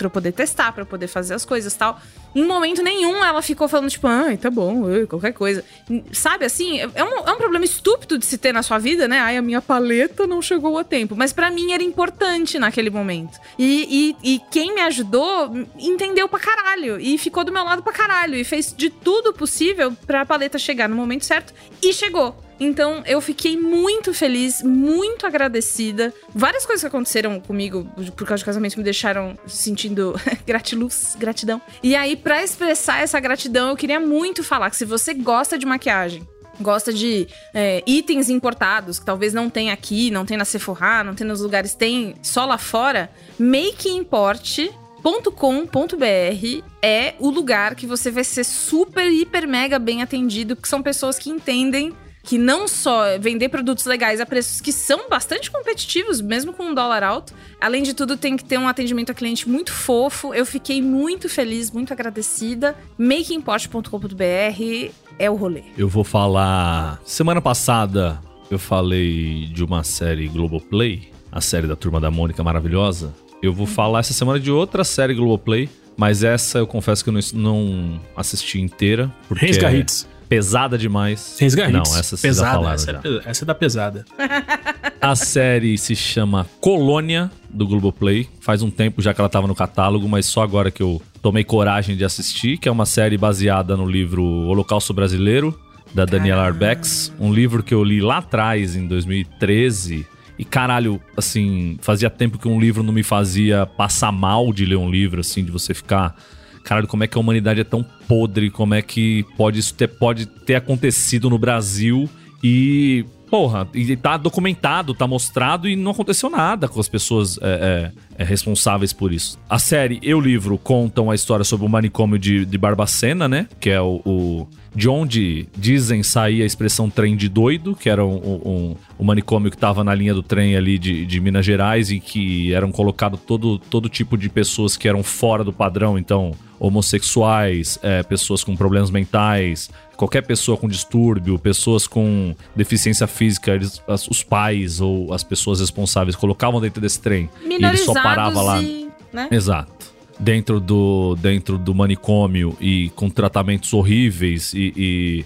[0.00, 2.00] eu poder testar, pra eu poder fazer as coisas tal.
[2.34, 5.64] Em momento nenhum ela ficou falando, tipo, ai, tá bom, qualquer coisa.
[6.12, 9.20] Sabe, assim, é um, é um problema estúpido de se ter na sua vida, né?
[9.20, 11.14] Ai, a minha paleta não chegou a tempo.
[11.16, 13.38] Mas pra mim era importante naquele momento.
[13.58, 17.00] E, e, e quem me ajudou entendeu pra caralho.
[17.00, 18.34] E ficou do meu lado pra caralho.
[18.34, 21.52] E fez de tudo possível pra paleta chegar no momento certo.
[21.82, 22.36] E chegou.
[22.60, 26.12] Então eu fiquei muito feliz, muito agradecida.
[26.34, 27.84] Várias coisas que aconteceram comigo
[28.16, 31.60] por causa do casamento me deixaram sentindo gratiluz, gratidão.
[31.82, 35.64] E aí, pra expressar essa gratidão, eu queria muito falar que se você gosta de
[35.64, 36.26] maquiagem,
[36.60, 41.14] gosta de é, itens importados, que talvez não tem aqui, não tem na Sephora, não
[41.14, 44.58] tem nos lugares, tem só lá fora, Make Import
[45.02, 50.82] .com.br é o lugar que você vai ser super, hiper, mega bem atendido, porque são
[50.82, 51.92] pessoas que entendem
[52.22, 56.74] que não só vender produtos legais a preços que são bastante competitivos, mesmo com um
[56.74, 60.34] dólar alto, além de tudo tem que ter um atendimento ao cliente muito fofo.
[60.34, 62.76] Eu fiquei muito feliz, muito agradecida.
[62.98, 65.62] makeimport.com.br é o rolê.
[65.76, 67.00] Eu vou falar.
[67.02, 68.20] Semana passada
[68.50, 73.66] eu falei de uma série Globoplay a série da Turma da Mônica maravilhosa, eu vou
[73.66, 78.00] falar essa semana de outra série Globoplay, mas essa eu confesso que eu não, não
[78.16, 80.08] assisti inteira, porque Reis Garritz.
[80.14, 81.36] é pesada demais.
[81.38, 81.90] Reis Garritz.
[81.90, 82.52] Não, essa vocês já pesada.
[82.52, 83.00] falaram essa, já.
[83.04, 84.04] É, essa é da pesada.
[85.00, 88.28] A série se chama Colônia, do Globoplay.
[88.40, 91.44] Faz um tempo já que ela tava no catálogo, mas só agora que eu tomei
[91.44, 95.58] coragem de assistir, que é uma série baseada no livro Holocausto Brasileiro,
[95.94, 97.12] da Daniela Arbex.
[97.18, 100.04] Um livro que eu li lá atrás, em 2013.
[100.38, 104.76] E caralho, assim, fazia tempo que um livro não me fazia passar mal de ler
[104.76, 106.14] um livro, assim, de você ficar.
[106.62, 108.48] Caralho, como é que a humanidade é tão podre?
[108.48, 112.08] Como é que pode isso ter, pode ter acontecido no Brasil
[112.42, 113.04] e.
[113.30, 118.22] Porra, e tá documentado, tá mostrado e não aconteceu nada com as pessoas é, é,
[118.22, 119.38] é, responsáveis por isso.
[119.48, 123.46] A série e o livro contam a história sobre o manicômio de, de Barbacena, né?
[123.60, 128.04] Que é o, o- de onde dizem sair a expressão trem de doido, que era
[128.04, 131.90] um, um- um manicômio que estava na linha do trem ali de, de Minas Gerais
[131.90, 136.32] e que eram colocados todo, todo tipo de pessoas que eram fora do padrão, então
[136.58, 143.82] homossexuais, é, pessoas com problemas mentais, qualquer pessoa com distúrbio, pessoas com deficiência física, eles-
[143.88, 148.42] as- os pais ou as pessoas responsáveis colocavam dentro desse trem e ele só parava
[148.42, 148.62] lá.
[148.62, 149.28] e, né?
[149.30, 149.72] Exato.
[150.20, 155.24] Dentro do, dentro do manicômio e com tratamentos horríveis e, e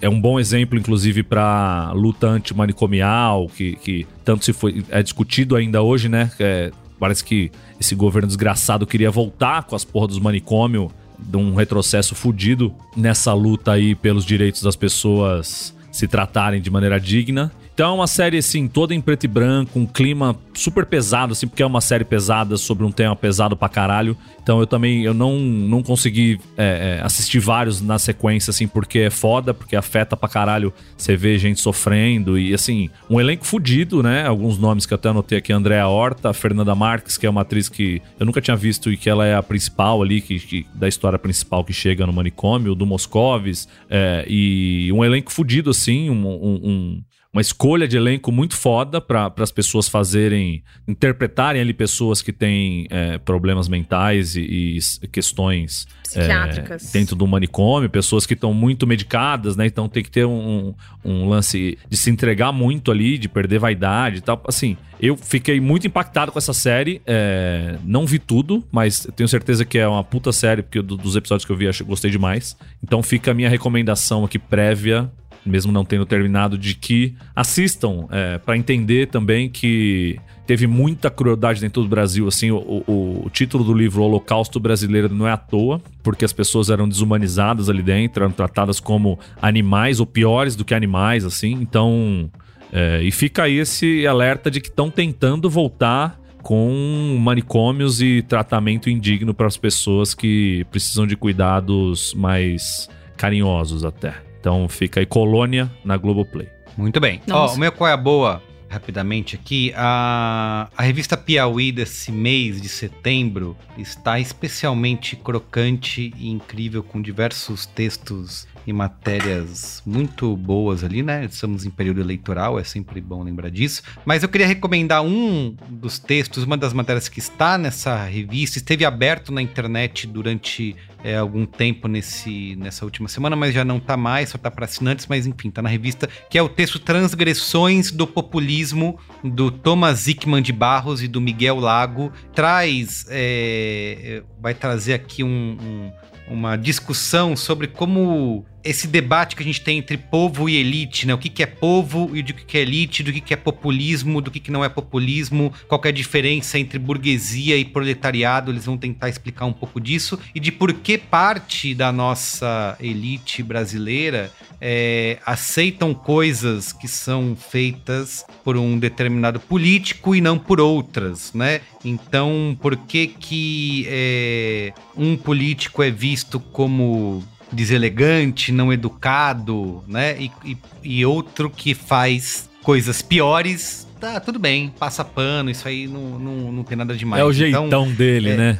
[0.00, 4.84] é um bom exemplo, inclusive, para luta antimanicomial, que, que tanto se foi.
[4.90, 6.28] É discutido ainda hoje, né?
[6.40, 7.52] É, parece que
[7.82, 13.32] esse governo desgraçado queria voltar com as porras dos manicômios, de um retrocesso fudido nessa
[13.34, 17.52] luta aí pelos direitos das pessoas se tratarem de maneira digna.
[17.82, 21.48] Então é uma série, assim, toda em preto e branco, um clima super pesado, assim,
[21.48, 24.16] porque é uma série pesada sobre um tema pesado pra caralho.
[24.40, 29.00] Então eu também, eu não, não consegui é, é, assistir vários na sequência, assim, porque
[29.00, 34.00] é foda, porque afeta pra caralho você vê gente sofrendo e, assim, um elenco fudido,
[34.00, 34.28] né?
[34.28, 37.68] Alguns nomes que eu até anotei aqui, Andréa Horta, Fernanda Marques, que é uma atriz
[37.68, 40.86] que eu nunca tinha visto e que ela é a principal ali, que, que- da
[40.86, 46.28] história principal que chega no manicômio, do Moscovis, é, e um elenco fudido, assim, um-
[46.28, 47.02] um- um,
[47.32, 52.86] uma escolha de elenco muito foda para as pessoas fazerem, interpretarem ali pessoas que têm
[52.90, 56.92] é, problemas mentais e, e questões é, Psiquiátricas.
[56.92, 59.64] dentro do manicômio, pessoas que estão muito medicadas, né?
[59.64, 64.18] Então tem que ter um, um lance de se entregar muito ali, de perder vaidade
[64.18, 64.42] e tal.
[64.46, 67.00] Assim, eu fiquei muito impactado com essa série.
[67.06, 70.98] é, não vi tudo, mas eu tenho certeza que é uma puta série, porque do-
[70.98, 72.54] dos episódios que eu vi, acho, gostei demais.
[72.84, 75.10] Então fica a minha recomendação aqui prévia
[75.44, 81.60] mesmo não tendo terminado, de que assistam é, para entender também que teve muita crueldade
[81.60, 82.26] dentro do Brasil.
[82.28, 86.32] Assim, o, o- o título do livro Holocausto Brasileiro não é à toa, porque as
[86.32, 91.52] pessoas eram desumanizadas ali dentro, eram tratadas como animais ou piores do que animais, assim.
[91.52, 92.30] Então,
[92.72, 98.90] é, e fica aí esse alerta de que estão tentando voltar com manicômios e tratamento
[98.90, 104.14] indigno para as pessoas que precisam de cuidados mais carinhosos até.
[104.42, 106.48] Então fica aí Colônia na Globoplay.
[106.76, 107.22] Muito bem.
[107.28, 107.54] Ó, Nossa.
[107.54, 109.72] o meu qual é a boa, rapidamente aqui.
[109.76, 117.66] A, a revista Piauí desse mês de setembro está especialmente crocante e incrível, com diversos
[117.66, 121.24] textos e matérias muito boas ali, né?
[121.24, 123.82] Estamos em período eleitoral, é sempre bom lembrar disso.
[124.04, 128.84] Mas eu queria recomendar um dos textos, uma das matérias que está nessa revista, esteve
[128.84, 133.96] aberto na internet durante é, algum tempo nesse, nessa última semana, mas já não tá
[133.96, 137.90] mais, só tá para assinantes, mas enfim, tá na revista, que é o texto Transgressões
[137.90, 142.12] do Populismo, do Thomas Hickman de Barros e do Miguel Lago.
[142.32, 145.92] Traz, é, vai trazer aqui um- um-
[146.28, 151.14] uma discussão sobre como esse debate que a gente tem entre povo e elite, né?
[151.14, 153.36] O que, que é povo e do que, que é elite, do que, que é
[153.36, 158.50] populismo, do que, que não é populismo, qual é a diferença entre burguesia e proletariado,
[158.50, 163.42] eles vão tentar explicar um pouco disso, e de por que parte da nossa elite
[163.42, 171.32] brasileira é, aceitam coisas que são feitas por um determinado político e não por outras,
[171.32, 171.60] né?
[171.84, 180.16] Então, por que que é, um político é visto como deselegante, não educado, né?
[180.20, 185.86] E, e, e outro que faz coisas piores, tá, tudo bem, passa pano, isso aí
[185.86, 187.20] não, não, não tem nada demais.
[187.20, 188.58] é o Então, jeitão dele, é, né?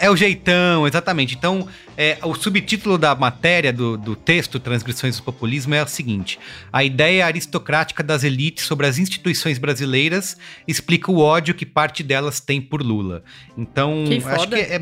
[0.00, 1.34] É o jeitão, exatamente.
[1.34, 6.38] Então, é, o subtítulo da matéria do, do texto Transgressões do Populismo é o seguinte:
[6.72, 12.40] a ideia aristocrática das elites sobre as instituições brasileiras explica o ódio que parte delas
[12.40, 13.22] tem por Lula.
[13.58, 14.80] Então, Que acho que é,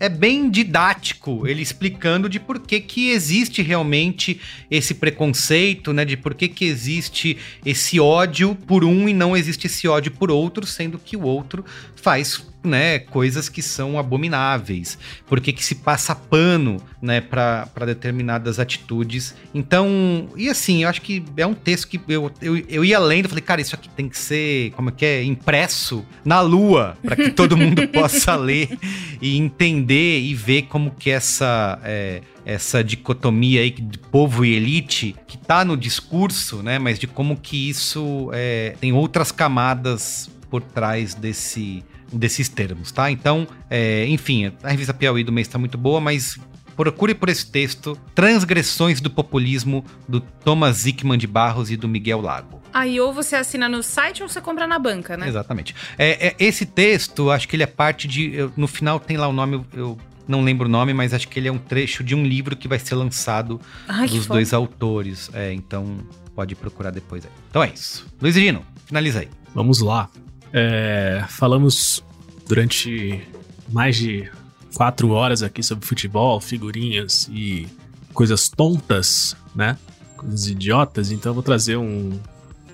[0.00, 6.04] é bem didático ele explicando de por que, que existe realmente esse preconceito, né?
[6.04, 10.32] De por que, que existe esse ódio por um e não existe esse ódio por
[10.32, 11.64] outro, sendo que o outro
[11.94, 18.58] faz né, coisas que são abomináveis, por que, que se passa pano né, para determinadas
[18.58, 19.34] atitudes.
[19.54, 23.28] Então, e assim, eu acho que é um texto que eu, eu, eu ia lendo,
[23.28, 27.16] falei, cara, isso aqui tem que ser, como é que é, impresso na lua, para
[27.16, 28.76] que todo mundo possa ler
[29.22, 31.78] e entender e ver como que essa.
[31.84, 36.78] é, essa dicotomia aí de povo e elite que tá no discurso, né?
[36.78, 43.10] Mas de como que isso é, tem outras camadas por trás desse, desses termos, tá?
[43.10, 46.38] Então, é, enfim, a revista Piauí do mês tá muito boa, mas
[46.76, 52.20] procure por esse texto Transgressões do Populismo do Thomas Hickman de Barros e do Miguel
[52.20, 52.62] Lago.
[52.72, 55.26] Aí ou você assina no site ou você compra na banca, né?
[55.26, 55.74] Exatamente.
[55.98, 58.32] É, é, esse texto, acho que ele é parte de.
[58.34, 59.98] eu- no final tem lá o nome, eu,
[60.28, 62.68] não lembro o nome, mas acho que ele é um trecho de um livro que
[62.68, 65.30] vai ser lançado Ai, dos dois autores.
[65.32, 65.98] É, então
[66.34, 67.32] pode procurar depois aí.
[67.50, 68.06] Então é isso.
[68.20, 69.28] Luiz Gino, finaliza aí.
[69.54, 70.08] Vamos lá.
[70.52, 72.04] É, falamos
[72.46, 73.22] durante
[73.68, 74.30] mais de
[74.74, 77.66] quatro horas aqui sobre futebol, figurinhas e
[78.12, 79.78] coisas tontas, né?
[80.16, 81.10] Coisas idiotas.
[81.10, 82.18] Então eu vou trazer um,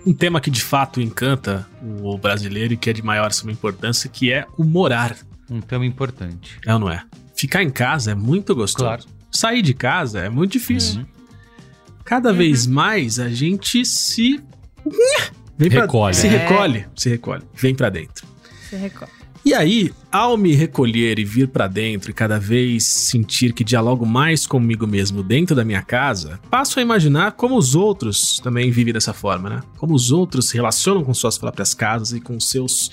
[0.06, 4.08] um tema que de fato encanta o brasileiro e que é de maior suma importância,
[4.08, 5.16] que é o morar.
[5.50, 6.58] Um tema importante.
[6.64, 7.04] É ou não é?
[7.36, 8.84] Ficar em casa é muito gostoso.
[8.84, 9.04] Claro.
[9.30, 11.04] Sair de casa é muito difícil.
[12.04, 14.42] Cada vez mais a gente se.
[15.58, 16.14] Vem pra- Recolhe.
[16.14, 16.30] Se É.
[16.30, 16.86] recolhe.
[16.96, 17.42] Se recolhe.
[17.54, 18.26] Vem pra dentro.
[18.68, 19.10] Você recorre.
[19.44, 24.06] E aí, ao me recolher e vir pra dentro e cada vez sentir que dialogo
[24.06, 28.94] mais comigo mesmo dentro da minha casa, passo a imaginar como os outros também vivem
[28.94, 29.62] dessa forma, né?
[29.76, 32.90] Como os outros se relacionam com suas próprias casas e com seus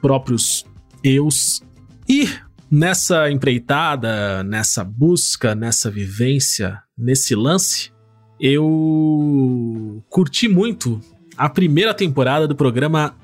[0.00, 0.66] próprios
[1.04, 1.62] eus.
[2.08, 2.28] E
[2.68, 7.92] nessa empreitada, nessa busca, nessa vivência, nesse lance,
[8.40, 11.00] eu curti muito
[11.42, 13.16] a primeira temporada do programa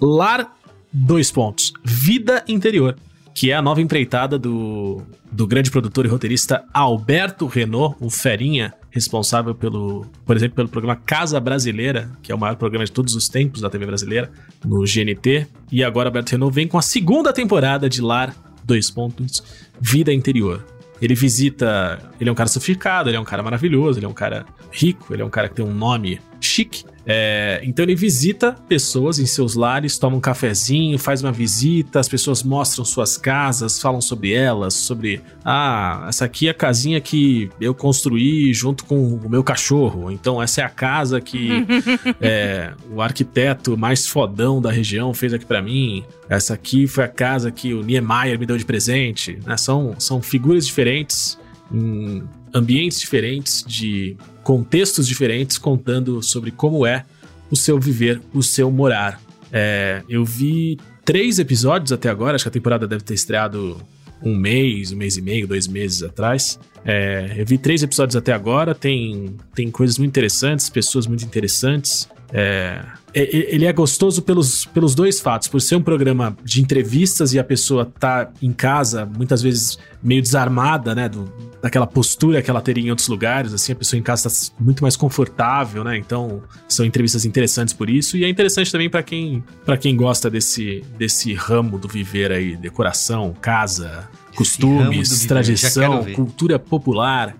[0.00, 0.54] Lar
[0.92, 1.72] Dois pontos.
[1.84, 2.96] Vida Interior.
[3.34, 5.02] Que é a nova empreitada do,
[5.32, 10.94] do grande produtor e roteirista Alberto Renault, o Ferinha, responsável pelo, por exemplo, pelo programa
[10.94, 14.30] Casa Brasileira, que é o maior programa de todos os tempos da TV brasileira,
[14.64, 15.48] no GNT.
[15.72, 18.34] E agora Alberto Renault vem com a segunda temporada de Lar
[18.64, 19.42] Dois Pontos,
[19.80, 20.64] Vida Interior.
[21.02, 21.98] Ele visita.
[22.20, 25.12] Ele é um cara sofisticado, ele é um cara maravilhoso, ele é um cara rico,
[25.12, 26.84] ele é um cara que tem um nome chique.
[27.06, 32.08] É, então ele visita pessoas em seus lares, toma um cafezinho, faz uma visita, as
[32.08, 37.48] pessoas mostram suas casas, falam sobre elas, sobre ah, essa aqui é a casinha que
[37.60, 40.10] eu construí junto com o meu cachorro.
[40.10, 41.64] Então essa é a casa que
[42.20, 46.04] é, o arquiteto mais fodão da região fez aqui pra mim.
[46.28, 49.38] Essa aqui foi a casa que o Niemeyer me deu de presente.
[49.46, 49.56] né?
[49.56, 51.38] São, são figuras diferentes,
[51.72, 54.16] em ambientes diferentes, de
[54.46, 57.04] contextos diferentes, contando sobre como é
[57.50, 59.20] o seu viver, o seu morar.
[59.52, 63.76] É, eu vi três episódios até agora, acho que a temporada deve ter estreado
[64.22, 66.60] um mês, um mês e meio, dois meses atrás.
[66.84, 72.08] É, eu vi três episódios até agora, tem, tem coisas muito interessantes, pessoas muito interessantes.
[72.32, 77.38] É, ele é gostoso pelos, pelos dois fatos, por ser um programa de entrevistas e
[77.40, 81.24] a pessoa tá em casa, muitas vezes meio desarmada, né, do,
[81.66, 84.82] daquela postura que ela teria em outros lugares, assim, a pessoa em casa tá muito
[84.82, 89.42] mais confortável, né, então são entrevistas interessantes por isso, e é interessante também para quem,
[89.64, 96.56] pra quem gosta desse, desse ramo do viver aí, decoração, casa, do costumes, tradição, cultura
[96.56, 97.36] popular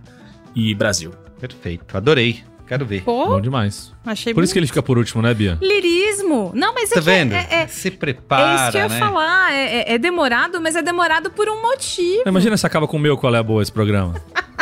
[0.56, 1.12] e Brasil.
[1.38, 2.42] Perfeito, adorei.
[2.66, 3.02] Quero ver.
[3.02, 3.92] Pô, Bom demais.
[4.04, 5.56] achei Por isso que ele fica por último, né, Bia?
[5.62, 6.50] Lirismo.
[6.54, 7.32] Não, mas é Tá que é- vendo?
[7.34, 8.98] É, é, Se é prepara, isso que eu ia né?
[8.98, 9.52] falar.
[9.52, 12.22] É, é- é demorado, mas é demorado por um motivo.
[12.26, 14.14] Imagina se acaba com o meu qual é a boa esse programa.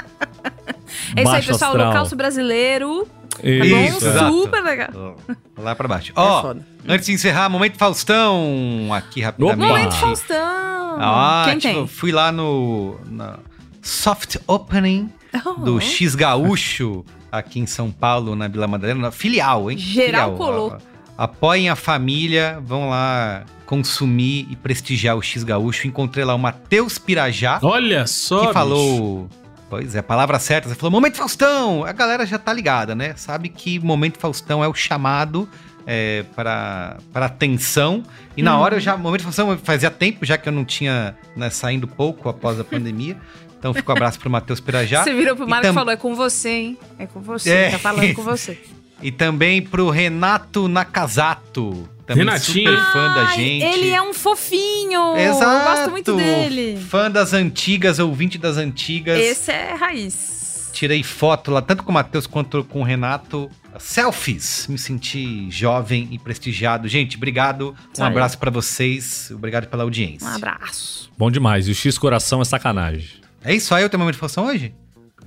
[1.16, 1.70] É isso aí, Baixo pessoal.
[1.72, 1.86] astral.
[1.90, 3.06] Holocausto brasileiro.
[3.30, 3.84] Tá bom?
[3.84, 4.32] Isso, exato.
[4.32, 5.16] Super legal.
[5.58, 6.12] Lá pra baixo.
[6.16, 6.66] Ó, foda.
[6.88, 9.62] antes de encerrar, Momento Faustão, aqui rapidamente.
[9.64, 9.72] Opa!
[9.78, 10.96] Momento Faustão.
[11.00, 11.86] Ah, Quem tipo, tem?
[11.86, 13.38] fui lá no na
[13.82, 15.10] soft opening
[15.44, 15.52] Oh.
[15.54, 17.04] do X Gaúcho
[17.38, 19.78] aqui em São Paulo, na Vila Madalena, na filial, hein?
[19.78, 20.36] Geral Filial.
[20.36, 20.72] colou.
[20.72, 25.86] A- Apoiem a família, vão lá consumir e prestigiar o X Gaúcho.
[25.86, 28.52] Encontrei lá o Matheus Pirajá, Olha só, que bicho.
[28.52, 29.28] falou.
[29.70, 30.68] Pois é, palavra certa.
[30.68, 31.84] Você falou Momento Faustão.
[31.84, 33.14] A galera já tá ligada, né?
[33.16, 35.48] Sabe que Momento Faustão é o chamado
[35.86, 38.02] é, para, para atenção.
[38.36, 41.48] E na hora eu já, momento função, fazia tempo já que eu não tinha né,
[41.50, 43.16] saindo pouco após a pandemia.
[43.64, 45.02] Então fica um abraço pro Matheus Pirajá.
[45.02, 46.78] Você virou pro Marco e tam- falou: é com você, hein?
[46.98, 47.50] É com você.
[47.50, 47.70] É.
[47.70, 48.58] Tá falando com você.
[49.02, 51.86] E também pro Renato Nakazato.
[52.06, 52.70] Também Renatinho.
[52.70, 53.64] super fã da Ai, gente.
[53.64, 55.16] Ele é um fofinho.
[55.16, 55.44] Exato.
[55.44, 56.78] Eu gosto muito dele.
[56.88, 59.18] Fã das antigas, ouvinte das antigas.
[59.18, 60.70] Esse é raiz.
[60.72, 63.50] Tirei foto lá, tanto com o Matheus quanto com o Renato.
[63.78, 64.68] Selfies.
[64.68, 66.88] Me senti jovem e prestigiado.
[66.88, 67.74] Gente, obrigado.
[67.98, 68.10] Um aí.
[68.10, 69.30] abraço pra vocês.
[69.34, 70.26] Obrigado pela audiência.
[70.26, 71.10] Um abraço.
[71.18, 71.68] Bom demais.
[71.68, 73.23] E o X Coração é sacanagem.
[73.44, 74.74] É isso aí, eu tenho momento de função hoje?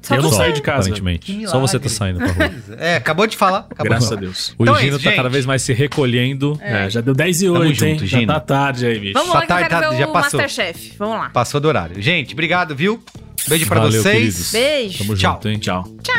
[0.02, 0.82] Só Eu não saio de casa.
[0.82, 1.48] Aparentemente.
[1.48, 2.52] Só você tá saindo pra rua.
[2.78, 3.60] É, acabou de falar.
[3.70, 4.22] Acabou Graças de a falar.
[4.22, 4.54] Deus.
[4.58, 6.58] O Então é Gino isso, tá cada vez mais se recolhendo.
[6.62, 7.94] É, já deu 10 e Tamo 8, hein?
[7.94, 8.32] junto, já Gino.
[8.34, 9.14] tá tarde aí, bicho.
[9.14, 10.40] Vamos Tá lá eu tarde, tá- já o passou.
[10.40, 10.94] Masterchef.
[11.00, 11.30] Vamos lá.
[11.30, 12.00] Passou do horário.
[12.02, 13.04] Gente, obrigado, viu?
[13.48, 14.16] Beijo pra Valeu, vocês.
[14.16, 14.52] queridos.
[14.52, 14.98] Beijo.
[15.00, 15.34] Tamo Tchau.
[15.34, 15.58] junto, hein?
[15.60, 15.84] Tchau.
[16.04, 16.18] Tchau.